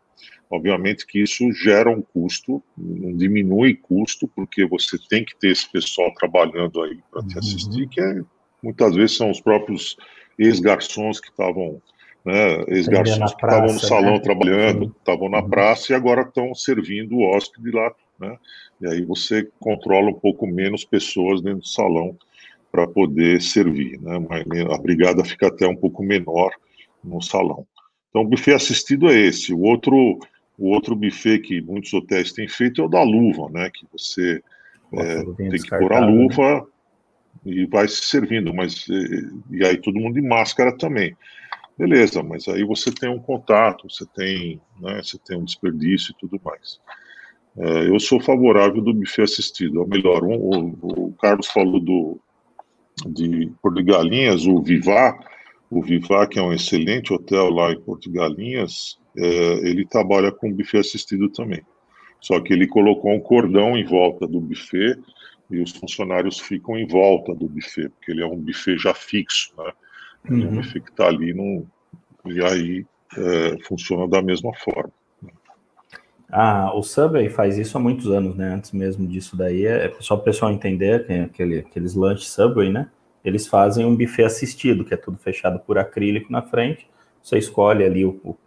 Obviamente 0.51 1.05
que 1.05 1.21
isso 1.21 1.51
gera 1.51 1.89
um 1.89 2.01
custo, 2.01 2.61
não 2.77 3.15
diminui 3.15 3.75
custo, 3.75 4.27
porque 4.27 4.65
você 4.65 4.97
tem 5.09 5.23
que 5.23 5.35
ter 5.39 5.51
esse 5.51 5.71
pessoal 5.71 6.13
trabalhando 6.13 6.83
aí 6.83 6.99
para 7.09 7.23
te 7.23 7.33
uhum. 7.33 7.39
assistir, 7.39 7.87
que 7.87 8.01
é, 8.01 8.21
muitas 8.61 8.95
vezes 8.95 9.15
são 9.15 9.29
os 9.29 9.39
próprios 9.39 9.95
ex-garçons 10.39 11.19
que 11.19 11.29
estavam, 11.29 11.81
né, 12.25 12.63
ex-garçons 12.69 13.33
que 13.33 13.45
estavam 13.45 13.73
no 13.73 13.79
salão 13.79 14.13
né? 14.13 14.19
trabalhando, 14.19 14.95
estavam 14.97 15.29
na 15.29 15.41
uhum. 15.41 15.49
praça 15.49 15.91
e 15.91 15.95
agora 15.95 16.21
estão 16.21 16.55
servindo 16.55 17.17
o 17.17 17.23
hóspede 17.23 17.69
lá, 17.71 17.93
né? 18.19 18.37
E 18.81 18.87
aí 18.87 19.03
você 19.03 19.47
controla 19.59 20.09
um 20.09 20.13
pouco 20.13 20.47
menos 20.47 20.85
pessoas 20.85 21.41
dentro 21.41 21.59
do 21.59 21.67
salão 21.67 22.17
para 22.71 22.87
poder 22.87 23.41
servir, 23.41 23.99
né? 23.99 24.15
A 24.73 24.77
brigada 24.77 25.23
fica 25.25 25.47
até 25.47 25.67
um 25.67 25.75
pouco 25.75 26.01
menor 26.01 26.51
no 27.03 27.21
salão. 27.21 27.67
Então, 28.09 28.21
o 28.21 28.25
buffet 28.25 28.53
assistido 28.53 29.09
é 29.09 29.17
esse. 29.17 29.53
O 29.53 29.61
outro, 29.61 30.19
o 30.57 30.69
outro 30.69 30.95
buffet 30.95 31.39
que 31.39 31.61
muitos 31.61 31.93
hotéis 31.93 32.31
têm 32.31 32.47
feito 32.47 32.81
é 32.81 32.85
o 32.85 32.89
da 32.89 33.03
luva, 33.03 33.49
né? 33.49 33.69
Que 33.73 33.85
você 33.91 34.41
é, 34.93 35.23
tem 35.35 35.49
que 35.49 35.69
pôr 35.69 35.93
a 35.93 36.01
né? 36.01 36.07
E 37.45 37.65
vai 37.65 37.87
se 37.87 38.01
servindo, 38.03 38.53
mas 38.53 38.87
e, 38.87 39.29
e, 39.51 39.65
aí 39.65 39.77
todo 39.77 39.99
mundo 39.99 40.15
de 40.15 40.27
máscara 40.27 40.75
também. 40.77 41.15
Beleza, 41.77 42.21
mas 42.21 42.47
aí 42.47 42.63
você 42.63 42.91
tem 42.91 43.09
um 43.09 43.19
contato, 43.19 43.89
você 43.89 44.05
tem, 44.13 44.59
né, 44.81 45.01
você 45.01 45.17
tem 45.17 45.37
um 45.37 45.45
desperdício 45.45 46.11
e 46.11 46.19
tudo 46.19 46.41
mais. 46.43 46.79
É, 47.57 47.87
eu 47.87 47.99
sou 47.99 48.19
favorável 48.19 48.81
do 48.81 48.93
buffet 48.93 49.23
assistido, 49.23 49.79
ou 49.79 49.87
melhor, 49.87 50.23
um, 50.23 50.35
o, 50.81 51.07
o, 51.07 51.13
Carlos 51.13 51.47
falou 51.47 51.79
do 51.79 52.19
de 53.07 53.49
Porto 53.61 53.75
de 53.75 53.83
Galinhas, 53.83 54.45
o 54.45 54.61
Vivar, 54.61 55.17
o 55.69 55.81
Vivar, 55.81 56.27
que 56.27 56.37
é 56.37 56.41
um 56.41 56.51
excelente 56.51 57.13
hotel 57.13 57.49
lá 57.49 57.71
em 57.71 57.79
Porto 57.79 58.09
de 58.09 58.17
Galinhas, 58.17 58.99
é, 59.17 59.23
ele 59.69 59.85
trabalha 59.85 60.31
com 60.31 60.51
buffet 60.51 60.79
assistido 60.79 61.29
também. 61.29 61.61
Só 62.19 62.39
que 62.41 62.51
ele 62.51 62.67
colocou 62.67 63.11
um 63.13 63.19
cordão 63.19 63.77
em 63.77 63.85
volta 63.85 64.27
do 64.27 64.41
buffet 64.41 64.97
e 65.49 65.61
os 65.61 65.71
funcionários 65.71 66.39
ficam 66.39 66.77
em 66.77 66.85
volta 66.85 67.33
do 67.33 67.47
buffet, 67.47 67.89
porque 67.89 68.11
ele 68.11 68.21
é 68.21 68.25
um 68.25 68.37
buffet 68.37 68.77
já 68.77 68.93
fixo, 68.93 69.53
né? 69.57 69.71
Uhum. 70.29 70.41
É 70.41 70.45
um 70.45 70.55
buffet 70.55 70.79
que 70.81 70.91
está 70.91 71.07
ali 71.07 71.33
no, 71.33 71.65
e 72.25 72.43
aí 72.43 72.85
é, 73.17 73.57
funciona 73.63 74.07
da 74.07 74.21
mesma 74.21 74.53
forma. 74.53 74.91
Ah, 76.31 76.71
o 76.75 76.83
Subway 76.83 77.27
faz 77.29 77.57
isso 77.57 77.75
há 77.75 77.81
muitos 77.81 78.07
anos, 78.07 78.35
né? 78.35 78.53
Antes 78.53 78.71
mesmo 78.71 79.07
disso 79.07 79.35
daí, 79.35 79.65
é 79.65 79.91
só 79.99 80.15
para 80.15 80.21
o 80.21 80.25
pessoal 80.25 80.51
entender 80.51 81.07
que 81.07 81.13
aquele, 81.13 81.59
aqueles 81.59 81.95
lanches 81.95 82.29
Subway, 82.29 82.71
né? 82.71 82.89
Eles 83.25 83.47
fazem 83.47 83.85
um 83.85 83.95
buffet 83.95 84.23
assistido, 84.23 84.85
que 84.85 84.93
é 84.93 84.97
tudo 84.97 85.17
fechado 85.17 85.59
por 85.59 85.79
acrílico 85.79 86.31
na 86.31 86.43
frente. 86.43 86.87
Você 87.21 87.37
escolhe 87.37 87.83
ali 87.83 88.05
o, 88.05 88.19
o, 88.23 88.37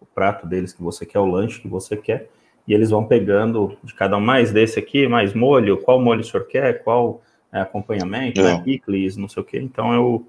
o 0.00 0.06
prato 0.14 0.46
deles 0.46 0.72
que 0.72 0.82
você 0.82 1.04
quer, 1.04 1.18
o 1.18 1.26
lanche 1.26 1.60
que 1.60 1.68
você 1.68 1.96
quer, 1.96 2.30
e 2.66 2.74
eles 2.74 2.90
vão 2.90 3.04
pegando 3.04 3.76
de 3.84 3.94
cada 3.94 4.16
um 4.16 4.20
mais 4.20 4.52
desse 4.52 4.78
aqui, 4.78 5.06
mais 5.06 5.32
molho, 5.32 5.78
qual 5.78 6.00
molho 6.00 6.20
o 6.20 6.24
senhor 6.24 6.46
quer, 6.46 6.82
qual 6.82 7.22
é, 7.52 7.60
acompanhamento, 7.60 8.40
é. 8.40 8.44
né, 8.44 8.62
picles, 8.62 9.16
não 9.16 9.28
sei 9.28 9.42
o 9.42 9.46
quê. 9.46 9.58
Então 9.60 9.92
é 9.92 9.98
o, 9.98 10.26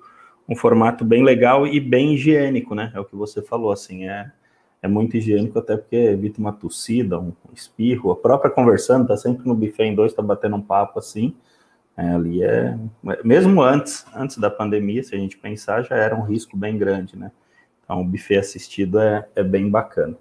um 0.47 0.55
formato 0.55 1.03
bem 1.03 1.23
legal 1.23 1.65
e 1.65 1.79
bem 1.79 2.13
higiênico, 2.13 2.75
né? 2.75 2.91
É 2.93 2.99
o 2.99 3.05
que 3.05 3.15
você 3.15 3.41
falou, 3.41 3.71
assim, 3.71 4.07
é, 4.07 4.31
é 4.81 4.88
muito 4.88 5.17
higiênico 5.17 5.57
até 5.57 5.75
porque 5.75 5.95
evita 5.95 6.39
uma 6.39 6.53
tossida, 6.53 7.19
um 7.19 7.33
espirro, 7.53 8.11
a 8.11 8.15
própria 8.15 8.51
conversando, 8.51 9.07
tá 9.07 9.17
sempre 9.17 9.47
no 9.47 9.55
buffet 9.55 9.85
em 9.85 9.95
dois, 9.95 10.13
tá 10.13 10.21
batendo 10.21 10.55
um 10.55 10.61
papo 10.61 10.99
assim, 10.99 11.35
é, 11.97 12.09
ali 12.09 12.43
é, 12.43 12.77
mesmo 13.23 13.61
antes, 13.61 14.05
antes 14.15 14.38
da 14.38 14.51
pandemia, 14.51 15.03
se 15.03 15.15
a 15.15 15.17
gente 15.17 15.38
pensar, 15.38 15.81
já 15.81 15.95
era 15.95 16.15
um 16.15 16.21
risco 16.21 16.55
bem 16.55 16.77
grande, 16.77 17.17
né? 17.17 17.31
Então 17.83 18.01
o 18.01 18.05
buffet 18.05 18.38
assistido 18.38 18.99
é, 18.99 19.27
é 19.35 19.43
bem 19.43 19.69
bacana. 19.69 20.15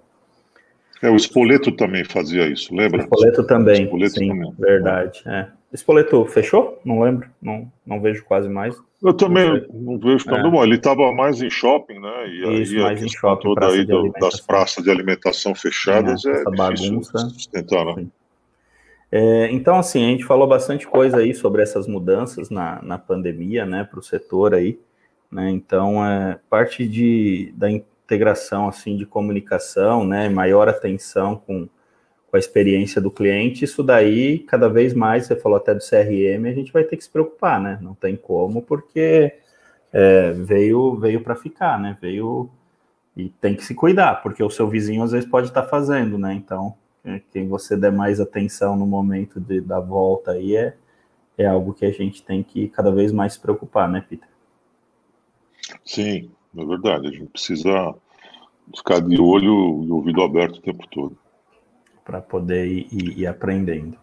É, 1.01 1.09
o 1.09 1.15
Espoleto 1.15 1.71
também 1.71 2.03
fazia 2.03 2.47
isso, 2.47 2.73
lembra? 2.75 2.99
O 2.99 3.03
Espoleto 3.03 3.43
também, 3.45 3.83
Espoleto 3.83 4.19
sim, 4.19 4.27
também. 4.27 4.53
verdade. 4.57 5.21
É. 5.25 5.47
Espoleto 5.71 6.25
fechou? 6.25 6.79
Não 6.83 7.01
lembro, 7.01 7.29
não, 7.41 7.71
não 7.85 8.01
vejo 8.01 8.23
quase 8.23 8.49
mais. 8.49 8.75
Eu 9.03 9.13
também 9.13 9.67
não 9.71 9.99
vejo 9.99 10.25
também. 10.25 10.47
É. 10.47 10.49
Bom, 10.49 10.63
ele 10.63 10.75
estava 10.75 11.11
mais 11.11 11.41
em 11.41 11.49
shopping, 11.49 11.99
né? 11.99 12.27
E 12.27 12.61
isso, 12.61 12.75
aí 12.77 12.81
mais 12.81 13.03
em 13.03 13.09
shopping, 13.09 13.43
toda 13.43 13.67
aí 13.67 13.85
do, 13.85 14.11
das 14.19 14.39
praças 14.39 14.83
de 14.83 14.89
alimentação 14.89 15.53
fechadas 15.53 16.25
é, 16.25 16.29
é 16.29 16.33
essa 16.33 16.51
bagunça. 16.51 17.17
sustentar, 17.29 17.85
né? 17.85 18.07
É, 19.11 19.49
então, 19.51 19.77
assim, 19.77 20.05
a 20.05 20.09
gente 20.09 20.25
falou 20.25 20.47
bastante 20.47 20.85
coisa 20.85 21.17
aí 21.17 21.33
sobre 21.33 21.61
essas 21.61 21.87
mudanças 21.87 22.49
na, 22.49 22.81
na 22.81 22.97
pandemia, 22.97 23.65
né, 23.65 23.83
para 23.85 23.99
o 23.99 24.03
setor 24.03 24.53
aí, 24.53 24.77
né, 25.31 25.49
então, 25.49 26.05
é, 26.05 26.39
parte 26.49 26.85
de, 26.85 27.53
da, 27.55 27.67
integração 28.07 28.69
assim 28.69 28.95
de 28.95 29.05
comunicação, 29.05 30.07
né, 30.07 30.29
maior 30.29 30.69
atenção 30.69 31.35
com, 31.35 31.67
com 32.27 32.37
a 32.37 32.39
experiência 32.39 33.01
do 33.01 33.11
cliente, 33.11 33.65
isso 33.65 33.83
daí 33.83 34.39
cada 34.39 34.69
vez 34.69 34.93
mais, 34.93 35.25
você 35.25 35.35
falou 35.35 35.57
até 35.57 35.73
do 35.73 35.81
CRM, 35.81 36.47
a 36.47 36.53
gente 36.53 36.71
vai 36.71 36.85
ter 36.85 36.95
que 36.95 37.03
se 37.03 37.09
preocupar, 37.09 37.59
né? 37.61 37.77
Não 37.81 37.93
tem 37.93 38.15
como, 38.15 38.61
porque 38.61 39.33
é, 39.91 40.31
veio 40.31 40.95
veio 40.95 41.21
para 41.21 41.35
ficar, 41.35 41.77
né? 41.79 41.97
Veio 42.01 42.49
e 43.15 43.29
tem 43.29 43.55
que 43.55 43.65
se 43.65 43.75
cuidar, 43.75 44.21
porque 44.21 44.41
o 44.43 44.49
seu 44.49 44.69
vizinho 44.69 45.03
às 45.03 45.11
vezes 45.11 45.29
pode 45.29 45.47
estar 45.47 45.63
tá 45.63 45.67
fazendo, 45.67 46.17
né? 46.17 46.33
Então, 46.33 46.75
é, 47.03 47.21
quem 47.31 47.47
você 47.47 47.75
der 47.75 47.91
mais 47.91 48.21
atenção 48.21 48.77
no 48.77 48.85
momento 48.85 49.39
de, 49.39 49.59
da 49.59 49.79
volta 49.79 50.31
aí 50.31 50.55
é, 50.55 50.75
é 51.37 51.45
algo 51.45 51.73
que 51.73 51.85
a 51.85 51.91
gente 51.91 52.23
tem 52.23 52.41
que 52.41 52.69
cada 52.69 52.91
vez 52.91 53.11
mais 53.11 53.33
se 53.33 53.39
preocupar, 53.39 53.89
né, 53.89 54.05
Peter? 54.07 54.29
Sim, 55.83 56.31
é 56.55 56.65
verdade. 56.65 57.07
A 57.07 57.11
gente 57.11 57.29
precisa 57.31 57.95
ficar 58.75 58.99
de 58.99 59.19
olho 59.19 59.83
e 59.83 59.91
ouvido 59.91 60.21
aberto 60.21 60.57
o 60.57 60.61
tempo 60.61 60.87
todo. 60.87 61.17
Para 62.03 62.21
poder 62.21 62.67
ir, 62.67 63.19
ir, 63.19 63.27
aprendendo. 63.27 63.97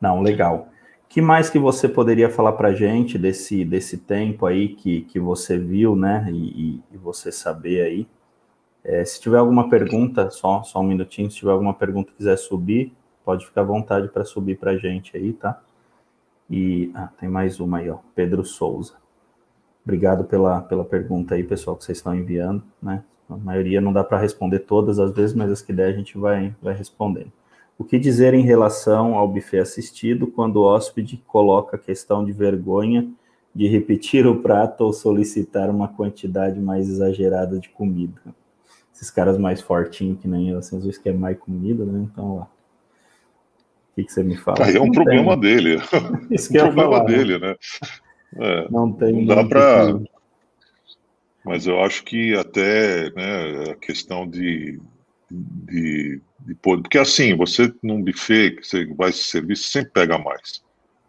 Não, 0.00 0.22
legal. 0.22 0.68
que 1.08 1.20
mais 1.20 1.48
que 1.48 1.58
você 1.58 1.88
poderia 1.88 2.30
falar 2.30 2.52
para 2.52 2.68
a 2.68 2.74
gente 2.74 3.18
desse, 3.18 3.64
desse 3.64 3.98
tempo 3.98 4.46
aí 4.46 4.68
que, 4.68 5.02
que 5.02 5.18
você 5.18 5.58
viu, 5.58 5.96
né? 5.96 6.28
E, 6.30 6.82
e 6.92 6.96
você 6.96 7.32
saber 7.32 7.82
aí. 7.82 8.08
É, 8.84 9.04
se 9.04 9.20
tiver 9.20 9.38
alguma 9.38 9.68
pergunta, 9.68 10.30
só, 10.30 10.62
só 10.62 10.80
um 10.80 10.84
minutinho, 10.84 11.28
se 11.28 11.38
tiver 11.38 11.50
alguma 11.50 11.74
pergunta 11.74 12.12
quiser 12.16 12.36
subir, 12.36 12.92
pode 13.24 13.44
ficar 13.44 13.62
à 13.62 13.64
vontade 13.64 14.08
para 14.08 14.24
subir 14.24 14.56
para 14.56 14.72
a 14.72 14.76
gente 14.76 15.16
aí, 15.16 15.32
tá? 15.32 15.60
E 16.48 16.92
ah, 16.94 17.08
tem 17.18 17.28
mais 17.28 17.58
uma 17.58 17.78
aí, 17.78 17.90
ó, 17.90 17.98
Pedro 18.14 18.44
Souza. 18.44 18.94
Obrigado 19.86 20.24
pela, 20.24 20.62
pela 20.62 20.84
pergunta 20.84 21.36
aí, 21.36 21.44
pessoal, 21.44 21.76
que 21.76 21.84
vocês 21.84 21.98
estão 21.98 22.12
enviando, 22.12 22.60
né? 22.82 23.04
A 23.30 23.36
maioria 23.36 23.80
não 23.80 23.92
dá 23.92 24.02
para 24.02 24.18
responder 24.18 24.60
todas 24.60 24.98
as 24.98 25.12
vezes, 25.12 25.32
mas 25.32 25.48
as 25.48 25.62
que 25.62 25.72
der 25.72 25.86
a 25.90 25.92
gente 25.92 26.18
vai, 26.18 26.52
vai 26.60 26.74
respondendo. 26.74 27.30
O 27.78 27.84
que 27.84 27.96
dizer 27.96 28.34
em 28.34 28.42
relação 28.42 29.14
ao 29.14 29.28
buffet 29.28 29.58
assistido 29.58 30.26
quando 30.26 30.56
o 30.56 30.64
hóspede 30.64 31.22
coloca 31.24 31.76
a 31.76 31.78
questão 31.78 32.24
de 32.24 32.32
vergonha 32.32 33.08
de 33.54 33.68
repetir 33.68 34.26
o 34.26 34.42
prato 34.42 34.82
ou 34.82 34.92
solicitar 34.92 35.70
uma 35.70 35.86
quantidade 35.86 36.58
mais 36.58 36.88
exagerada 36.88 37.60
de 37.60 37.68
comida? 37.68 38.20
Esses 38.92 39.10
caras 39.10 39.38
mais 39.38 39.60
fortinhos 39.60 40.18
que 40.20 40.26
nem 40.26 40.50
eu, 40.50 40.58
assim, 40.58 40.78
às 40.78 40.84
vezes 40.84 40.98
querem 40.98 41.18
mais 41.18 41.38
comida, 41.38 41.84
né? 41.84 42.08
Então, 42.10 42.38
lá. 42.38 42.44
O 42.44 43.94
que, 43.94 44.04
que 44.04 44.12
você 44.12 44.24
me 44.24 44.36
fala? 44.36 44.64
Aí 44.64 44.76
é 44.76 44.80
um 44.80 44.86
não 44.86 44.92
problema 44.92 45.32
tem. 45.32 45.40
dele. 45.40 45.78
Isso 46.30 46.50
que 46.50 46.58
é 46.58 46.64
um 46.64 46.72
problema 46.72 46.98
falar, 46.98 47.08
né? 47.08 47.16
dele, 47.16 47.38
né? 47.38 47.56
É, 48.38 48.70
não 48.70 48.92
tem. 48.92 49.12
Não 49.12 49.26
dá 49.26 49.44
para. 49.44 50.00
Mas 51.44 51.66
eu 51.66 51.80
acho 51.82 52.04
que 52.04 52.34
até 52.34 53.10
né, 53.12 53.70
a 53.70 53.74
questão 53.76 54.28
de 54.28 54.80
de, 55.30 56.20
de, 56.40 56.54
porque 56.56 56.98
assim, 56.98 57.36
você 57.36 57.72
num 57.82 58.02
buffet 58.02 58.52
que 58.56 58.66
você 58.66 58.86
vai 58.94 59.12
se 59.12 59.24
servir, 59.24 59.56
você 59.56 59.68
sempre 59.68 59.90
pega 59.92 60.18
mais. 60.18 60.62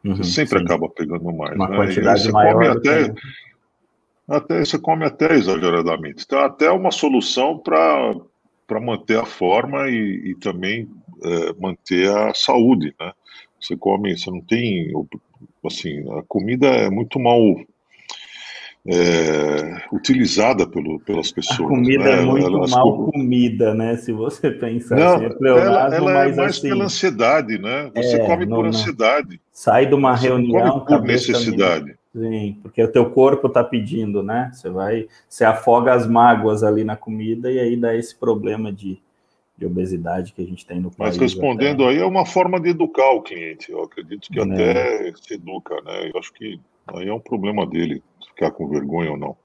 Uhum, 0.04 0.18
você 0.18 0.32
sempre 0.32 0.60
sim. 0.60 0.66
acaba 0.66 0.90
pegando 0.90 1.32
mais. 1.34 1.56
Uma 1.56 1.70
né? 1.70 1.78
quantidade 1.78 2.32
maior. 2.32 2.78
Até, 2.78 3.10
que... 3.10 3.22
até, 4.28 4.66
você 4.66 4.80
come 4.80 5.06
até 5.06 5.34
exageradamente. 5.34 6.24
Então, 6.26 6.40
até 6.40 6.70
uma 6.72 6.92
solução 6.92 7.60
para 7.60 8.80
manter 8.82 9.20
a 9.20 9.26
forma 9.26 9.88
e, 9.90 10.32
e 10.32 10.36
também 10.36 10.90
é, 11.24 11.54
manter 11.60 12.10
a 12.10 12.34
saúde, 12.34 12.94
né? 13.00 13.12
Você 13.68 13.76
come, 13.76 14.18
você 14.18 14.32
não 14.32 14.40
tem, 14.40 14.94
assim, 15.66 16.00
a 16.18 16.24
comida 16.26 16.68
é 16.68 16.90
muito 16.90 17.20
mal 17.20 17.38
é, 18.88 19.84
utilizada 19.92 20.66
pelo, 20.66 21.02
pelas 21.02 21.30
pessoas. 21.34 21.60
A 21.60 21.76
comida 21.76 22.04
né? 22.06 22.22
é 22.22 22.22
muito 22.22 22.48
Elas 22.48 22.72
mal 22.72 23.12
comida, 23.12 23.74
né? 23.74 23.98
Se 23.98 24.14
você 24.14 24.50
pensar 24.52 24.96
não, 24.96 25.16
assim, 25.16 25.26
é 25.26 25.50
ela, 25.50 25.96
ela 25.96 26.12
é 26.12 26.34
mais 26.34 26.40
assim, 26.40 26.70
pela 26.70 26.86
ansiedade, 26.86 27.58
né? 27.58 27.92
Você 27.94 28.16
é, 28.16 28.26
come 28.26 28.48
por 28.48 28.66
ansiedade. 28.66 29.42
Sai 29.52 29.86
de 29.86 29.94
uma 29.94 30.16
você 30.16 30.30
reunião. 30.30 30.86
Por 30.86 31.02
necessidade. 31.02 31.98
Sim, 32.16 32.58
porque 32.64 32.82
o 32.82 32.92
teu 32.92 33.10
corpo 33.10 33.48
está 33.48 33.64
pedindo, 33.64 34.24
né? 34.24 34.50
Você 34.54 34.70
vai, 34.70 35.08
você 35.28 35.44
afoga 35.44 35.94
as 35.94 36.08
mágoas 36.08 36.64
ali 36.64 36.86
na 36.86 36.96
comida 36.96 37.52
e 37.52 37.60
aí 37.60 37.76
dá 37.76 37.94
esse 37.94 38.16
problema 38.16 38.72
de, 38.72 38.98
de 39.58 39.66
obesidade 39.66 40.34
que 40.34 40.42
a 40.42 40.46
gente 40.46 40.66
tem 40.66 40.80
no 40.80 40.92
país. 40.92 41.18
Mas 41.18 41.18
respondendo 41.18 41.84
até. 41.84 41.94
aí 41.94 42.00
é 42.00 42.06
uma 42.06 42.26
forma 42.26 42.60
de 42.60 42.70
educar 42.70 43.12
o 43.12 43.22
cliente. 43.22 43.72
Eu 43.72 43.84
acredito 43.84 44.30
que 44.32 44.46
né? 44.46 44.54
até 44.54 45.14
se 45.16 45.34
educa, 45.34 45.82
né? 45.82 46.12
Eu 46.14 46.20
acho 46.20 46.32
que 46.34 46.60
aí 46.88 47.08
é 47.08 47.14
um 47.14 47.20
problema 47.20 47.66
dele 47.66 48.04
ficar 48.28 48.52
com 48.52 48.68
vergonha 48.68 49.12
ou 49.12 49.18
não. 49.18 49.36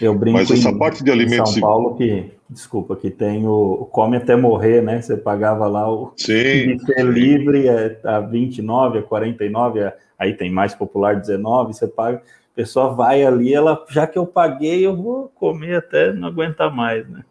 Eu 0.00 0.14
brinco 0.14 0.38
Mas 0.38 0.50
essa 0.50 0.70
em, 0.70 0.78
parte 0.78 1.02
de 1.02 1.10
alimentos 1.10 1.50
em 1.50 1.60
São 1.60 1.68
Paulo 1.68 1.96
que, 1.96 2.30
desculpa, 2.48 2.94
que 2.94 3.10
tem 3.10 3.46
o 3.46 3.88
come 3.90 4.16
até 4.16 4.36
morrer, 4.36 4.82
né? 4.82 5.00
Você 5.00 5.16
pagava 5.16 5.66
lá 5.66 5.90
o 5.90 6.12
sim, 6.16 6.78
sim. 6.78 7.02
livre 7.02 7.66
é, 7.68 8.00
a 8.04 8.20
29, 8.20 8.98
a 8.98 9.02
49, 9.02 9.82
a, 9.82 9.94
aí 10.18 10.34
tem 10.34 10.50
mais 10.50 10.74
popular 10.74 11.16
19, 11.16 11.74
você 11.74 11.88
paga, 11.88 12.18
a 12.18 12.54
pessoa 12.54 12.94
vai 12.94 13.24
ali, 13.24 13.52
ela 13.52 13.84
já 13.90 14.06
que 14.06 14.16
eu 14.16 14.26
paguei, 14.26 14.86
eu 14.86 14.96
vou 14.96 15.28
comer 15.34 15.76
até 15.76 16.12
não 16.12 16.28
aguentar 16.28 16.72
mais, 16.72 17.08
né? 17.08 17.24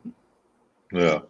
É. 0.93 1.21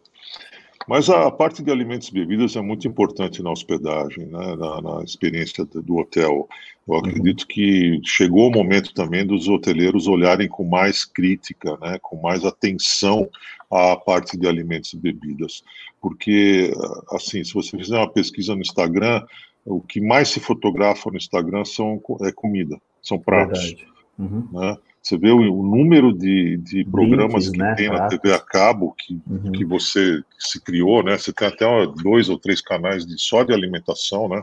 Mas 0.87 1.09
a 1.09 1.31
parte 1.31 1.63
de 1.63 1.71
alimentos 1.71 2.09
e 2.09 2.13
bebidas 2.13 2.55
é 2.55 2.61
muito 2.61 2.87
importante 2.87 3.41
na 3.41 3.51
hospedagem, 3.51 4.25
né, 4.25 4.55
na, 4.55 4.81
na 4.81 5.03
experiência 5.03 5.65
do 5.65 5.97
hotel. 5.97 6.47
Eu 6.87 6.93
uhum. 6.93 6.99
acredito 6.99 7.47
que 7.47 8.01
chegou 8.03 8.47
o 8.47 8.51
momento 8.51 8.93
também 8.93 9.25
dos 9.25 9.47
hoteleiros 9.47 10.07
olharem 10.07 10.47
com 10.47 10.63
mais 10.63 11.05
crítica, 11.05 11.77
né, 11.81 11.97
com 12.01 12.21
mais 12.21 12.43
atenção 12.43 13.29
à 13.71 13.95
parte 13.95 14.37
de 14.37 14.47
alimentos 14.47 14.93
e 14.93 14.97
bebidas. 14.97 15.63
Porque, 16.01 16.73
assim, 17.11 17.43
se 17.43 17.53
você 17.53 17.77
fizer 17.77 17.97
uma 17.97 18.09
pesquisa 18.09 18.53
no 18.53 18.61
Instagram, 18.61 19.23
o 19.65 19.79
que 19.79 20.01
mais 20.01 20.29
se 20.29 20.39
fotografa 20.39 21.09
no 21.09 21.17
Instagram 21.17 21.63
são, 21.63 22.01
é 22.21 22.31
comida, 22.31 22.77
são 23.01 23.17
pratos. 23.17 23.75
Uhum. 24.19 24.47
Né? 24.51 24.77
Você 25.03 25.17
vê 25.17 25.31
o, 25.31 25.53
o 25.53 25.63
número 25.63 26.13
de, 26.13 26.55
de 26.57 26.85
programas 26.85 27.49
que 27.49 27.57
né, 27.57 27.75
tem 27.75 27.89
na 27.89 28.07
TV 28.07 28.33
a 28.33 28.39
cabo 28.39 28.95
que, 28.97 29.21
uhum. 29.29 29.51
que 29.51 29.65
você 29.65 30.23
se 30.39 30.61
criou, 30.61 31.03
né? 31.03 31.17
Você 31.17 31.33
tem 31.33 31.45
até 31.45 31.65
dois 32.01 32.29
ou 32.29 32.39
três 32.39 32.61
canais 32.61 33.05
de 33.05 33.21
só 33.21 33.43
de 33.43 33.53
alimentação, 33.53 34.29
né? 34.29 34.41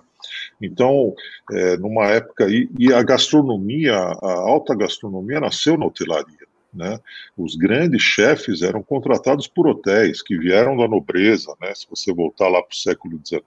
Então, 0.61 1.15
é, 1.51 1.79
numa 1.79 2.09
época 2.09 2.47
e, 2.51 2.69
e 2.79 2.93
a 2.93 3.03
gastronomia, 3.03 3.95
a 3.97 4.33
alta 4.33 4.75
gastronomia 4.75 5.41
nasceu 5.41 5.79
na 5.79 5.87
hotelaria. 5.87 6.51
Né? 6.73 7.01
Os 7.37 7.57
grandes 7.57 8.01
chefes 8.01 8.63
eram 8.63 8.81
contratados 8.81 9.49
por 9.49 9.67
hotéis 9.67 10.23
que 10.23 10.39
vieram 10.39 10.77
da 10.77 10.87
nobreza, 10.87 11.53
né? 11.61 11.75
se 11.75 11.85
você 11.91 12.13
voltar 12.13 12.49
lá 12.49 12.63
para 12.63 12.73
o 12.73 12.77
século 12.77 13.21
XIX. 13.27 13.43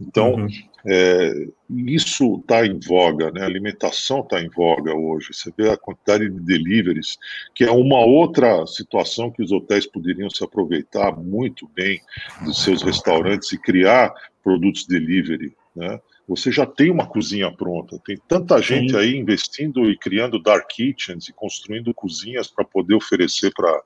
Então, 0.00 0.34
uhum. 0.34 0.48
É, 0.86 1.48
isso 1.70 2.36
está 2.40 2.66
em 2.66 2.78
voga, 2.78 3.30
né? 3.30 3.42
a 3.42 3.46
alimentação 3.46 4.20
está 4.20 4.40
em 4.40 4.48
voga 4.48 4.94
hoje. 4.94 5.28
Você 5.32 5.52
vê 5.56 5.70
a 5.70 5.76
quantidade 5.76 6.28
de 6.28 6.40
deliveries, 6.40 7.16
que 7.54 7.64
é 7.64 7.70
uma 7.70 8.04
outra 8.04 8.66
situação 8.66 9.30
que 9.30 9.42
os 9.42 9.52
hotéis 9.52 9.86
poderiam 9.86 10.30
se 10.30 10.44
aproveitar 10.44 11.16
muito 11.16 11.68
bem 11.74 12.00
dos 12.44 12.62
seus 12.62 12.82
restaurantes 12.82 13.52
e 13.52 13.58
criar 13.58 14.12
produtos 14.42 14.86
delivery. 14.86 15.56
Né? 15.74 15.98
você 16.26 16.50
já 16.50 16.64
tem 16.64 16.90
uma 16.90 17.06
cozinha 17.06 17.52
pronta. 17.52 17.98
Tem 18.04 18.16
tanta 18.28 18.60
gente 18.60 18.92
Sim. 18.92 18.98
aí 18.98 19.16
investindo 19.16 19.90
e 19.90 19.96
criando 19.96 20.42
dark 20.42 20.66
kitchens 20.68 21.28
e 21.28 21.32
construindo 21.32 21.92
cozinhas 21.92 22.48
para 22.48 22.64
poder 22.64 22.94
oferecer 22.94 23.52
para 23.52 23.82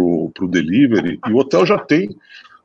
o 0.00 0.48
delivery, 0.48 1.18
e 1.26 1.32
o 1.32 1.38
hotel 1.38 1.66
já 1.66 1.78
tem. 1.78 2.16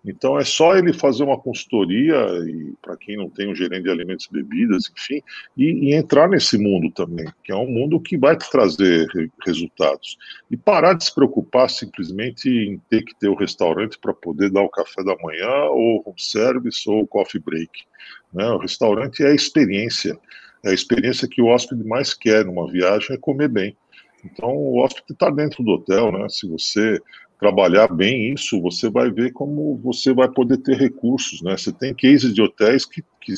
Então 0.07 0.39
é 0.39 0.45
só 0.45 0.77
ele 0.77 0.93
fazer 0.93 1.23
uma 1.23 1.37
consultoria, 1.37 2.15
e 2.47 2.73
para 2.81 2.95
quem 2.95 3.17
não 3.17 3.29
tem 3.29 3.51
um 3.51 3.55
gerente 3.55 3.83
de 3.83 3.89
alimentos 3.89 4.25
e 4.25 4.31
bebidas, 4.31 4.89
enfim, 4.95 5.21
e, 5.57 5.89
e, 5.89 5.93
entrar 5.93 6.29
nesse 6.29 6.57
mundo 6.57 6.89
também, 6.91 7.27
que 7.43 7.51
é 7.51 7.55
um 7.55 7.67
mundo 7.69 7.99
que 7.99 8.17
vai 8.17 8.37
te 8.37 8.49
trazer 8.49 9.05
resultados. 9.45 10.17
E 10.49 10.55
parar 10.55 10.93
de 10.93 11.03
se 11.03 11.13
preocupar 11.13 11.69
simplesmente 11.69 12.49
em 12.49 12.77
ter 12.89 13.03
que 13.03 13.13
ter 13.19 13.27
o 13.27 13.35
restaurante 13.35 13.99
para 13.99 14.13
poder 14.13 14.49
dar 14.49 14.61
o 14.61 14.69
café 14.69 15.03
da 15.03 15.15
manhã, 15.21 15.65
ou 15.71 16.01
home 16.05 16.15
service, 16.21 16.89
ou 16.89 17.05
coffee 17.05 17.41
break. 17.41 17.69
Né? 18.33 18.47
O 18.47 18.57
restaurante 18.57 19.23
é 19.23 19.27
a 19.27 19.35
experiência, 19.35 20.17
é 20.63 20.69
a 20.69 20.73
experiência 20.73 21.27
que 21.27 21.41
o 21.41 21.47
hóspede 21.47 21.83
mais 21.83 22.13
quer 22.13 22.45
numa 22.45 22.71
viagem 22.71 23.13
é 23.13 23.19
comer 23.19 23.49
bem. 23.49 23.75
Então, 24.23 24.49
o 24.49 24.77
hóspede 24.77 25.13
está 25.13 25.29
dentro 25.29 25.63
do 25.63 25.71
hotel, 25.71 26.11
né? 26.11 26.27
Se 26.29 26.47
você 26.47 26.99
trabalhar 27.39 27.87
bem 27.87 28.33
isso, 28.33 28.61
você 28.61 28.89
vai 28.89 29.11
ver 29.11 29.31
como 29.31 29.77
você 29.77 30.13
vai 30.13 30.27
poder 30.27 30.57
ter 30.57 30.77
recursos, 30.77 31.41
né? 31.41 31.55
Você 31.55 31.71
tem 31.71 31.93
cases 31.93 32.33
de 32.33 32.41
hotéis 32.41 32.85
que, 32.85 33.03
que 33.21 33.33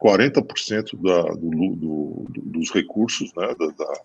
40% 0.00 1.00
da, 1.02 1.22
do, 1.34 1.50
do, 1.50 2.26
do, 2.28 2.42
dos 2.42 2.70
recursos, 2.70 3.32
né, 3.36 3.54
da, 3.58 3.66
da, 3.66 4.00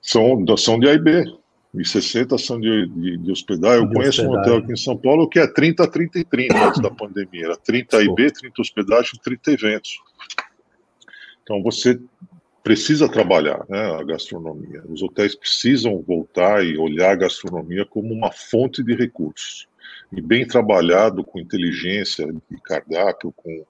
são, 0.00 0.56
são 0.56 0.80
de 0.80 0.88
AIB, 0.88 1.24
e 1.74 1.84
60 1.84 2.38
são 2.38 2.58
de, 2.58 2.88
de, 2.88 3.18
de 3.18 3.30
hospedagem. 3.30 3.82
Eu 3.82 3.88
de 3.88 3.94
conheço 3.94 4.22
hospedagem. 4.22 4.36
um 4.36 4.40
hotel 4.40 4.56
aqui 4.64 4.72
em 4.72 4.76
São 4.76 4.96
Paulo 4.96 5.28
que 5.28 5.38
é 5.38 5.46
30, 5.46 5.86
30 5.86 6.18
e 6.18 6.24
30 6.24 6.66
antes 6.66 6.80
da 6.80 6.90
pandemia. 6.90 7.44
Era 7.44 7.56
30 7.56 8.02
IB, 8.04 8.32
30 8.32 8.62
hospedagem, 8.62 9.20
30 9.22 9.52
eventos. 9.52 9.98
Então 11.42 11.62
você 11.62 12.00
precisa 12.68 13.08
trabalhar 13.08 13.64
né, 13.66 13.98
a 13.98 14.04
gastronomia. 14.04 14.82
Os 14.90 15.02
hotéis 15.02 15.34
precisam 15.34 16.02
voltar 16.02 16.62
e 16.62 16.76
olhar 16.76 17.12
a 17.12 17.16
gastronomia 17.16 17.86
como 17.86 18.12
uma 18.12 18.30
fonte 18.30 18.82
de 18.82 18.94
recursos. 18.94 19.66
E 20.12 20.20
bem 20.20 20.46
trabalhado, 20.46 21.24
com 21.24 21.38
inteligência 21.38 22.26
de 22.26 22.60
cardápio, 22.62 23.32
com 23.34 23.50
um 23.50 23.64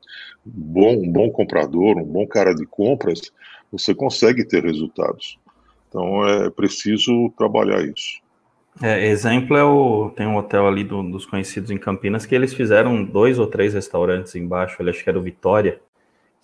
bom, 0.44 0.94
um 0.96 1.12
bom 1.12 1.30
comprador, 1.30 1.96
um 1.96 2.04
bom 2.04 2.26
cara 2.26 2.52
de 2.52 2.66
compras, 2.66 3.20
você 3.70 3.94
consegue 3.94 4.44
ter 4.44 4.64
resultados. 4.64 5.38
Então 5.88 6.26
é 6.26 6.50
preciso 6.50 7.32
trabalhar 7.38 7.80
isso. 7.84 8.20
É, 8.82 9.06
exemplo 9.06 9.56
é 9.56 9.62
o 9.62 10.10
tem 10.10 10.26
um 10.26 10.36
hotel 10.36 10.66
ali 10.66 10.82
do, 10.82 11.04
dos 11.04 11.24
conhecidos 11.24 11.70
em 11.70 11.78
Campinas 11.78 12.26
que 12.26 12.34
eles 12.34 12.52
fizeram 12.52 13.04
dois 13.04 13.38
ou 13.38 13.46
três 13.46 13.74
restaurantes 13.74 14.34
embaixo. 14.34 14.82
Ele 14.82 14.90
acho 14.90 15.04
que 15.04 15.08
era 15.08 15.18
o 15.18 15.22
Vitória. 15.22 15.80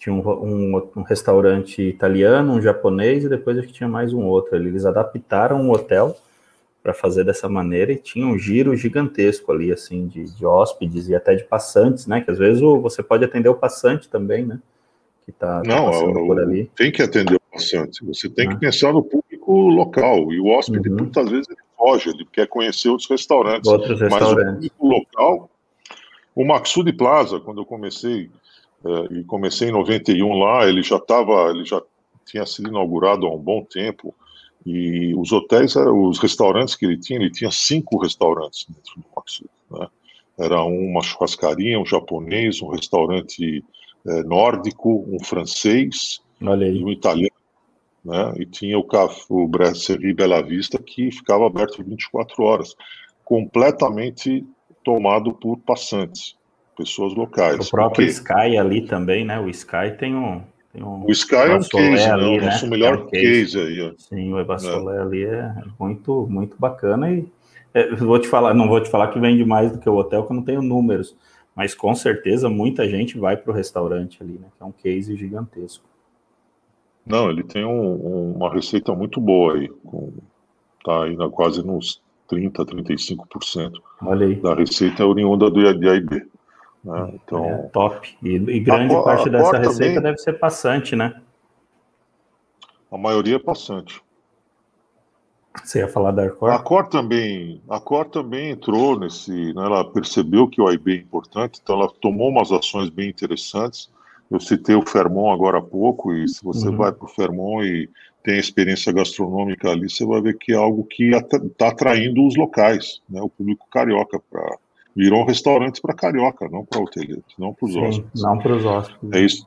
Tinha 0.05 0.15
um, 0.15 0.21
um, 0.21 0.91
um, 0.97 1.03
restaurante 1.03 1.81
italiano, 1.81 2.53
um 2.53 2.61
japonês 2.61 3.25
e 3.25 3.29
depois 3.29 3.57
acho 3.57 3.69
que 3.69 3.73
tinha 3.73 3.89
mais 3.89 4.13
um 4.13 4.25
outro. 4.25 4.55
Eles 4.55 4.85
adaptaram 4.85 5.67
o 5.67 5.73
hotel 5.73 6.15
para 6.83 6.93
fazer 6.93 7.25
dessa 7.25 7.49
maneira 7.49 7.93
e 7.93 7.97
tinha 7.97 8.27
um 8.27 8.39
giro 8.39 8.77
gigantesco 8.77 9.51
ali 9.51 9.73
assim 9.73 10.07
de, 10.07 10.25
de 10.25 10.45
hóspedes 10.45 11.09
e 11.09 11.15
até 11.15 11.35
de 11.35 11.45
passantes, 11.45 12.07
né? 12.07 12.21
Que 12.21 12.31
às 12.31 12.39
vezes 12.39 12.63
o, 12.63 12.79
você 12.81 13.03
pode 13.03 13.25
atender 13.25 13.49
o 13.49 13.55
passante 13.55 14.07
também, 14.07 14.45
né? 14.45 14.61
Que 15.25 15.31
está 15.31 15.63
tá 15.63 15.69
Não, 15.69 15.87
passando 15.87 16.27
por 16.27 16.39
ali. 16.39 16.71
Tem 16.77 16.93
que 16.93 17.03
atender 17.03 17.37
o 17.37 17.41
passante. 17.51 18.05
Você 18.05 18.29
tem 18.29 18.47
ah. 18.47 18.51
que 18.51 18.61
pensar 18.61 18.93
no 18.93 19.03
público 19.03 19.25
público 19.45 19.69
local. 19.69 20.33
E 20.33 20.41
o 20.41 20.47
hóspede, 20.47 20.89
uhum. 20.89 20.97
muitas 20.97 21.29
vezes, 21.29 21.49
ele 21.49 21.59
foge, 21.77 22.11
ele 22.11 22.27
quer 22.33 22.49
conhecer 22.49 22.89
outros 22.89 23.09
restaurantes. 23.09 23.71
Outros 23.71 24.01
restaurantes. 24.01 24.35
Mas 24.35 24.49
o 24.49 24.55
público 24.55 24.87
local, 24.87 25.51
o 26.35 26.45
Maxud 26.45 26.93
Plaza, 26.95 27.39
quando 27.39 27.61
eu 27.61 27.67
comecei, 27.67 28.31
eh, 28.85 29.19
e 29.19 29.25
comecei 29.25 29.69
em 29.69 29.73
91 29.73 30.33
lá, 30.39 30.69
ele 30.69 30.83
já 30.83 30.97
estava, 30.97 31.51
ele 31.51 31.65
já 31.65 31.83
tinha 32.27 32.47
sido 32.47 32.69
inaugurado 32.69 33.27
há 33.27 33.35
um 33.35 33.39
bom 33.39 33.65
tempo. 33.65 34.15
E 34.67 35.15
os 35.17 35.31
hotéis, 35.31 35.77
os 35.77 36.19
restaurantes 36.19 36.75
que 36.75 36.87
ele 36.87 36.99
tinha, 36.99 37.19
ele 37.19 37.31
tinha 37.31 37.51
cinco 37.51 37.99
restaurantes 37.99 38.67
dentro 38.69 38.95
do 38.97 39.05
Maxud. 39.15 39.51
Né? 39.71 39.87
Era 40.39 40.63
uma 40.63 41.03
churrascaria, 41.03 41.79
um 41.79 41.85
japonês, 41.85 42.63
um 42.63 42.69
restaurante 42.69 43.63
eh, 44.07 44.23
nórdico, 44.23 45.05
um 45.09 45.23
francês 45.23 46.21
e 46.41 46.85
um 46.85 46.91
italiano 46.91 47.45
né? 48.05 48.35
E 48.37 48.45
tinha 48.45 48.79
o, 48.79 48.87
o 49.31 49.49
Brasserie 49.49 50.13
Bela 50.13 50.43
Vista 50.43 50.79
que 50.79 51.11
ficava 51.11 51.47
aberto 51.47 51.83
24 51.83 52.43
horas, 52.43 52.77
completamente 53.25 54.45
tomado 54.85 55.33
por 55.33 55.57
passantes, 55.59 56.37
pessoas 56.77 57.15
locais. 57.15 57.67
O 57.67 57.71
próprio 57.71 58.07
Sky 58.07 58.57
ali 58.59 58.83
também, 58.83 59.25
né? 59.25 59.39
O 59.41 59.49
Sky 59.49 59.97
tem 59.99 60.15
um. 60.15 60.43
Tem 60.73 60.83
um 60.83 61.05
o 61.05 61.11
Sky 61.11 61.35
é 61.35 61.55
um 61.55 61.61
case, 61.61 62.11
ali, 62.11 62.39
né? 62.39 62.43
O 62.43 62.45
nosso 62.45 62.67
melhor 62.67 62.95
é 62.95 62.97
um 62.99 63.07
case. 63.07 63.57
case. 63.57 63.59
aí. 63.61 63.81
Ó. 63.83 63.93
Sim, 63.97 64.33
o 64.33 64.41
Evasolé 64.41 64.97
é. 64.97 65.01
ali 65.01 65.25
é 65.25 65.55
muito, 65.79 66.27
muito 66.29 66.57
bacana 66.59 67.11
e 67.11 67.27
é, 67.75 67.95
vou 67.97 68.19
te 68.21 68.29
falar, 68.29 68.55
não 68.55 68.69
vou 68.69 68.81
te 68.81 68.89
falar 68.89 69.09
que 69.09 69.19
vende 69.19 69.45
mais 69.45 69.73
do 69.73 69.79
que 69.79 69.89
o 69.89 69.97
hotel, 69.97 70.25
que 70.25 70.33
eu 70.33 70.37
não 70.37 70.45
tenho 70.45 70.63
números, 70.63 71.17
mas 71.57 71.75
com 71.75 71.93
certeza 71.95 72.49
muita 72.49 72.89
gente 72.89 73.19
vai 73.19 73.37
para 73.37 73.51
o 73.51 73.55
restaurante 73.55 74.23
ali, 74.23 74.35
né? 74.35 74.47
Que 74.57 74.63
é 74.63 74.67
um 74.67 74.73
case 74.73 75.17
gigantesco. 75.17 75.85
Não, 77.05 77.29
ele 77.29 77.43
tem 77.43 77.65
um, 77.65 78.33
uma 78.33 78.53
receita 78.53 78.95
muito 78.95 79.21
boa 79.21 79.55
aí, 79.55 79.69
com, 79.85 80.13
tá 80.85 81.05
ainda 81.05 81.29
quase 81.29 81.67
nos 81.67 82.01
30, 82.29 82.65
35% 82.65 83.73
Olha 84.03 84.27
aí. 84.27 84.37
da 84.37 84.55
receita 84.55 85.03
é 85.03 85.07
oriunda 85.07 85.51
do 85.51 85.61
IAB. 85.61 86.27
Né? 86.85 87.13
Então, 87.15 87.45
é, 87.45 87.57
top. 87.73 88.17
E, 88.23 88.35
e 88.35 88.61
grande 88.61 88.95
a, 88.95 89.03
parte 89.03 89.29
a 89.29 89.33
dessa 89.33 89.59
receita 89.59 89.95
também, 89.95 90.03
deve 90.03 90.19
ser 90.19 90.35
passante, 90.35 90.95
né? 90.95 91.21
A 92.91 92.99
maioria 92.99 93.37
é 93.37 93.39
passante. 93.39 94.03
Você 95.63 95.79
ia 95.79 95.89
falar 95.89 96.11
da 96.11 96.25
Arcor? 96.25 96.51
A 96.51 96.59
Cor 96.59 96.89
também, 96.89 97.63
a 97.71 97.79
Cor 97.79 98.07
também 98.07 98.51
entrou 98.51 98.99
nesse, 98.99 99.31
né, 99.31 99.65
ela 99.65 99.85
percebeu 99.85 100.49
que 100.49 100.61
o 100.61 100.67
AIB 100.67 100.93
é 100.93 100.97
importante, 100.97 101.61
então 101.63 101.77
ela 101.77 101.89
tomou 102.01 102.29
umas 102.29 102.51
ações 102.51 102.91
bem 102.91 103.09
interessantes. 103.09 103.89
Eu 104.31 104.41
citei 104.41 104.75
o 104.75 104.87
Fermon 104.87 105.33
agora 105.33 105.59
há 105.59 105.63
pouco, 105.63 106.13
e 106.13 106.29
se 106.29 106.43
você 106.43 106.69
uhum. 106.69 106.77
vai 106.77 106.93
para 106.93 107.05
o 107.05 107.09
Fermon 107.09 107.63
e 107.63 107.89
tem 108.23 108.39
experiência 108.39 108.93
gastronômica 108.93 109.71
ali, 109.71 109.89
você 109.89 110.05
vai 110.05 110.21
ver 110.21 110.37
que 110.39 110.53
é 110.53 110.57
algo 110.57 110.83
que 110.85 111.11
está 111.11 111.69
atraindo 111.69 112.27
os 112.27 112.37
locais, 112.37 113.01
né, 113.09 113.23
o 113.23 113.29
público 113.29 113.67
carioca, 113.71 114.21
para 114.31 114.59
virou 114.95 115.23
um 115.23 115.27
restaurante 115.27 115.81
para 115.81 115.95
carioca, 115.95 116.49
não 116.49 116.65
para 116.65 116.81
hoteleiros, 116.81 117.35
não 117.39 117.53
para 117.53 117.67
os 117.67 117.77
hóspedes. 117.77 118.23
Não 118.23 118.39
para 118.39 118.57
os 118.57 118.65
hóspedes. 118.65 119.13
É 119.13 119.21
isso. 119.21 119.47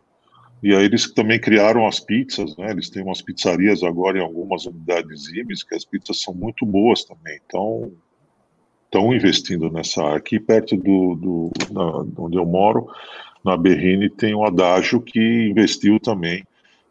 E 0.61 0.73
aí 0.73 0.85
eles 0.85 1.11
também 1.13 1.39
criaram 1.39 1.87
as 1.87 1.99
pizzas, 1.99 2.57
né? 2.57 2.71
Eles 2.71 2.89
têm 2.89 3.03
umas 3.03 3.21
pizzarias 3.21 3.83
agora 3.83 4.17
em 4.17 4.21
algumas 4.21 4.65
unidades 4.65 5.27
IBIS, 5.27 5.63
que 5.63 5.75
as 5.75 5.85
pizzas 5.85 6.21
são 6.21 6.33
muito 6.33 6.65
boas 6.65 7.03
também. 7.03 7.39
Então, 7.45 7.91
estão 8.85 9.13
investindo 9.13 9.71
nessa 9.71 10.03
área. 10.03 10.17
Aqui 10.17 10.39
perto 10.39 10.75
do, 10.75 11.15
do 11.15 11.51
na, 11.71 12.23
onde 12.23 12.37
eu 12.37 12.45
moro, 12.45 12.87
na 13.45 13.55
Berrine, 13.55 14.09
tem 14.09 14.33
o 14.33 14.45
Adágio 14.45 14.99
que 14.99 15.47
investiu 15.49 15.99
também. 15.99 16.43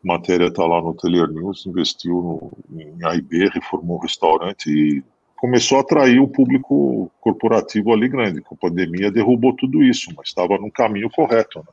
A 0.05 0.07
matéria 0.07 0.47
está 0.47 0.65
lá 0.65 0.81
no 0.81 0.95
Teler 0.95 1.29
News, 1.29 1.67
investiu 1.67 2.53
no, 2.71 2.81
em 2.81 3.05
AIB, 3.05 3.49
reformou 3.49 3.97
o 3.97 4.01
restaurante 4.01 4.71
e 4.71 5.03
começou 5.37 5.79
a 5.79 5.81
atrair 5.83 6.21
o 6.21 6.29
público 6.29 7.11
corporativo 7.21 7.93
ali 7.93 8.09
grande. 8.09 8.41
Com 8.41 8.55
a 8.55 8.59
pandemia 8.59 9.11
derrubou 9.11 9.55
tudo 9.55 9.83
isso, 9.83 10.11
mas 10.17 10.29
estava 10.29 10.59
no 10.59 10.71
caminho 10.71 11.11
correto. 11.11 11.59
Né? 11.61 11.67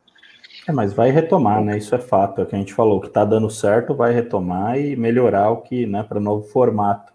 É, 0.67 0.71
mas 0.71 0.93
vai 0.93 1.11
retomar, 1.11 1.63
né? 1.63 1.77
Isso 1.77 1.93
é 1.93 1.99
fato. 1.99 2.39
É 2.39 2.43
o 2.43 2.47
que 2.47 2.55
a 2.55 2.59
gente 2.59 2.73
falou, 2.73 3.01
que 3.01 3.07
está 3.07 3.25
dando 3.25 3.49
certo, 3.49 3.93
vai 3.93 4.13
retomar 4.13 4.79
e 4.79 4.95
melhorar 4.95 5.49
o 5.49 5.57
que, 5.57 5.85
né, 5.85 6.03
para 6.03 6.19
novo 6.19 6.47
formato. 6.47 7.11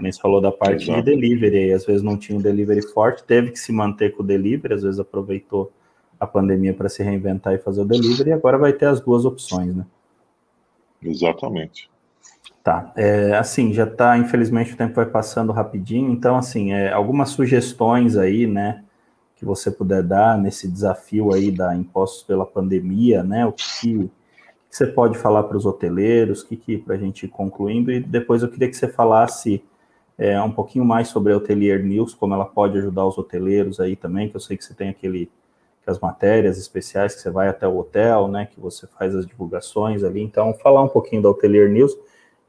Nem 0.00 0.10
se 0.10 0.20
falou 0.20 0.40
da 0.40 0.50
parte 0.50 0.84
Exato. 0.84 1.02
de 1.02 1.10
delivery, 1.10 1.56
aí, 1.56 1.72
às 1.72 1.86
vezes 1.86 2.02
não 2.02 2.16
tinha 2.16 2.36
um 2.36 2.42
delivery 2.42 2.82
forte, 2.82 3.22
teve 3.22 3.52
que 3.52 3.58
se 3.58 3.72
manter 3.72 4.10
com 4.10 4.22
o 4.22 4.26
delivery, 4.26 4.74
às 4.74 4.82
vezes 4.82 4.98
aproveitou 4.98 5.72
a 6.18 6.26
pandemia 6.26 6.74
para 6.74 6.88
se 6.88 7.02
reinventar 7.02 7.54
e 7.54 7.58
fazer 7.58 7.80
o 7.82 7.84
delivery, 7.84 8.30
e 8.30 8.32
agora 8.32 8.58
vai 8.58 8.72
ter 8.72 8.86
as 8.86 9.00
duas 9.00 9.24
opções, 9.24 9.74
né? 9.74 9.86
Exatamente. 11.00 11.88
Tá, 12.62 12.92
é, 12.94 13.34
assim, 13.36 13.72
já 13.72 13.84
está, 13.84 14.18
infelizmente 14.18 14.74
o 14.74 14.76
tempo 14.76 14.94
vai 14.94 15.06
passando 15.06 15.50
rapidinho, 15.50 16.12
então, 16.12 16.36
assim, 16.36 16.72
é, 16.72 16.92
algumas 16.92 17.30
sugestões 17.30 18.18
aí, 18.18 18.46
né, 18.46 18.84
que 19.34 19.46
você 19.46 19.70
puder 19.70 20.02
dar 20.02 20.36
nesse 20.36 20.68
desafio 20.68 21.32
aí 21.32 21.50
da 21.50 21.74
impostos 21.74 22.22
pela 22.24 22.44
pandemia, 22.44 23.22
né? 23.22 23.46
O 23.46 23.52
que, 23.52 23.64
que 23.80 24.10
você 24.68 24.86
pode 24.86 25.16
falar 25.16 25.44
para 25.44 25.56
os 25.56 25.64
hoteleiros, 25.64 26.42
o 26.42 26.48
que, 26.48 26.56
que 26.56 26.76
para 26.76 26.94
a 26.94 26.98
gente 26.98 27.24
ir 27.24 27.28
concluindo, 27.28 27.90
e 27.90 28.00
depois 28.00 28.42
eu 28.42 28.50
queria 28.50 28.68
que 28.68 28.76
você 28.76 28.86
falasse 28.86 29.64
é, 30.18 30.38
um 30.42 30.52
pouquinho 30.52 30.84
mais 30.84 31.08
sobre 31.08 31.32
a 31.32 31.38
Hotelier 31.38 31.82
News, 31.82 32.12
como 32.12 32.34
ela 32.34 32.44
pode 32.44 32.76
ajudar 32.76 33.06
os 33.06 33.16
hoteleiros 33.16 33.80
aí 33.80 33.96
também, 33.96 34.28
que 34.28 34.36
eu 34.36 34.40
sei 34.40 34.58
que 34.58 34.64
você 34.64 34.74
tem 34.74 34.90
aquele 34.90 35.30
as 35.86 35.98
matérias 35.98 36.56
especiais 36.56 37.14
que 37.14 37.20
você 37.20 37.30
vai 37.30 37.48
até 37.48 37.66
o 37.66 37.76
hotel, 37.76 38.28
né? 38.28 38.46
Que 38.46 38.60
você 38.60 38.86
faz 38.86 39.14
as 39.14 39.26
divulgações 39.26 40.04
ali. 40.04 40.22
Então, 40.22 40.54
falar 40.54 40.82
um 40.82 40.88
pouquinho 40.88 41.20
da 41.22 41.30
Hotelier 41.30 41.68
News 41.68 41.96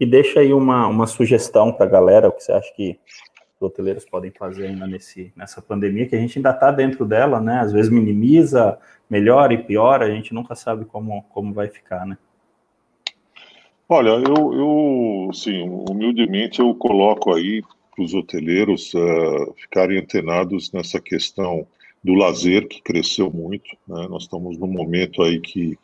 e 0.01 0.05
deixa 0.07 0.39
aí 0.39 0.51
uma, 0.51 0.87
uma 0.87 1.05
sugestão 1.05 1.71
para 1.71 1.85
a 1.85 1.89
galera, 1.89 2.27
o 2.27 2.31
que 2.31 2.43
você 2.43 2.51
acha 2.51 2.73
que 2.73 2.97
hoteleiros 3.59 4.03
podem 4.03 4.31
fazer 4.31 4.65
ainda 4.65 4.87
nesse, 4.87 5.31
nessa 5.35 5.61
pandemia, 5.61 6.07
que 6.07 6.15
a 6.15 6.19
gente 6.19 6.39
ainda 6.39 6.49
está 6.49 6.71
dentro 6.71 7.05
dela, 7.05 7.39
né? 7.39 7.59
Às 7.59 7.71
vezes 7.71 7.91
minimiza, 7.91 8.79
melhora 9.07 9.53
e 9.53 9.61
piora, 9.61 10.07
a 10.07 10.09
gente 10.09 10.33
nunca 10.33 10.55
sabe 10.55 10.85
como, 10.85 11.21
como 11.29 11.53
vai 11.53 11.67
ficar, 11.67 12.07
né? 12.07 12.17
Olha, 13.87 14.09
eu, 14.09 14.53
eu 14.55 15.33
sim, 15.35 15.69
humildemente 15.87 16.61
eu 16.61 16.73
coloco 16.73 17.35
aí 17.35 17.61
para 17.95 18.03
os 18.03 18.15
hoteleiros 18.15 18.91
uh, 18.95 19.53
ficarem 19.55 19.99
antenados 19.99 20.71
nessa 20.71 20.99
questão 20.99 21.67
do 22.03 22.15
lazer, 22.15 22.67
que 22.67 22.81
cresceu 22.81 23.29
muito. 23.31 23.69
Né? 23.87 24.07
Nós 24.09 24.23
estamos 24.23 24.57
num 24.57 24.65
momento 24.65 25.21
aí 25.21 25.39
que 25.39 25.77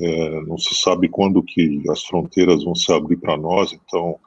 é, 0.00 0.40
não 0.42 0.58
se 0.58 0.74
sabe 0.74 1.08
quando 1.08 1.42
que 1.42 1.82
as 1.90 2.04
fronteiras 2.04 2.64
vão 2.64 2.74
se 2.74 2.92
abrir 2.92 3.16
para 3.16 3.36
nós, 3.36 3.72
então 3.72 4.18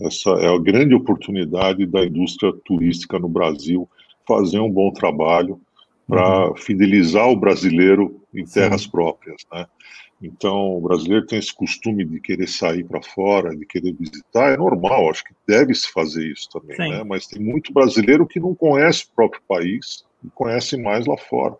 essa 0.00 0.30
é 0.30 0.52
a 0.52 0.58
grande 0.58 0.94
oportunidade 0.94 1.86
da 1.86 2.04
indústria 2.04 2.52
turística 2.64 3.18
no 3.18 3.28
Brasil 3.28 3.88
fazer 4.26 4.58
um 4.58 4.70
bom 4.70 4.92
trabalho 4.92 5.60
para 6.06 6.48
uhum. 6.48 6.56
fidelizar 6.56 7.28
o 7.28 7.36
brasileiro 7.36 8.20
em 8.34 8.44
terras 8.44 8.82
Sim. 8.82 8.90
próprias, 8.90 9.42
né? 9.52 9.66
Então, 10.20 10.76
o 10.76 10.80
brasileiro 10.80 11.26
tem 11.26 11.38
esse 11.38 11.52
costume 11.52 12.04
de 12.04 12.20
querer 12.20 12.48
sair 12.48 12.84
para 12.84 13.02
fora, 13.02 13.56
de 13.56 13.66
querer 13.66 13.92
visitar, 13.92 14.52
é 14.52 14.56
normal, 14.56 15.10
acho 15.10 15.24
que 15.24 15.34
deve 15.48 15.74
se 15.74 15.90
fazer 15.90 16.24
isso 16.30 16.48
também, 16.48 16.76
Sim. 16.76 16.90
né? 16.90 17.02
Mas 17.04 17.26
tem 17.26 17.42
muito 17.42 17.72
brasileiro 17.72 18.26
que 18.26 18.38
não 18.38 18.54
conhece 18.54 19.04
o 19.04 19.14
próprio 19.16 19.42
país 19.48 20.04
e 20.24 20.30
conhece 20.30 20.76
mais 20.76 21.06
lá 21.06 21.16
fora. 21.16 21.56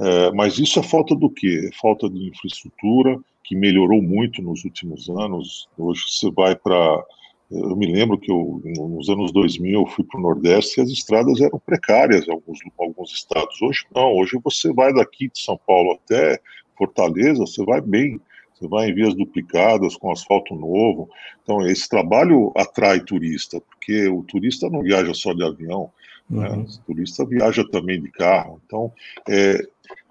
É, 0.00 0.32
mas 0.32 0.58
isso 0.58 0.78
é 0.78 0.82
falta 0.82 1.14
do 1.14 1.30
quê? 1.30 1.70
É 1.70 1.76
falta 1.76 2.08
de 2.08 2.28
infraestrutura, 2.28 3.18
que 3.44 3.56
melhorou 3.56 4.02
muito 4.02 4.40
nos 4.42 4.64
últimos 4.64 5.08
anos. 5.08 5.68
Hoje 5.76 6.02
você 6.08 6.30
vai 6.30 6.54
para 6.56 7.04
eu 7.52 7.76
me 7.76 7.86
lembro 7.86 8.18
que 8.18 8.30
eu, 8.32 8.62
nos 8.64 9.10
anos 9.10 9.30
2000 9.30 9.80
eu 9.80 9.86
fui 9.86 10.04
para 10.04 10.18
o 10.18 10.22
Nordeste 10.22 10.80
e 10.80 10.82
as 10.82 10.88
estradas 10.88 11.38
eram 11.38 11.58
precárias 11.58 12.26
em 12.26 12.30
alguns, 12.30 12.58
alguns 12.78 13.12
estados. 13.12 13.60
Hoje 13.60 13.84
não, 13.94 14.14
hoje 14.14 14.40
você 14.42 14.72
vai 14.72 14.92
daqui 14.94 15.28
de 15.28 15.38
São 15.38 15.60
Paulo 15.66 15.92
até 15.92 16.40
Fortaleza, 16.78 17.40
você 17.40 17.62
vai 17.62 17.82
bem, 17.82 18.18
você 18.54 18.66
vai 18.66 18.88
em 18.88 18.94
vias 18.94 19.14
duplicadas, 19.14 19.96
com 19.96 20.10
asfalto 20.10 20.54
novo. 20.54 21.10
Então, 21.42 21.66
esse 21.66 21.86
trabalho 21.88 22.52
atrai 22.56 23.00
turista, 23.00 23.60
porque 23.60 24.08
o 24.08 24.22
turista 24.22 24.70
não 24.70 24.80
viaja 24.80 25.12
só 25.12 25.34
de 25.34 25.44
avião, 25.44 25.90
né? 26.30 26.48
uhum. 26.48 26.62
o 26.62 26.78
turista 26.86 27.24
viaja 27.26 27.68
também 27.68 28.00
de 28.00 28.10
carro. 28.10 28.62
Então, 28.64 28.90
é, 29.28 29.58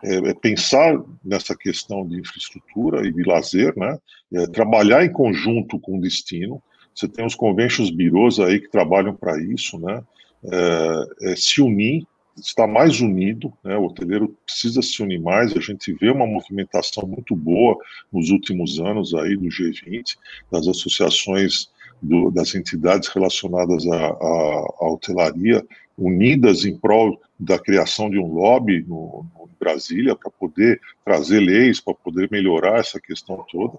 é, 0.03 0.15
é, 0.30 0.34
pensar 0.34 1.01
nessa 1.24 1.55
questão 1.55 2.07
de 2.07 2.19
infraestrutura 2.19 3.05
e 3.07 3.11
de 3.11 3.24
lazer, 3.24 3.74
né? 3.78 3.97
É, 4.34 4.47
trabalhar 4.47 5.05
em 5.05 5.11
conjunto 5.11 5.80
com 5.80 5.97
o 5.97 6.01
destino, 6.01 6.61
você 6.93 7.07
tem 7.07 7.26
os 7.26 7.36
conventions 7.36 7.89
bureaus 7.89 8.39
aí 8.39 8.59
que 8.59 8.69
trabalham 8.69 9.15
para 9.15 9.41
isso, 9.41 9.80
né? 9.80 10.03
É, 10.43 11.32
é, 11.32 11.36
se 11.36 11.61
unir, 11.61 12.05
estar 12.38 12.67
mais 12.67 12.99
unido, 12.99 13.53
né? 13.63 13.78
O 13.78 13.86
hoteleiro 13.86 14.36
precisa 14.45 14.82
se 14.82 15.01
unir 15.01 15.19
mais. 15.19 15.55
A 15.55 15.59
gente 15.59 15.93
vê 15.93 16.09
uma 16.09 16.26
movimentação 16.26 17.07
muito 17.07 17.36
boa 17.36 17.78
nos 18.11 18.30
últimos 18.30 18.80
anos 18.80 19.13
aí 19.13 19.38
do 19.38 19.47
G20, 19.47 20.17
das 20.51 20.67
associações 20.67 21.69
do, 22.01 22.32
das 22.32 22.55
entidades 22.55 23.09
relacionadas 23.09 23.86
à, 23.88 24.88
hotelaria, 24.88 25.65
unidas 26.02 26.66
em 26.66 26.76
prol 26.76 27.22
da 27.39 27.60
criação 27.60 28.10
de 28.10 28.18
um 28.18 28.34
lobby 28.34 28.84
no, 28.88 29.26
no 29.36 29.49
Brasília 29.60 30.16
para 30.16 30.32
poder 30.32 30.82
trazer 31.06 31.39
leis, 31.39 31.80
para 31.80 31.93
poder 31.93 32.28
melhorar 32.32 32.80
essa 32.80 32.99
questão 32.99 33.45
toda. 33.52 33.78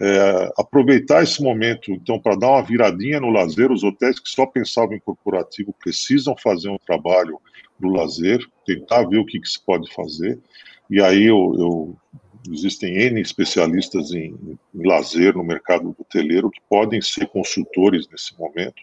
É, 0.00 0.52
aproveitar 0.56 1.22
esse 1.22 1.42
momento, 1.42 1.92
então, 1.92 2.18
para 2.18 2.34
dar 2.34 2.48
uma 2.48 2.62
viradinha 2.62 3.20
no 3.20 3.30
lazer, 3.30 3.70
os 3.70 3.84
hotéis 3.84 4.18
que 4.18 4.30
só 4.30 4.46
pensavam 4.46 4.94
em 4.94 5.00
corporativo 5.00 5.74
precisam 5.78 6.34
fazer 6.36 6.70
um 6.70 6.78
trabalho 6.78 7.38
no 7.78 7.92
lazer, 7.92 8.40
tentar 8.64 9.04
ver 9.04 9.18
o 9.18 9.26
que, 9.26 9.38
que 9.38 9.48
se 9.48 9.62
pode 9.62 9.92
fazer. 9.92 10.38
E 10.88 11.00
aí 11.02 11.26
eu, 11.26 11.54
eu 11.58 11.96
existem 12.50 12.96
N 12.96 13.20
especialistas 13.20 14.12
em, 14.12 14.34
em, 14.74 14.86
lazer 14.86 15.36
no 15.36 15.44
mercado 15.44 15.94
hoteleiro 15.98 16.50
que 16.50 16.60
podem 16.68 17.02
ser 17.02 17.26
consultores 17.28 18.08
nesse 18.08 18.38
momento, 18.38 18.82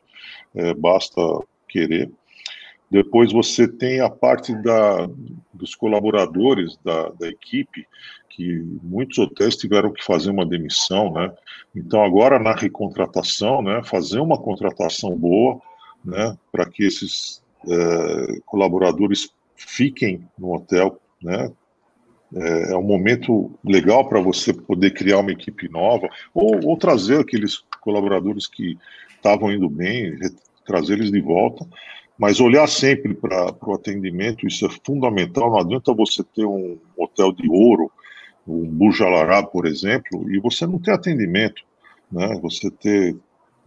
é, 0.53 0.73
basta 0.75 1.21
querer. 1.67 2.11
Depois 2.89 3.33
você 3.33 3.67
tem 3.67 3.99
a 3.99 4.09
parte 4.09 4.55
da, 4.61 5.09
dos 5.53 5.75
colaboradores 5.75 6.77
da, 6.83 7.09
da, 7.09 7.27
equipe, 7.27 7.85
que 8.29 8.63
muitos 8.81 9.17
hotéis 9.17 9.57
tiveram 9.57 9.91
que 9.91 10.03
fazer 10.03 10.29
uma 10.29 10.45
demissão, 10.45 11.11
né? 11.11 11.33
Então 11.75 12.03
agora 12.03 12.39
na 12.39 12.53
recontratação, 12.53 13.61
né, 13.61 13.81
fazer 13.83 14.19
uma 14.19 14.37
contratação 14.37 15.15
boa, 15.17 15.59
né, 16.03 16.37
para 16.51 16.65
que 16.65 16.83
esses 16.83 17.43
é, 17.67 18.39
colaboradores 18.45 19.29
fiquem 19.55 20.25
no 20.37 20.55
hotel, 20.55 20.99
né? 21.21 21.51
É, 22.35 22.73
é 22.73 22.77
um 22.77 22.83
momento 22.83 23.51
legal 23.63 24.07
para 24.07 24.21
você 24.21 24.53
poder 24.53 24.91
criar 24.91 25.19
uma 25.19 25.31
equipe 25.31 25.69
nova 25.69 26.09
ou, 26.33 26.65
ou 26.65 26.77
trazer 26.77 27.19
aqueles 27.19 27.63
colaboradores 27.81 28.47
que 28.47 28.77
estavam 29.15 29.51
indo 29.51 29.69
bem, 29.69 30.17
trazer 30.65 30.93
eles 30.93 31.11
de 31.11 31.21
volta 31.21 31.65
Mas 32.17 32.39
olhar 32.39 32.67
sempre 32.67 33.13
para 33.13 33.55
o 33.61 33.73
atendimento, 33.73 34.47
isso 34.47 34.65
é 34.65 34.69
fundamental. 34.85 35.51
Não 35.51 35.59
adianta 35.59 35.93
você 35.93 36.23
ter 36.23 36.45
um 36.45 36.77
hotel 36.97 37.31
de 37.31 37.47
ouro, 37.49 37.91
um 38.47 38.65
Bujalará, 38.65 39.43
por 39.43 39.65
exemplo, 39.65 40.31
e 40.31 40.39
você 40.39 40.65
não 40.65 40.79
ter 40.79 40.91
atendimento, 40.91 41.61
né? 42.11 42.37
Você 42.41 42.71
ter 42.71 43.15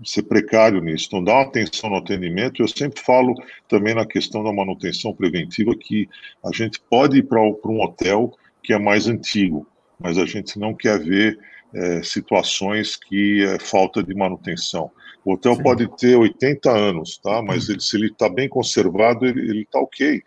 ser 0.05 0.23
precário 0.23 0.81
nisso. 0.81 1.07
Então, 1.09 1.23
dá 1.23 1.35
uma 1.35 1.43
atenção 1.43 1.91
no 1.91 1.97
atendimento. 1.97 2.63
Eu 2.63 2.69
sempre 2.69 3.01
falo 3.01 3.35
também 3.69 3.95
na 3.95 4.07
questão 4.07 4.43
da 4.43 4.53
manutenção 4.53 5.15
preventiva 5.15 5.77
que 5.77 6.09
a 6.45 6.51
gente 6.53 6.81
pode 6.89 7.19
ir 7.19 7.25
para 7.25 7.41
um 7.41 7.83
hotel 7.83 8.33
que 8.63 8.73
é 8.73 8.79
mais 8.79 9.07
antigo, 9.07 9.67
mas 9.99 10.19
a 10.19 10.25
gente 10.25 10.59
não 10.59 10.75
quer 10.75 10.99
ver 10.99 11.39
é, 11.75 12.03
situações 12.03 12.97
que 12.97 13.45
é 13.45 13.59
falta 13.59 14.03
de 14.03 14.15
manutenção. 14.15 14.91
O 15.25 15.35
hotel 15.35 15.55
Sim. 15.55 15.63
pode 15.63 15.97
ter 15.97 16.17
80 16.17 16.71
anos, 16.71 17.19
tá? 17.19 17.43
Mas 17.43 17.69
ele, 17.69 17.81
se 17.81 17.97
ele 17.97 18.07
está 18.07 18.29
bem 18.29 18.49
conservado, 18.49 19.27
ele 19.27 19.63
está 19.63 19.79
ok. 19.79 20.23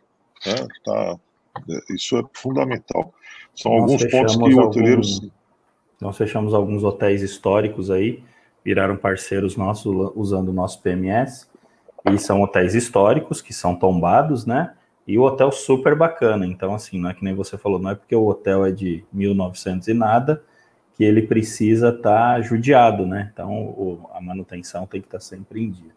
Né? 0.46 0.68
Tá, 0.86 1.18
é, 1.70 1.94
isso 1.94 2.18
é 2.18 2.24
fundamental. 2.34 3.14
São 3.56 3.72
nós 3.72 3.82
alguns 3.82 4.06
pontos 4.06 4.36
que 4.36 4.54
o 4.54 4.60
hoteleiro. 4.60 5.02
Alguns, 5.02 5.32
nós 6.00 6.18
fechamos 6.18 6.54
alguns 6.54 6.84
hotéis 6.84 7.22
históricos 7.22 7.90
aí, 7.90 8.24
viraram 8.64 8.98
parceiros 8.98 9.56
nossos 9.56 10.12
usando 10.16 10.50
o 10.50 10.54
nosso 10.54 10.82
PMS. 10.82 11.48
E 12.06 12.18
são 12.18 12.42
hotéis 12.42 12.76
históricos 12.76 13.42
que 13.42 13.54
são 13.54 13.76
tombados, 13.76 14.46
né? 14.46 14.74
E 15.08 15.18
o 15.18 15.24
hotel 15.24 15.52
super 15.52 15.96
bacana. 15.96 16.46
Então, 16.46 16.74
assim, 16.74 17.00
não 17.00 17.10
é 17.10 17.14
que 17.14 17.24
nem 17.24 17.34
você 17.34 17.58
falou, 17.58 17.80
não 17.80 17.92
é 17.92 17.96
porque 17.96 18.16
o 18.16 18.28
hotel 18.28 18.66
é 18.66 18.72
de 18.72 19.06
1900 19.12 19.88
e 19.88 19.94
nada 19.94 20.44
que 20.96 21.04
ele 21.04 21.24
precisa 21.24 21.90
estar 21.90 22.36
tá 22.36 22.42
judiado, 22.42 23.06
né? 23.06 23.30
Então, 23.34 23.52
o, 23.52 24.10
a 24.14 24.22
manutenção 24.22 24.86
tem 24.86 25.02
que 25.02 25.08
estar 25.08 25.18
tá 25.18 25.24
sempre 25.24 25.64
em 25.64 25.72
dia. 25.72 25.92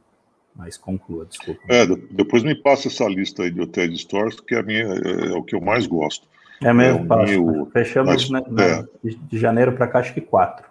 Mas 0.54 0.78
conclua, 0.78 1.26
desculpa. 1.26 1.60
É, 1.68 1.86
depois 2.10 2.42
me 2.42 2.54
passa 2.54 2.88
essa 2.88 3.04
lista 3.06 3.42
aí 3.42 3.50
de 3.50 3.60
hotéis 3.60 3.90
de 3.90 3.98
stores, 3.98 4.40
que 4.40 4.54
é, 4.54 4.58
a 4.58 4.62
minha, 4.62 4.84
é, 4.84 5.32
é 5.32 5.34
o 5.34 5.42
que 5.42 5.54
eu 5.54 5.60
mais 5.60 5.86
gosto. 5.86 6.26
É 6.62 6.72
mesmo, 6.72 7.04
é 7.04 7.06
passo, 7.06 7.68
Fechamos 7.72 8.30
mas, 8.30 8.46
né, 8.48 8.84
é. 9.04 9.10
de 9.28 9.38
janeiro 9.38 9.72
para 9.72 9.86
cá, 9.86 9.98
acho 9.98 10.14
que 10.14 10.22
quatro. 10.22 10.66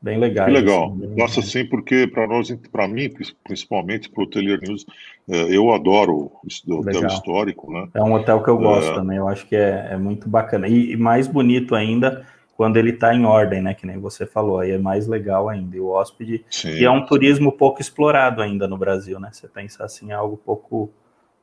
Bem 0.00 0.18
legal. 0.18 0.46
Que 0.46 0.52
legal. 0.52 0.96
Passa 1.16 1.40
assim 1.40 1.64
porque 1.64 2.08
para 2.08 2.26
nós, 2.26 2.50
para 2.72 2.88
mim, 2.88 3.08
principalmente 3.44 4.08
para 4.08 4.20
o 4.20 4.24
Hotelier 4.24 4.58
News, 4.60 4.84
é, 5.28 5.54
eu 5.54 5.72
adoro 5.72 6.32
o 6.66 6.74
hotel 6.74 7.06
histórico, 7.06 7.70
né? 7.70 7.86
É 7.94 8.02
um 8.02 8.14
hotel 8.14 8.42
que 8.42 8.50
eu 8.50 8.56
gosto 8.56 8.90
é... 8.90 8.94
também. 8.94 9.18
Eu 9.18 9.28
acho 9.28 9.46
que 9.46 9.54
é, 9.54 9.90
é 9.92 9.96
muito 9.96 10.28
bacana 10.28 10.66
e, 10.66 10.92
e 10.92 10.96
mais 10.96 11.28
bonito 11.28 11.74
ainda 11.76 12.26
quando 12.56 12.76
ele 12.76 12.90
está 12.90 13.14
em 13.14 13.24
ordem, 13.24 13.62
né? 13.62 13.74
Que 13.74 13.86
nem 13.86 13.98
você 13.98 14.26
falou, 14.26 14.58
aí 14.58 14.72
é 14.72 14.78
mais 14.78 15.06
legal 15.06 15.48
ainda. 15.48 15.76
E 15.76 15.80
o 15.80 15.88
hóspede, 15.88 16.44
Sim. 16.50 16.70
e 16.70 16.84
é 16.84 16.90
um 16.90 17.04
turismo 17.04 17.52
pouco 17.52 17.80
explorado 17.80 18.42
ainda 18.42 18.68
no 18.68 18.76
Brasil, 18.76 19.18
né? 19.18 19.30
Você 19.32 19.48
pensar 19.48 19.84
assim, 19.84 20.10
é 20.10 20.14
algo 20.14 20.36
pouco, 20.36 20.90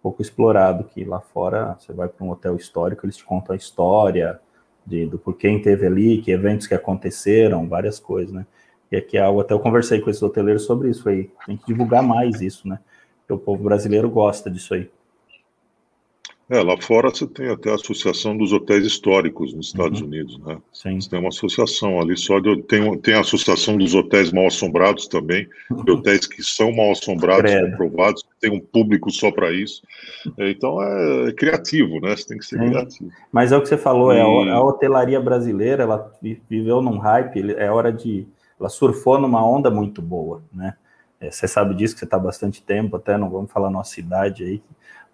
pouco 0.01 0.22
explorado, 0.22 0.84
que 0.84 1.03
lá 1.03 1.20
fora 1.20 1.76
você 1.80 1.91
vai 1.93 2.07
para 2.07 2.26
um 2.26 2.30
hotel 2.30 2.55
histórico, 2.55 3.05
eles 3.05 3.18
te 3.18 3.26
contam 3.26 3.53
a 3.53 3.57
história 3.57 4.39
de, 4.86 5.05
do 5.05 5.18
por 5.18 5.36
quem 5.36 5.62
teve 5.62 5.86
ali, 5.86 6.22
que 6.22 6.32
eventos 6.32 6.68
que 6.68 6.74
aconteceram, 6.74 7.68
várias 7.68 7.99
coisas, 7.99 8.34
né? 8.34 8.45
E 8.91 8.97
aqui 8.97 9.18
é 9.18 9.22
algo, 9.22 9.41
até 9.41 9.53
eu 9.53 9.60
conversei 9.60 10.01
com 10.01 10.10
esses 10.10 10.24
hoteleiros 10.24 10.64
sobre 10.64 10.89
isso 10.89 11.07
aí, 11.07 11.30
tem 11.45 11.57
que 11.57 11.66
divulgar 11.68 12.01
mais 12.01 12.41
isso, 12.41 12.68
né? 12.68 12.80
Porque 13.20 13.34
o 13.34 13.38
povo 13.38 13.64
brasileiro 13.64 14.10
gosta 14.10 14.49
disso 14.49 14.74
aí. 14.74 14.89
É, 16.50 16.64
lá 16.64 16.76
fora 16.82 17.12
você 17.12 17.28
tem 17.28 17.47
até 17.47 17.70
a 17.70 17.76
Associação 17.76 18.36
dos 18.36 18.52
Hotéis 18.52 18.84
Históricos 18.84 19.54
nos 19.54 19.68
Estados 19.68 20.02
uhum. 20.02 20.08
Unidos, 20.08 20.39
né? 20.39 20.58
Sim. 20.74 21.00
Você 21.00 21.08
tem 21.08 21.20
uma 21.20 21.30
associação 21.30 22.00
ali 22.00 22.18
só 22.18 22.39
de, 22.39 22.60
tem, 22.64 22.97
tem 22.97 23.14
a 23.14 23.20
Associação 23.20 23.78
dos 23.78 23.93
Hotéis 23.93 24.32
Mal 24.32 24.47
Assombrados 24.47 25.08
também, 25.08 25.47
de 25.70 25.91
hotéis 25.91 26.26
que 26.26 26.41
são 26.41 26.72
mal 26.72 26.91
assombrados, 26.91 27.52
comprovados, 27.54 28.24
tem 28.39 28.52
um 28.52 28.60
público 28.60 29.12
só 29.12 29.32
para 29.32 29.52
isso. 29.52 29.84
É, 30.39 30.50
então 30.50 30.82
é, 30.82 31.30
é, 31.30 31.32
criativo, 31.34 32.00
né? 32.00 32.16
Você 32.16 32.26
tem 32.26 32.39
que 32.39 32.45
ser 32.45 32.58
criativo. 32.58 33.12
Mas 33.32 33.52
é 33.52 33.58
o 33.58 33.62
que 33.62 33.68
você 33.68 33.78
falou, 33.78 34.12
e... 34.12 34.18
é 34.18 34.22
a, 34.22 34.56
a 34.56 34.64
hotelaria 34.64 35.22
brasileira, 35.22 35.84
ela 35.84 36.12
viveu 36.50 36.82
num 36.82 36.97
hype, 36.97 37.54
é 37.58 37.70
hora 37.70 37.93
de. 37.93 38.28
Ela 38.60 38.70
surfou 38.70 39.20
numa 39.20 39.45
onda 39.45 39.70
muito 39.70 40.02
boa, 40.02 40.41
né? 40.52 40.74
É, 41.22 41.30
você 41.30 41.47
sabe 41.47 41.76
disso, 41.76 41.93
que 41.93 42.00
você 42.00 42.06
está 42.06 42.18
bastante 42.18 42.64
tempo, 42.64 42.95
até 42.95 43.18
não 43.18 43.30
vamos 43.30 43.52
falar 43.52 43.70
nossa 43.70 44.00
idade 44.00 44.43
aí, 44.43 44.62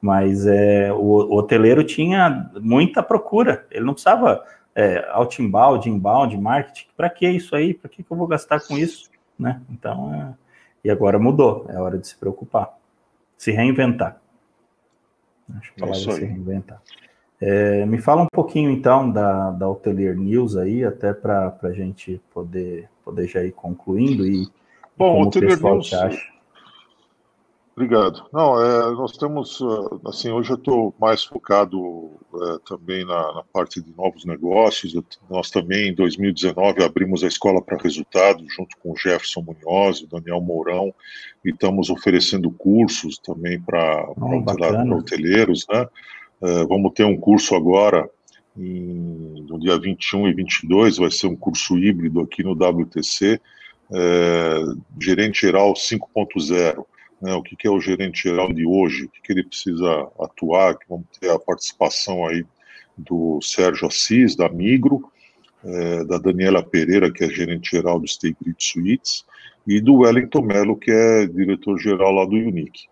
mas 0.06 0.46
é, 0.46 0.94
o, 0.94 1.00
o 1.00 1.36
hoteleiro 1.36 1.84
tinha 1.84 2.52
muita 2.62 3.02
procura, 3.02 3.66
ele 3.72 3.84
não 3.84 3.94
precisava 3.94 4.46
é, 4.76 5.04
outbound, 5.10 5.90
inbound, 5.90 6.38
marketing, 6.38 6.88
para 6.96 7.10
que 7.10 7.28
isso 7.28 7.56
aí? 7.56 7.74
Para 7.74 7.90
que, 7.90 8.04
que 8.04 8.12
eu 8.12 8.16
vou 8.16 8.28
gastar 8.28 8.60
com 8.60 8.78
isso? 8.78 9.10
Né? 9.38 9.60
Então, 9.68 10.14
é, 10.14 10.34
e 10.84 10.92
agora 10.92 11.18
mudou, 11.18 11.66
é 11.70 11.80
hora 11.80 11.98
de 11.98 12.08
se 12.08 12.16
preocupar, 12.16 12.78
se 13.36 13.52
reinventar. 13.52 14.22
Acho 15.58 15.74
que 15.74 15.84
a 15.84 15.88
palavra 15.88 16.12
é 16.12 16.16
se 16.16 16.24
reinventar. 16.24 16.80
É, 17.42 17.84
me 17.88 17.98
fala 17.98 18.22
um 18.22 18.28
pouquinho 18.32 18.70
então 18.70 19.10
da, 19.10 19.50
da 19.50 19.68
Hotelier 19.68 20.16
News 20.16 20.56
aí, 20.56 20.86
até 20.86 21.16
para 21.16 21.58
a 21.64 21.72
gente 21.72 22.22
poder, 22.32 22.88
poder 23.04 23.28
já 23.28 23.44
ir 23.44 23.54
concluindo 23.54 24.24
e 24.24 24.46
Bom, 24.96 25.14
como 25.14 25.26
o 25.26 25.28
Hotelier 25.30 25.60
News, 25.60 25.92
acha. 25.94 26.35
Obrigado. 27.78 28.26
Não, 28.32 28.62
é, 28.62 28.92
nós 28.92 29.18
temos, 29.18 29.60
ah, 29.62 30.10
assim, 30.10 30.32
hoje 30.32 30.50
eu 30.50 30.56
estou 30.56 30.96
mais 30.98 31.26
focado 31.26 32.10
é, 32.34 32.58
também 32.66 33.06
na, 33.06 33.34
na, 33.34 33.44
parte 33.44 33.82
de 33.82 33.94
novos 33.98 34.24
negócios. 34.24 34.94
Nós 35.30 35.52
também, 35.52 35.90
em 35.90 35.94
2019, 35.94 36.82
abrimos 36.82 37.22
a 37.22 37.28
Escola 37.28 37.62
para 37.62 37.78
Resultados, 37.78 38.46
junto 38.56 38.78
com 38.78 38.94
o 38.94 38.96
Jefferson 38.96 39.42
Munhoz, 39.42 40.02
o 40.02 40.08
Daniel 40.08 40.40
Mourão, 40.40 40.94
e 41.44 41.50
estamos 41.50 41.90
oferecendo 41.90 42.50
cursos 42.50 43.18
também 43.18 43.60
para 43.60 44.10
oh, 44.16 44.96
hoteleiros, 44.96 45.66
né? 45.70 45.86
É, 46.42 46.66
vamos 46.66 46.94
ter 46.94 47.04
um 47.04 47.18
curso 47.18 47.56
agora, 47.56 48.10
em, 48.58 49.46
no 49.50 49.60
dia 49.60 49.78
21 49.78 50.30
e 50.30 50.34
22, 50.34 50.98
vai 50.98 51.12
ser 51.12 51.28
um 51.28 51.36
curso 51.36 51.78
híbrido 51.78 52.22
aqui 52.22 52.42
no 52.42 52.54
WTC, 52.54 53.42
é, 53.92 54.64
Gerente 54.98 55.42
Geral 55.42 55.74
5.0 55.74 56.86
né, 57.22 57.34
o 57.34 57.42
que, 57.42 57.56
que, 57.56 57.68
é 57.68 57.72
o 57.72 57.80
gerente 57.80 58.24
geral 58.24 58.52
de 58.52 58.66
hoje, 58.66 59.06
o 59.06 59.10
que, 59.10 59.22
que, 59.22 59.34
ele 59.34 59.44
precisa 59.44 60.08
atuar, 60.20 60.78
que 60.78 60.86
vamos 60.90 61.06
ter 61.20 61.30
a 61.30 61.40
participação 61.40 62.26
aí 62.28 62.46
do 62.98 63.40
Sérgio 63.42 63.88
Assis, 63.88 64.36
da 64.36 64.50
Migro, 64.50 65.10
é, 65.64 66.04
da 66.04 66.18
Daniela 66.18 66.64
Pereira, 66.64 67.12
que 67.12 67.24
é 67.24 67.30
gerente 67.30 67.72
geral 67.72 68.00
do 68.00 68.08
Stay 68.08 68.36
Grid 68.40 68.58
Suites, 68.60 69.26
e 69.68 69.82
do 69.82 69.96
Wellington 69.96 70.42
Mello, 70.42 70.76
que 70.76 70.92
é 70.92 71.26
diretor-geral 71.26 72.12
lá 72.12 72.26
do 72.26 72.36
Unique. 72.36 72.88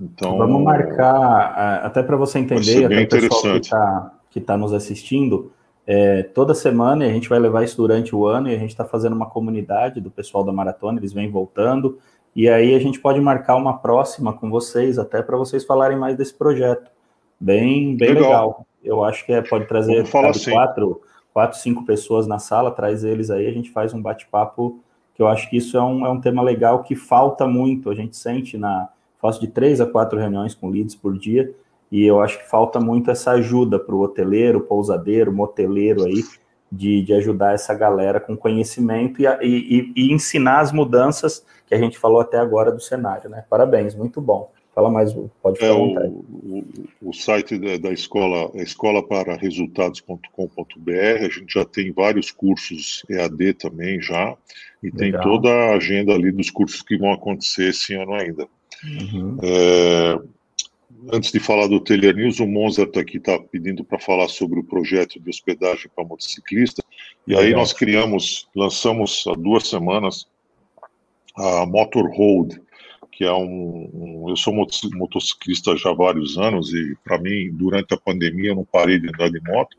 Então, 0.00 0.38
Vamos 0.38 0.62
marcar, 0.62 1.80
até 1.84 2.02
para 2.02 2.16
você 2.16 2.38
entender, 2.38 2.84
até 2.84 3.02
o 3.02 3.08
pessoal 3.08 3.42
que 3.54 3.58
está 3.58 4.12
que 4.32 4.40
tá 4.40 4.56
nos 4.56 4.72
assistindo, 4.72 5.52
é, 5.86 6.22
toda 6.22 6.54
semana, 6.54 7.04
e 7.04 7.10
a 7.10 7.12
gente 7.12 7.28
vai 7.28 7.38
levar 7.38 7.64
isso 7.64 7.76
durante 7.76 8.16
o 8.16 8.26
ano, 8.26 8.48
e 8.48 8.54
a 8.54 8.58
gente 8.58 8.70
está 8.70 8.84
fazendo 8.84 9.14
uma 9.14 9.28
comunidade 9.28 10.00
do 10.00 10.10
pessoal 10.10 10.42
da 10.42 10.50
maratona, 10.50 10.98
eles 10.98 11.12
vêm 11.12 11.30
voltando, 11.30 11.98
e 12.34 12.48
aí 12.48 12.74
a 12.74 12.78
gente 12.78 12.98
pode 12.98 13.20
marcar 13.20 13.56
uma 13.56 13.78
próxima 13.78 14.32
com 14.32 14.50
vocês, 14.50 14.98
até 14.98 15.22
para 15.22 15.36
vocês 15.36 15.64
falarem 15.64 15.98
mais 15.98 16.16
desse 16.16 16.34
projeto. 16.34 16.90
Bem, 17.38 17.96
bem 17.96 18.14
legal. 18.14 18.22
legal. 18.22 18.66
Eu 18.82 19.04
acho 19.04 19.24
que 19.24 19.32
é, 19.32 19.42
pode 19.42 19.66
trazer 19.66 20.00
assim. 20.00 20.50
quatro, 20.50 21.02
quatro, 21.32 21.58
cinco 21.58 21.84
pessoas 21.84 22.26
na 22.26 22.38
sala, 22.38 22.70
traz 22.70 23.04
eles 23.04 23.30
aí, 23.30 23.46
a 23.46 23.52
gente 23.52 23.70
faz 23.70 23.92
um 23.92 24.00
bate-papo, 24.00 24.80
que 25.14 25.22
eu 25.22 25.28
acho 25.28 25.48
que 25.50 25.56
isso 25.56 25.76
é 25.76 25.82
um, 25.82 26.06
é 26.06 26.10
um 26.10 26.20
tema 26.20 26.42
legal 26.42 26.82
que 26.82 26.96
falta 26.96 27.46
muito, 27.46 27.90
a 27.90 27.94
gente 27.94 28.16
sente 28.16 28.56
na. 28.56 28.88
Faço 29.20 29.40
de 29.40 29.46
três 29.46 29.80
a 29.80 29.86
quatro 29.86 30.18
reuniões 30.18 30.52
com 30.52 30.68
leads 30.68 30.96
por 30.96 31.16
dia, 31.16 31.54
e 31.92 32.04
eu 32.04 32.20
acho 32.20 32.38
que 32.38 32.50
falta 32.50 32.80
muito 32.80 33.08
essa 33.08 33.32
ajuda 33.32 33.78
para 33.78 33.94
o 33.94 34.00
hoteleiro, 34.00 34.62
pousadeiro, 34.62 35.32
moteleiro 35.32 36.04
aí, 36.04 36.24
de, 36.72 37.02
de 37.02 37.12
ajudar 37.12 37.52
essa 37.52 37.74
galera 37.74 38.18
com 38.18 38.34
conhecimento 38.34 39.20
e, 39.20 39.26
e, 39.42 39.92
e, 39.94 40.10
ensinar 40.10 40.60
as 40.60 40.72
mudanças 40.72 41.44
que 41.66 41.74
a 41.74 41.78
gente 41.78 41.98
falou 41.98 42.22
até 42.22 42.38
agora 42.38 42.72
do 42.72 42.80
cenário, 42.80 43.28
né? 43.28 43.44
Parabéns, 43.50 43.94
muito 43.94 44.22
bom. 44.22 44.50
Fala 44.74 44.90
mais, 44.90 45.12
pode 45.42 45.58
falar. 45.58 45.70
É, 45.70 45.74
o, 45.74 46.64
o, 47.02 47.04
o, 47.10 47.12
site 47.12 47.58
da, 47.58 47.76
da 47.76 47.92
escola 47.92 48.50
é 48.54 48.62
escolapararesultados.com.br, 48.62 51.18
a 51.20 51.28
gente 51.28 51.52
já 51.52 51.66
tem 51.66 51.92
vários 51.92 52.30
cursos 52.30 53.04
EAD 53.10 53.52
também 53.54 54.00
já, 54.00 54.34
e 54.82 54.86
Legal. 54.86 54.98
tem 54.98 55.12
toda 55.20 55.50
a 55.50 55.74
agenda 55.74 56.14
ali 56.14 56.32
dos 56.32 56.48
cursos 56.48 56.80
que 56.80 56.96
vão 56.96 57.12
acontecer 57.12 57.68
esse 57.68 57.92
ano 57.92 58.14
ainda. 58.14 58.48
Uhum. 58.82 59.36
É, 59.42 60.18
antes 61.10 61.32
de 61.32 61.40
falar 61.40 61.66
do 61.66 61.80
Teler 61.80 62.14
News, 62.14 62.40
o 62.40 62.46
Mozart 62.46 62.96
aqui 62.96 63.16
está 63.16 63.38
pedindo 63.38 63.84
para 63.84 63.98
falar 63.98 64.28
sobre 64.28 64.60
o 64.60 64.64
projeto 64.64 65.18
de 65.18 65.30
hospedagem 65.30 65.90
para 65.94 66.04
motociclistas. 66.04 66.84
E 67.26 67.36
aí 67.36 67.52
nós 67.52 67.72
criamos, 67.72 68.48
lançamos 68.54 69.24
há 69.26 69.34
duas 69.34 69.68
semanas 69.68 70.26
a 71.36 71.64
Motor 71.66 72.10
Road, 72.14 72.60
que 73.10 73.24
é 73.24 73.32
um, 73.32 73.90
um 73.92 74.28
eu 74.28 74.36
sou 74.36 74.54
motociclista 74.54 75.76
já 75.76 75.90
há 75.90 75.94
vários 75.94 76.36
anos 76.38 76.72
e 76.72 76.96
para 77.04 77.18
mim 77.18 77.50
durante 77.52 77.94
a 77.94 77.96
pandemia 77.96 78.50
eu 78.50 78.56
não 78.56 78.64
parei 78.64 78.98
de 78.98 79.08
andar 79.08 79.30
de 79.30 79.40
moto, 79.40 79.76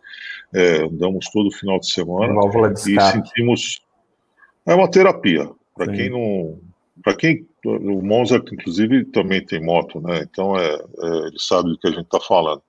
é, 0.54 0.84
andamos 0.84 1.30
todo 1.32 1.52
final 1.52 1.80
de 1.80 1.90
semana 1.92 2.34
de 2.74 2.96
e 2.96 3.02
sentimos 3.02 3.82
é 4.66 4.74
uma 4.74 4.90
terapia. 4.90 5.50
Para 5.76 5.92
quem 5.92 6.10
não 6.10 6.60
para 7.04 7.16
quem 7.16 7.46
o 7.66 8.02
Monza 8.02 8.38
inclusive 8.38 9.06
também 9.06 9.46
tem 9.46 9.62
moto, 9.62 10.00
né? 10.02 10.22
Então 10.24 10.58
é, 10.58 10.74
é 10.74 11.08
ele 11.28 11.40
sabe 11.40 11.70
do 11.70 11.78
que 11.78 11.88
a 11.88 11.92
gente 11.92 12.06
está 12.06 12.20
falando. 12.20 12.62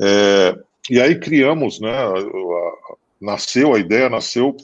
É, 0.00 0.58
e 0.90 1.00
aí 1.00 1.18
criamos, 1.18 1.80
né? 1.80 1.90
A, 1.90 2.12
a, 2.12 2.96
nasceu 3.20 3.74
a 3.74 3.78
ideia, 3.78 4.08
nasceu 4.08 4.56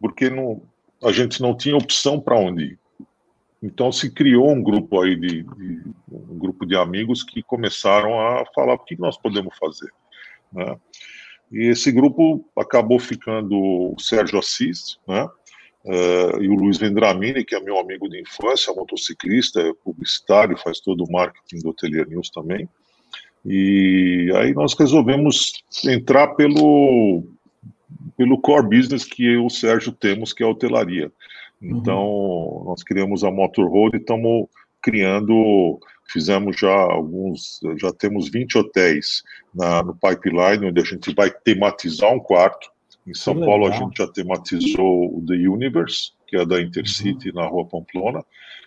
porque 0.00 0.30
não, 0.30 0.62
a 1.02 1.10
gente 1.10 1.40
não 1.42 1.56
tinha 1.56 1.76
opção 1.76 2.20
para 2.20 2.38
onde 2.38 2.64
ir. 2.64 2.78
Então 3.62 3.90
se 3.90 4.10
criou 4.10 4.50
um 4.50 4.62
grupo 4.62 5.00
aí 5.00 5.16
de, 5.16 5.42
de, 5.42 5.82
um 6.10 6.38
grupo 6.38 6.64
de 6.64 6.76
amigos 6.76 7.24
que 7.24 7.42
começaram 7.42 8.20
a 8.20 8.44
falar 8.54 8.74
o 8.74 8.78
que 8.78 8.98
nós 8.98 9.18
podemos 9.18 9.56
fazer, 9.58 9.92
né? 10.52 10.76
E 11.50 11.70
esse 11.70 11.90
grupo 11.90 12.44
acabou 12.56 12.98
ficando 12.98 13.56
o 13.56 13.96
Sérgio 13.98 14.38
Assis, 14.38 14.98
né? 15.08 15.26
Uh, 15.84 16.42
e 16.42 16.48
o 16.48 16.54
Luiz 16.54 16.76
Vendramini, 16.76 17.44
que 17.44 17.54
é 17.54 17.60
meu 17.60 17.78
amigo 17.78 18.08
de 18.08 18.20
infância, 18.20 18.74
motociclista, 18.74 19.60
é 19.60 19.72
publicitário, 19.84 20.58
faz 20.58 20.80
todo 20.80 21.04
o 21.04 21.10
marketing 21.10 21.60
do 21.60 21.70
Atelier 21.70 22.06
News 22.08 22.30
também. 22.30 22.68
E 23.44 24.30
aí 24.36 24.52
nós 24.52 24.74
resolvemos 24.74 25.62
entrar 25.86 26.28
pelo, 26.34 27.24
pelo 28.16 28.40
core 28.40 28.68
business 28.68 29.04
que 29.04 29.24
eu 29.24 29.32
e 29.42 29.46
o 29.46 29.50
Sérgio 29.50 29.92
temos, 29.92 30.32
que 30.32 30.42
é 30.42 30.46
a 30.46 30.50
hotelaria. 30.50 31.12
Uhum. 31.62 31.78
Então, 31.78 32.04
uhum. 32.04 32.64
nós 32.66 32.82
criamos 32.82 33.24
a 33.24 33.30
Motorroad 33.30 33.96
e 33.96 34.00
estamos 34.00 34.48
criando, 34.82 35.78
fizemos 36.10 36.56
já 36.58 36.74
alguns, 36.74 37.60
já 37.80 37.92
temos 37.92 38.28
20 38.28 38.58
hotéis 38.58 39.22
na, 39.54 39.82
no 39.82 39.94
pipeline, 39.94 40.66
onde 40.66 40.80
a 40.80 40.84
gente 40.84 41.14
vai 41.14 41.30
tematizar 41.30 42.12
um 42.12 42.20
quarto. 42.20 42.70
Em 43.08 43.14
São 43.14 43.34
que 43.34 43.40
Paulo, 43.40 43.64
legal. 43.64 43.78
a 43.78 43.84
gente 43.84 43.96
já 43.96 44.06
tematizou 44.06 45.16
o 45.16 45.24
The 45.26 45.34
Universe, 45.34 46.12
que 46.26 46.36
é 46.36 46.44
da 46.44 46.60
Intercity, 46.60 47.30
uhum. 47.30 47.36
na 47.36 47.46
Rua 47.46 47.64
Pamplona. 47.64 48.22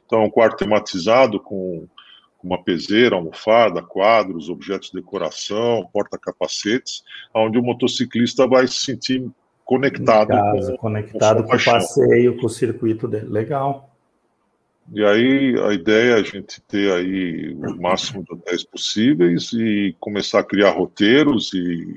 Então, 0.06 0.22
é 0.22 0.26
um 0.26 0.30
quarto 0.30 0.58
tematizado 0.58 1.40
com 1.40 1.88
uma 2.44 2.62
peseira, 2.64 3.16
almofada, 3.16 3.84
quadros, 3.84 4.50
objetos 4.50 4.90
de 4.90 5.00
decoração, 5.00 5.88
porta-capacetes, 5.94 7.04
onde 7.34 7.60
o 7.60 7.64
motociclista 7.64 8.48
vai 8.48 8.68
se 8.68 8.78
sentir 8.78 9.30
conectado. 9.64 10.30
Casa, 10.30 10.72
com, 10.72 10.78
conectado 10.78 11.44
com, 11.44 11.56
o 11.56 11.64
passeio, 11.64 12.38
com 12.38 12.48
o 12.48 12.50
circuito 12.50 13.08
dele. 13.08 13.28
Legal. 13.28 13.90
E 14.92 15.06
aí 15.06 15.56
a 15.60 15.72
ideia 15.72 16.14
é 16.14 16.20
a 16.20 16.24
gente 16.24 16.60
ter 16.62 16.92
aí 16.92 17.54
o 17.54 17.80
máximo 17.80 18.24
de 18.24 18.34
hotéis 18.34 18.64
possíveis 18.64 19.54
e 19.54 19.96
começar 20.00 20.40
a 20.40 20.44
criar 20.44 20.72
roteiros 20.72 21.54
e 21.54 21.96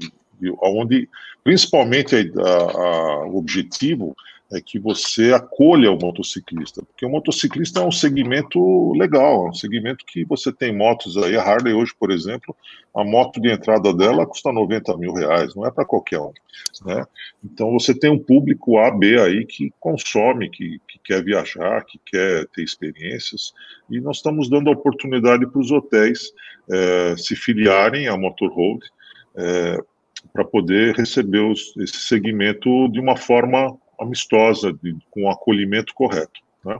onde, 0.63 1.09
principalmente 1.43 2.15
a, 2.15 2.49
a, 2.49 3.27
o 3.27 3.37
objetivo 3.37 4.17
é 4.53 4.61
que 4.61 4.79
você 4.79 5.33
acolha 5.33 5.91
o 5.91 5.99
motociclista, 5.99 6.83
porque 6.83 7.05
o 7.05 7.11
motociclista 7.11 7.81
é 7.81 7.83
um 7.85 7.91
segmento 7.91 8.93
legal, 8.93 9.47
é 9.47 9.51
um 9.51 9.55
segmento 9.55 10.05
que 10.07 10.25
você 10.25 10.53
tem 10.53 10.77
motos 10.77 11.17
aí, 11.17 11.37
a 11.37 11.43
Harley 11.43 11.73
hoje, 11.73 11.93
por 11.99 12.11
exemplo, 12.11 12.55
a 12.95 13.03
moto 13.03 13.41
de 13.41 13.51
entrada 13.51 13.93
dela 13.93 14.27
custa 14.27 14.53
90 14.53 14.97
mil 14.97 15.13
reais, 15.13 15.55
não 15.55 15.67
é 15.67 15.71
para 15.71 15.85
qualquer 15.85 16.21
um, 16.21 16.33
né? 16.85 17.05
Então 17.43 17.73
você 17.73 17.95
tem 17.99 18.11
um 18.11 18.19
público 18.19 18.79
A, 18.79 18.91
B 18.91 19.21
aí 19.21 19.45
que 19.45 19.73
consome, 19.81 20.51
que, 20.51 20.81
que 20.87 20.99
quer 21.03 21.25
viajar, 21.25 21.85
que 21.85 21.99
quer 22.05 22.47
ter 22.49 22.63
experiências, 22.63 23.53
e 23.91 24.01
nós 24.01 24.19
estamos 24.19 24.49
dando 24.49 24.71
oportunidade 24.71 25.47
para 25.47 25.61
os 25.61 25.71
hotéis 25.71 26.33
é, 26.71 27.15
se 27.17 27.35
filiarem 27.35 28.09
à 28.09 28.17
Motorhold, 28.17 28.85
é, 29.37 29.79
para 30.33 30.45
poder 30.45 30.95
receber 30.95 31.41
os, 31.41 31.77
esse 31.77 31.99
segmento 31.99 32.89
de 32.89 33.01
uma 33.01 33.17
forma 33.17 33.77
amistosa, 34.01 34.73
de, 34.73 34.97
com 35.11 35.25
o 35.25 35.31
acolhimento 35.31 35.95
correto. 35.95 36.41
Né? 36.65 36.79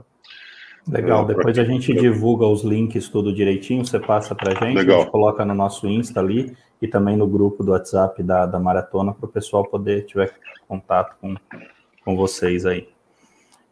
Legal, 0.87 1.23
é, 1.23 1.33
depois 1.33 1.57
a 1.57 1.63
gente 1.63 1.93
divulga 1.93 2.45
os 2.45 2.63
links 2.63 3.09
tudo 3.09 3.33
direitinho, 3.33 3.85
você 3.85 3.99
passa 3.99 4.35
para 4.35 4.51
a 4.51 4.65
gente, 4.65 4.77
Legal. 4.77 4.97
a 4.97 5.01
gente 5.01 5.11
coloca 5.11 5.43
no 5.43 5.55
nosso 5.55 5.87
Insta 5.87 6.19
ali 6.19 6.55
e 6.81 6.87
também 6.87 7.17
no 7.17 7.27
grupo 7.27 7.63
do 7.63 7.71
WhatsApp 7.71 8.21
da, 8.21 8.45
da 8.45 8.59
Maratona 8.59 9.13
para 9.13 9.25
o 9.25 9.31
pessoal 9.31 9.65
poder 9.65 10.05
tiver 10.05 10.33
contato 10.67 11.15
com, 11.19 11.35
com 12.03 12.15
vocês 12.15 12.65
aí. 12.65 12.87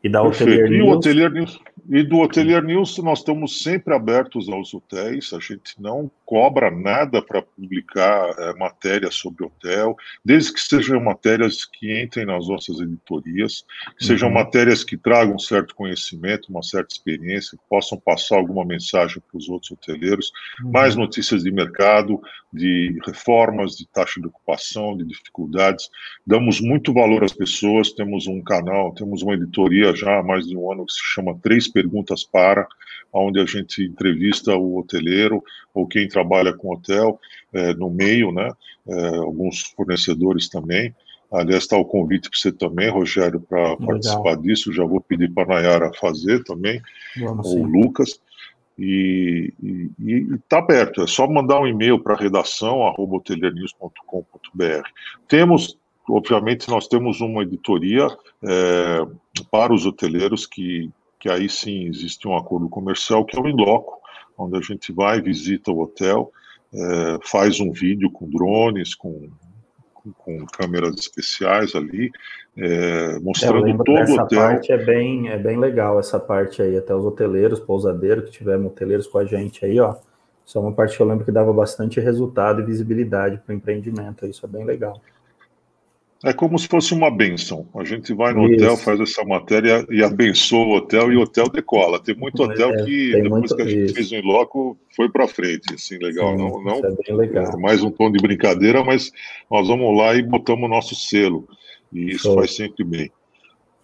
E 0.03 0.09
da 0.09 0.21
Hotelier 0.21 0.69
News. 0.69 0.97
Hotelier 0.97 1.31
News. 1.31 1.59
e 1.89 2.03
do 2.03 2.19
Hotelier 2.19 2.63
News, 2.63 2.97
nós 2.97 3.19
estamos 3.19 3.63
sempre 3.63 3.93
abertos 3.93 4.49
aos 4.49 4.73
hotéis, 4.73 5.31
a 5.31 5.39
gente 5.39 5.81
não 5.81 6.11
cobra 6.33 6.71
nada 6.71 7.21
para 7.21 7.43
publicar 7.43 8.33
é, 8.39 8.55
matérias 8.55 9.13
sobre 9.13 9.45
hotel, 9.45 9.95
desde 10.25 10.51
que 10.51 10.59
sejam 10.59 10.99
matérias 10.99 11.63
que 11.63 12.01
entrem 12.01 12.25
nas 12.25 12.47
nossas 12.47 12.79
editorias, 12.79 13.63
que 13.99 14.03
sejam 14.03 14.29
uhum. 14.29 14.33
matérias 14.33 14.83
que 14.83 14.97
tragam 14.97 15.35
um 15.35 15.39
certo 15.39 15.75
conhecimento, 15.75 16.49
uma 16.49 16.63
certa 16.63 16.91
experiência, 16.91 17.55
que 17.55 17.63
possam 17.69 17.99
passar 17.99 18.37
alguma 18.37 18.65
mensagem 18.65 19.21
para 19.29 19.37
os 19.37 19.47
outros 19.47 19.73
hoteleiros, 19.73 20.31
uhum. 20.63 20.71
mais 20.71 20.95
notícias 20.95 21.43
de 21.43 21.51
mercado, 21.51 22.19
de 22.51 22.99
reformas, 23.05 23.77
de 23.77 23.87
taxa 23.87 24.19
de 24.19 24.25
ocupação, 24.25 24.97
de 24.97 25.05
dificuldades. 25.05 25.87
Damos 26.25 26.59
muito 26.59 26.91
valor 26.91 27.23
às 27.23 27.33
pessoas, 27.33 27.91
temos 27.91 28.25
um 28.25 28.41
canal, 28.41 28.91
temos 28.95 29.21
uma 29.21 29.35
editoria 29.35 29.95
já 29.95 30.17
há 30.17 30.23
mais 30.23 30.47
de 30.47 30.57
um 30.57 30.71
ano 30.71 30.87
que 30.87 30.93
se 30.93 30.99
chama 31.03 31.37
Três 31.43 31.67
Perguntas 31.67 32.23
Para, 32.23 32.67
onde 33.13 33.39
a 33.39 33.45
gente 33.45 33.83
entrevista 33.83 34.55
o 34.55 34.79
hoteleiro 34.79 35.43
ou 35.73 35.87
quem 35.87 36.07
trabalha 36.07 36.22
com 36.53 36.73
hotel 36.73 37.19
é, 37.53 37.73
no 37.73 37.89
meio, 37.89 38.31
né? 38.31 38.49
É, 38.87 39.07
alguns 39.17 39.61
fornecedores 39.75 40.49
também. 40.49 40.93
Aliás, 41.31 41.63
está 41.63 41.75
o 41.77 41.85
convite 41.85 42.29
para 42.29 42.37
você 42.37 42.51
também, 42.51 42.89
Rogério, 42.89 43.39
para 43.39 43.75
participar 43.77 44.35
disso. 44.37 44.71
Já 44.71 44.85
vou 44.85 45.01
pedir 45.01 45.31
para 45.31 45.43
a 45.43 45.47
Nayara 45.61 45.91
fazer 45.99 46.43
também, 46.43 46.79
Vamos 47.17 47.47
ou 47.47 47.61
o 47.61 47.63
Lucas. 47.63 48.19
E 48.77 49.53
está 50.33 50.59
aberto, 50.59 51.01
é 51.01 51.07
só 51.07 51.27
mandar 51.27 51.59
um 51.59 51.67
e-mail 51.67 51.99
para 51.99 52.15
redação, 52.15 52.79
hoteliernews.com.br. 52.97 54.87
Temos 55.27 55.77
obviamente 56.09 56.69
nós 56.69 56.87
temos 56.87 57.21
uma 57.21 57.43
editoria 57.43 58.07
é, 58.43 59.05
para 59.49 59.73
os 59.73 59.85
hoteleiros 59.85 60.45
que, 60.45 60.91
que 61.19 61.29
aí 61.29 61.49
sim 61.49 61.85
existe 61.85 62.27
um 62.27 62.35
acordo 62.35 62.67
comercial 62.69 63.25
que 63.25 63.37
é 63.37 63.41
o 63.41 63.47
Inloco, 63.47 64.01
onde 64.37 64.57
a 64.57 64.61
gente 64.61 64.91
vai, 64.91 65.21
visita 65.21 65.71
o 65.71 65.79
hotel, 65.79 66.31
é, 66.73 67.19
faz 67.23 67.59
um 67.59 67.71
vídeo 67.71 68.11
com 68.11 68.29
drones, 68.29 68.95
com, 68.95 69.29
com 70.17 70.45
câmeras 70.47 70.95
especiais 70.97 71.75
ali, 71.75 72.11
é, 72.57 73.19
mostrando 73.19 73.77
todo 73.83 73.89
o 73.89 74.01
hotel. 74.01 74.03
Essa 74.03 74.25
parte 74.25 74.71
é 74.71 74.77
bem, 74.77 75.29
é 75.29 75.37
bem 75.37 75.57
legal, 75.57 75.99
essa 75.99 76.19
parte 76.19 76.61
aí, 76.61 76.75
até 76.77 76.93
os 76.95 77.05
hoteleiros, 77.05 77.59
pousadeiros, 77.59 78.25
que 78.25 78.31
tiveram 78.31 78.65
hoteleiros 78.67 79.07
com 79.07 79.17
a 79.17 79.25
gente 79.25 79.65
aí, 79.65 79.79
ó. 79.79 79.95
Isso 80.45 80.57
é 80.57 80.61
uma 80.61 80.73
parte 80.73 80.97
que 80.97 81.01
eu 81.01 81.07
lembro 81.07 81.23
que 81.23 81.31
dava 81.31 81.53
bastante 81.53 81.99
resultado 81.99 82.61
e 82.61 82.65
visibilidade 82.65 83.37
para 83.37 83.53
o 83.53 83.55
empreendimento, 83.55 84.25
isso 84.25 84.45
é 84.45 84.49
bem 84.49 84.65
legal. 84.65 85.01
É 86.23 86.31
como 86.31 86.57
se 86.57 86.69
fosse 86.69 86.93
uma 86.93 87.11
benção. 87.11 87.67
A 87.75 87.83
gente 87.83 88.13
vai 88.13 88.33
no 88.33 88.47
Isso. 88.47 88.63
hotel, 88.63 88.77
faz 88.77 88.99
essa 89.01 89.25
matéria 89.25 89.85
e 89.89 90.01
abençoa 90.01 90.65
o 90.65 90.75
hotel 90.77 91.11
e 91.11 91.17
o 91.17 91.21
hotel 91.21 91.49
decola. 91.49 91.99
Tem 92.01 92.15
muito 92.15 92.41
hotel 92.41 92.71
é, 92.71 92.85
que 92.85 93.11
depois 93.11 93.29
muito... 93.29 93.55
que 93.57 93.61
a 93.61 93.65
gente 93.65 93.85
Isso. 93.85 93.93
fez 93.95 94.11
em 94.13 94.21
loco 94.21 94.77
foi 94.95 95.09
para 95.09 95.27
frente, 95.27 95.73
assim, 95.73 95.97
legal. 95.97 96.31
Sim, 96.31 96.37
não, 96.37 96.63
não 96.63 96.81
é 97.07 97.13
legal. 97.13 97.51
É 97.51 97.57
mais 97.57 97.83
um 97.83 97.91
tom 97.91 98.09
de 98.09 98.21
brincadeira, 98.21 98.81
mas 98.85 99.11
nós 99.51 99.67
vamos 99.67 99.97
lá 99.97 100.15
e 100.15 100.23
botamos 100.23 100.63
o 100.63 100.69
nosso 100.69 100.95
selo. 100.95 101.45
E 101.91 102.11
isso 102.11 102.23
Show. 102.23 102.35
faz 102.35 102.55
sempre 102.55 102.85
bem. 102.85 103.11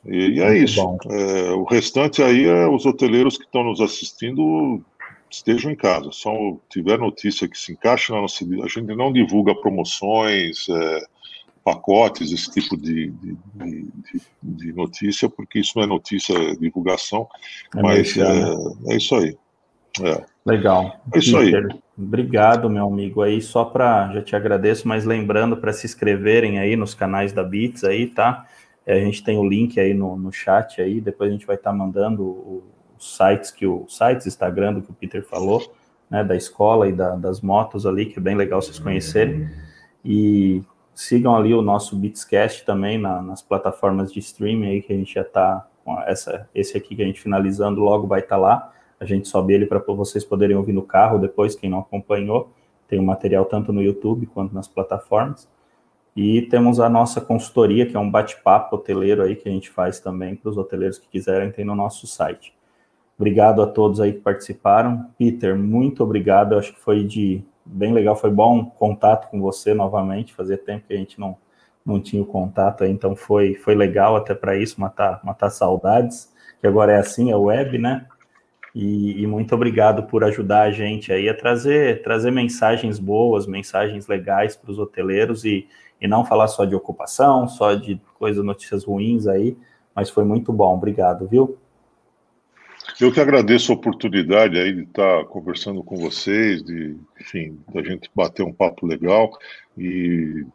E, 0.06 0.38
e 0.38 0.42
é 0.42 0.58
isso. 0.58 0.80
É, 1.10 1.52
o 1.52 1.66
restante 1.66 2.24
aí 2.24 2.46
é 2.46 2.66
os 2.68 2.86
hoteleiros 2.86 3.38
que 3.38 3.44
estão 3.44 3.66
nos 3.66 3.82
assistindo 3.82 4.82
estejam 5.30 5.72
em 5.72 5.76
casa. 5.76 6.10
Só 6.14 6.32
tiver 6.70 6.98
notícia 6.98 7.50
que 7.50 7.58
se 7.58 7.74
encaixe 7.74 8.14
na 8.14 8.22
nossa. 8.22 8.46
A 8.46 8.68
gente 8.68 8.96
não 8.96 9.12
divulga 9.12 9.54
promoções. 9.56 10.70
É, 10.70 11.06
pacotes, 11.64 12.32
esse 12.32 12.52
tipo 12.52 12.78
de, 12.78 13.12
de, 13.12 13.38
de, 13.56 14.22
de, 14.42 14.74
notícia, 14.74 15.30
porque 15.30 15.60
isso 15.60 15.74
não 15.76 15.84
é 15.84 15.88
notícia, 15.88 16.34
é 16.34 16.56
divulgação, 16.56 17.28
é 17.76 17.82
mas 17.82 18.18
é, 18.18 18.94
é, 18.94 18.98
isso 18.98 19.16
aí. 19.16 19.38
É. 20.02 20.26
Legal. 20.46 21.00
É 21.14 21.20
isso 21.20 21.38
aí. 21.38 21.52
Obrigado, 21.98 22.70
meu 22.70 22.88
amigo. 22.88 23.22
Aí 23.22 23.42
só 23.42 23.66
para, 23.66 24.12
já 24.14 24.22
te 24.22 24.36
agradeço, 24.36 24.88
mas 24.88 25.06
lembrando 25.06 25.58
para 25.58 25.74
se 25.74 25.86
inscreverem 25.86 26.60
aí 26.60 26.76
nos 26.76 26.94
canais 26.94 27.34
da 27.34 27.44
Bits 27.44 27.84
aí, 27.84 28.08
tá? 28.08 28.46
É, 28.86 28.94
a 28.94 29.00
gente 29.06 29.24
tem 29.24 29.38
o 29.38 29.48
link 29.48 29.80
aí 29.80 29.94
no, 29.94 30.16
no 30.16 30.32
chat 30.32 30.82
aí, 30.82 31.02
depois 31.02 31.30
a 31.30 31.34
gente 31.34 31.46
vai 31.46 31.56
estar 31.56 31.72
tá 31.72 31.76
mandando 31.76 32.64
os 32.98 33.16
sites 33.16 33.52
que 33.52 33.68
o 33.68 33.86
sites 33.88 34.26
Instagram 34.26 34.74
do 34.74 34.82
que 34.82 34.92
o 34.92 34.94
Peter 34.94 35.24
falou, 35.24 35.62
né, 36.10 36.24
da 36.24 36.36
escola 36.36 36.88
e 36.90 36.94
da, 36.94 37.16
das 37.16 37.42
motos 37.42 37.86
ali, 37.86 38.06
que 38.06 38.18
é 38.18 38.22
bem 38.22 38.36
legal 38.36 38.62
vocês 38.62 38.80
conhecerem. 38.80 39.50
E 40.04 40.64
sigam 41.00 41.34
ali 41.34 41.54
o 41.54 41.62
nosso 41.62 41.96
Beatscast 41.96 42.66
também 42.66 42.98
na, 42.98 43.22
nas 43.22 43.42
plataformas 43.42 44.12
de 44.12 44.20
streaming 44.20 44.68
aí 44.68 44.82
que 44.82 44.92
a 44.92 44.96
gente 44.98 45.14
já 45.14 45.22
está 45.22 45.66
com 45.86 45.98
essa 46.02 46.50
esse 46.54 46.78
aqui 46.78 46.94
que 46.94 47.02
a 47.02 47.06
gente 47.06 47.22
finalizando 47.22 47.80
logo 47.80 48.06
vai 48.06 48.20
estar 48.20 48.36
tá 48.36 48.42
lá. 48.42 48.74
A 49.00 49.06
gente 49.06 49.26
sobe 49.30 49.54
ele 49.54 49.66
para 49.66 49.80
vocês 49.80 50.26
poderem 50.26 50.58
ouvir 50.58 50.74
no 50.74 50.82
carro 50.82 51.18
depois, 51.18 51.56
quem 51.56 51.70
não 51.70 51.80
acompanhou. 51.80 52.52
Tem 52.86 53.00
o 53.00 53.04
material 53.04 53.46
tanto 53.46 53.72
no 53.72 53.82
YouTube 53.82 54.26
quanto 54.26 54.54
nas 54.54 54.68
plataformas. 54.68 55.48
E 56.18 56.42
temos 56.42 56.82
a 56.82 56.90
nossa 56.90 57.22
consultoria, 57.22 57.86
que 57.86 57.96
é 57.96 58.00
um 58.00 58.12
bate-papo 58.12 58.76
hoteleiro 58.76 59.24
aí 59.24 59.38
que 59.38 59.48
a 59.48 59.52
gente 59.54 59.70
faz 59.70 60.02
também 60.02 60.36
para 60.36 60.50
os 60.50 60.58
hoteleiros 60.58 60.98
que 60.98 61.08
quiserem, 61.08 61.50
tem 61.50 61.64
no 61.64 61.76
nosso 61.76 62.08
site. 62.08 62.54
Obrigado 63.18 63.62
a 63.62 63.68
todos 63.68 64.02
aí 64.02 64.12
que 64.12 64.20
participaram. 64.20 65.10
Peter, 65.18 65.58
muito 65.58 66.04
obrigado. 66.04 66.54
Eu 66.54 66.60
acho 66.60 66.74
que 66.74 66.80
foi 66.82 67.06
de 67.06 67.42
bem 67.72 67.94
legal, 67.94 68.16
foi 68.16 68.32
bom 68.32 68.66
contato 68.66 69.30
com 69.30 69.40
você 69.40 69.74
novamente. 69.74 70.34
Fazia 70.34 70.58
tempo 70.58 70.88
que 70.88 70.94
a 70.94 70.98
gente 70.98 71.20
não, 71.20 71.38
não 71.86 72.00
tinha 72.00 72.22
o 72.22 72.26
contato 72.26 72.84
aí, 72.84 72.92
então 72.92 73.16
foi, 73.16 73.56
foi 73.56 73.76
legal 73.76 74.16
até 74.16 74.34
para 74.34 74.58
isso, 74.58 74.80
matar, 74.80 75.20
matar 75.24 75.50
saudades, 75.50 76.34
que 76.60 76.68
agora 76.68 76.94
é 76.94 76.98
assim, 76.98 77.32
é 77.32 77.36
web, 77.36 77.78
né? 77.78 78.06
E, 78.74 79.24
e, 79.24 79.28
muito 79.28 79.56
obrigado 79.56 80.04
por 80.04 80.24
ajudar 80.24 80.62
a 80.62 80.72
gente 80.72 81.12
aí 81.12 81.28
a 81.28 81.34
trazer, 81.34 82.04
trazer 82.04 82.32
mensagens 82.32 83.00
boas, 83.00 83.48
mensagens 83.48 84.08
legais 84.08 84.56
para 84.56 84.70
os 84.72 84.78
hoteleiros 84.78 85.44
e, 85.44 85.68
e 86.00 86.08
não 86.08 86.24
falar 86.24 86.48
só 86.48 86.66
de 86.66 86.76
ocupação, 86.76 87.48
só 87.48 87.74
de 87.74 88.00
coisas, 88.20 88.44
notícias 88.44 88.84
ruins 88.84 89.26
aí, 89.26 89.58
mas 89.96 90.10
foi 90.12 90.24
muito 90.24 90.54
bom. 90.54 90.76
Obrigado, 90.76 91.28
viu? 91.28 91.58
Eu 93.00 93.14
que 93.14 93.20
agradeço 93.22 93.72
a 93.72 93.76
oportunidade 93.76 94.60
aí 94.60 94.74
de 94.74 94.82
estar 94.82 95.24
conversando 95.26 95.82
com 95.82 95.96
vocês, 95.96 96.62
de, 96.62 96.98
enfim, 97.20 97.58
da 97.74 97.82
gente 97.82 98.10
bater 98.14 98.44
um 98.44 98.52
papo 98.52 98.86
legal 98.86 99.32
e 99.78 100.46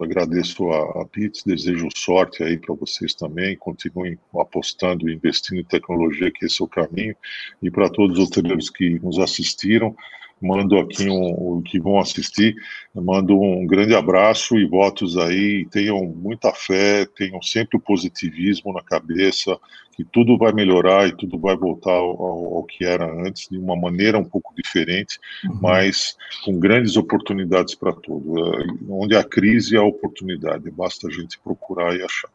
agradeço 0.00 0.70
a, 0.70 1.02
a 1.02 1.06
desejo 1.46 1.88
sorte 1.94 2.42
aí 2.42 2.56
para 2.56 2.74
vocês 2.74 3.14
também, 3.14 3.56
continuem 3.56 4.18
apostando 4.36 5.08
e 5.08 5.14
investindo 5.14 5.60
em 5.60 5.64
tecnologia, 5.64 6.32
que 6.32 6.46
esse 6.46 6.60
é 6.60 6.64
o 6.64 6.68
caminho, 6.68 7.14
e 7.62 7.70
para 7.70 7.88
todos 7.88 8.18
os 8.18 8.26
hoteleiros 8.26 8.70
que 8.70 8.98
nos 8.98 9.18
assistiram, 9.20 9.94
mando 10.40 10.78
aqui 10.78 11.08
um, 11.08 11.60
que 11.62 11.80
vão 11.80 11.98
assistir, 11.98 12.54
mando 12.94 13.38
um 13.40 13.66
grande 13.66 13.94
abraço 13.94 14.56
e 14.56 14.66
votos 14.66 15.16
aí, 15.16 15.66
tenham 15.70 16.04
muita 16.04 16.52
fé, 16.52 17.06
tenham 17.16 17.42
sempre 17.42 17.76
o 17.76 17.80
positivismo 17.80 18.72
na 18.72 18.82
cabeça, 18.82 19.58
que 19.96 20.04
tudo 20.04 20.38
vai 20.38 20.52
melhorar 20.52 21.08
e 21.08 21.16
tudo 21.16 21.38
vai 21.38 21.56
voltar 21.56 21.92
ao, 21.92 22.56
ao 22.56 22.64
que 22.64 22.84
era 22.84 23.04
antes, 23.04 23.48
de 23.50 23.58
uma 23.58 23.74
maneira 23.74 24.16
um 24.16 24.24
pouco 24.24 24.54
diferente, 24.54 25.18
uhum. 25.44 25.58
mas 25.60 26.16
com 26.44 26.58
grandes 26.58 26.96
oportunidades 26.96 27.74
para 27.74 27.92
tudo. 27.92 28.38
É, 28.38 28.66
onde 28.88 29.16
a 29.16 29.24
crise 29.24 29.74
é 29.74 29.78
a 29.78 29.82
oportunidade, 29.82 30.70
basta 30.70 31.08
a 31.08 31.10
gente 31.10 31.38
procurar 31.40 31.96
e 31.96 32.02
achar. 32.02 32.30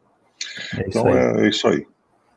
É 0.77 0.87
então 0.87 1.07
é, 1.07 1.45
é, 1.45 1.49
isso 1.49 1.67
aí. 1.67 1.85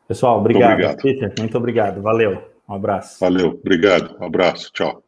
Pessoal, 0.07 0.39
obrigado. 0.39 0.71
obrigado. 0.71 1.01
Peter, 1.01 1.33
muito 1.37 1.57
obrigado. 1.57 2.01
Valeu. 2.01 2.41
Um 2.67 2.73
abraço. 2.73 3.19
Valeu, 3.19 3.49
obrigado. 3.49 4.15
Um 4.19 4.25
abraço. 4.25 4.71
Tchau. 4.73 5.06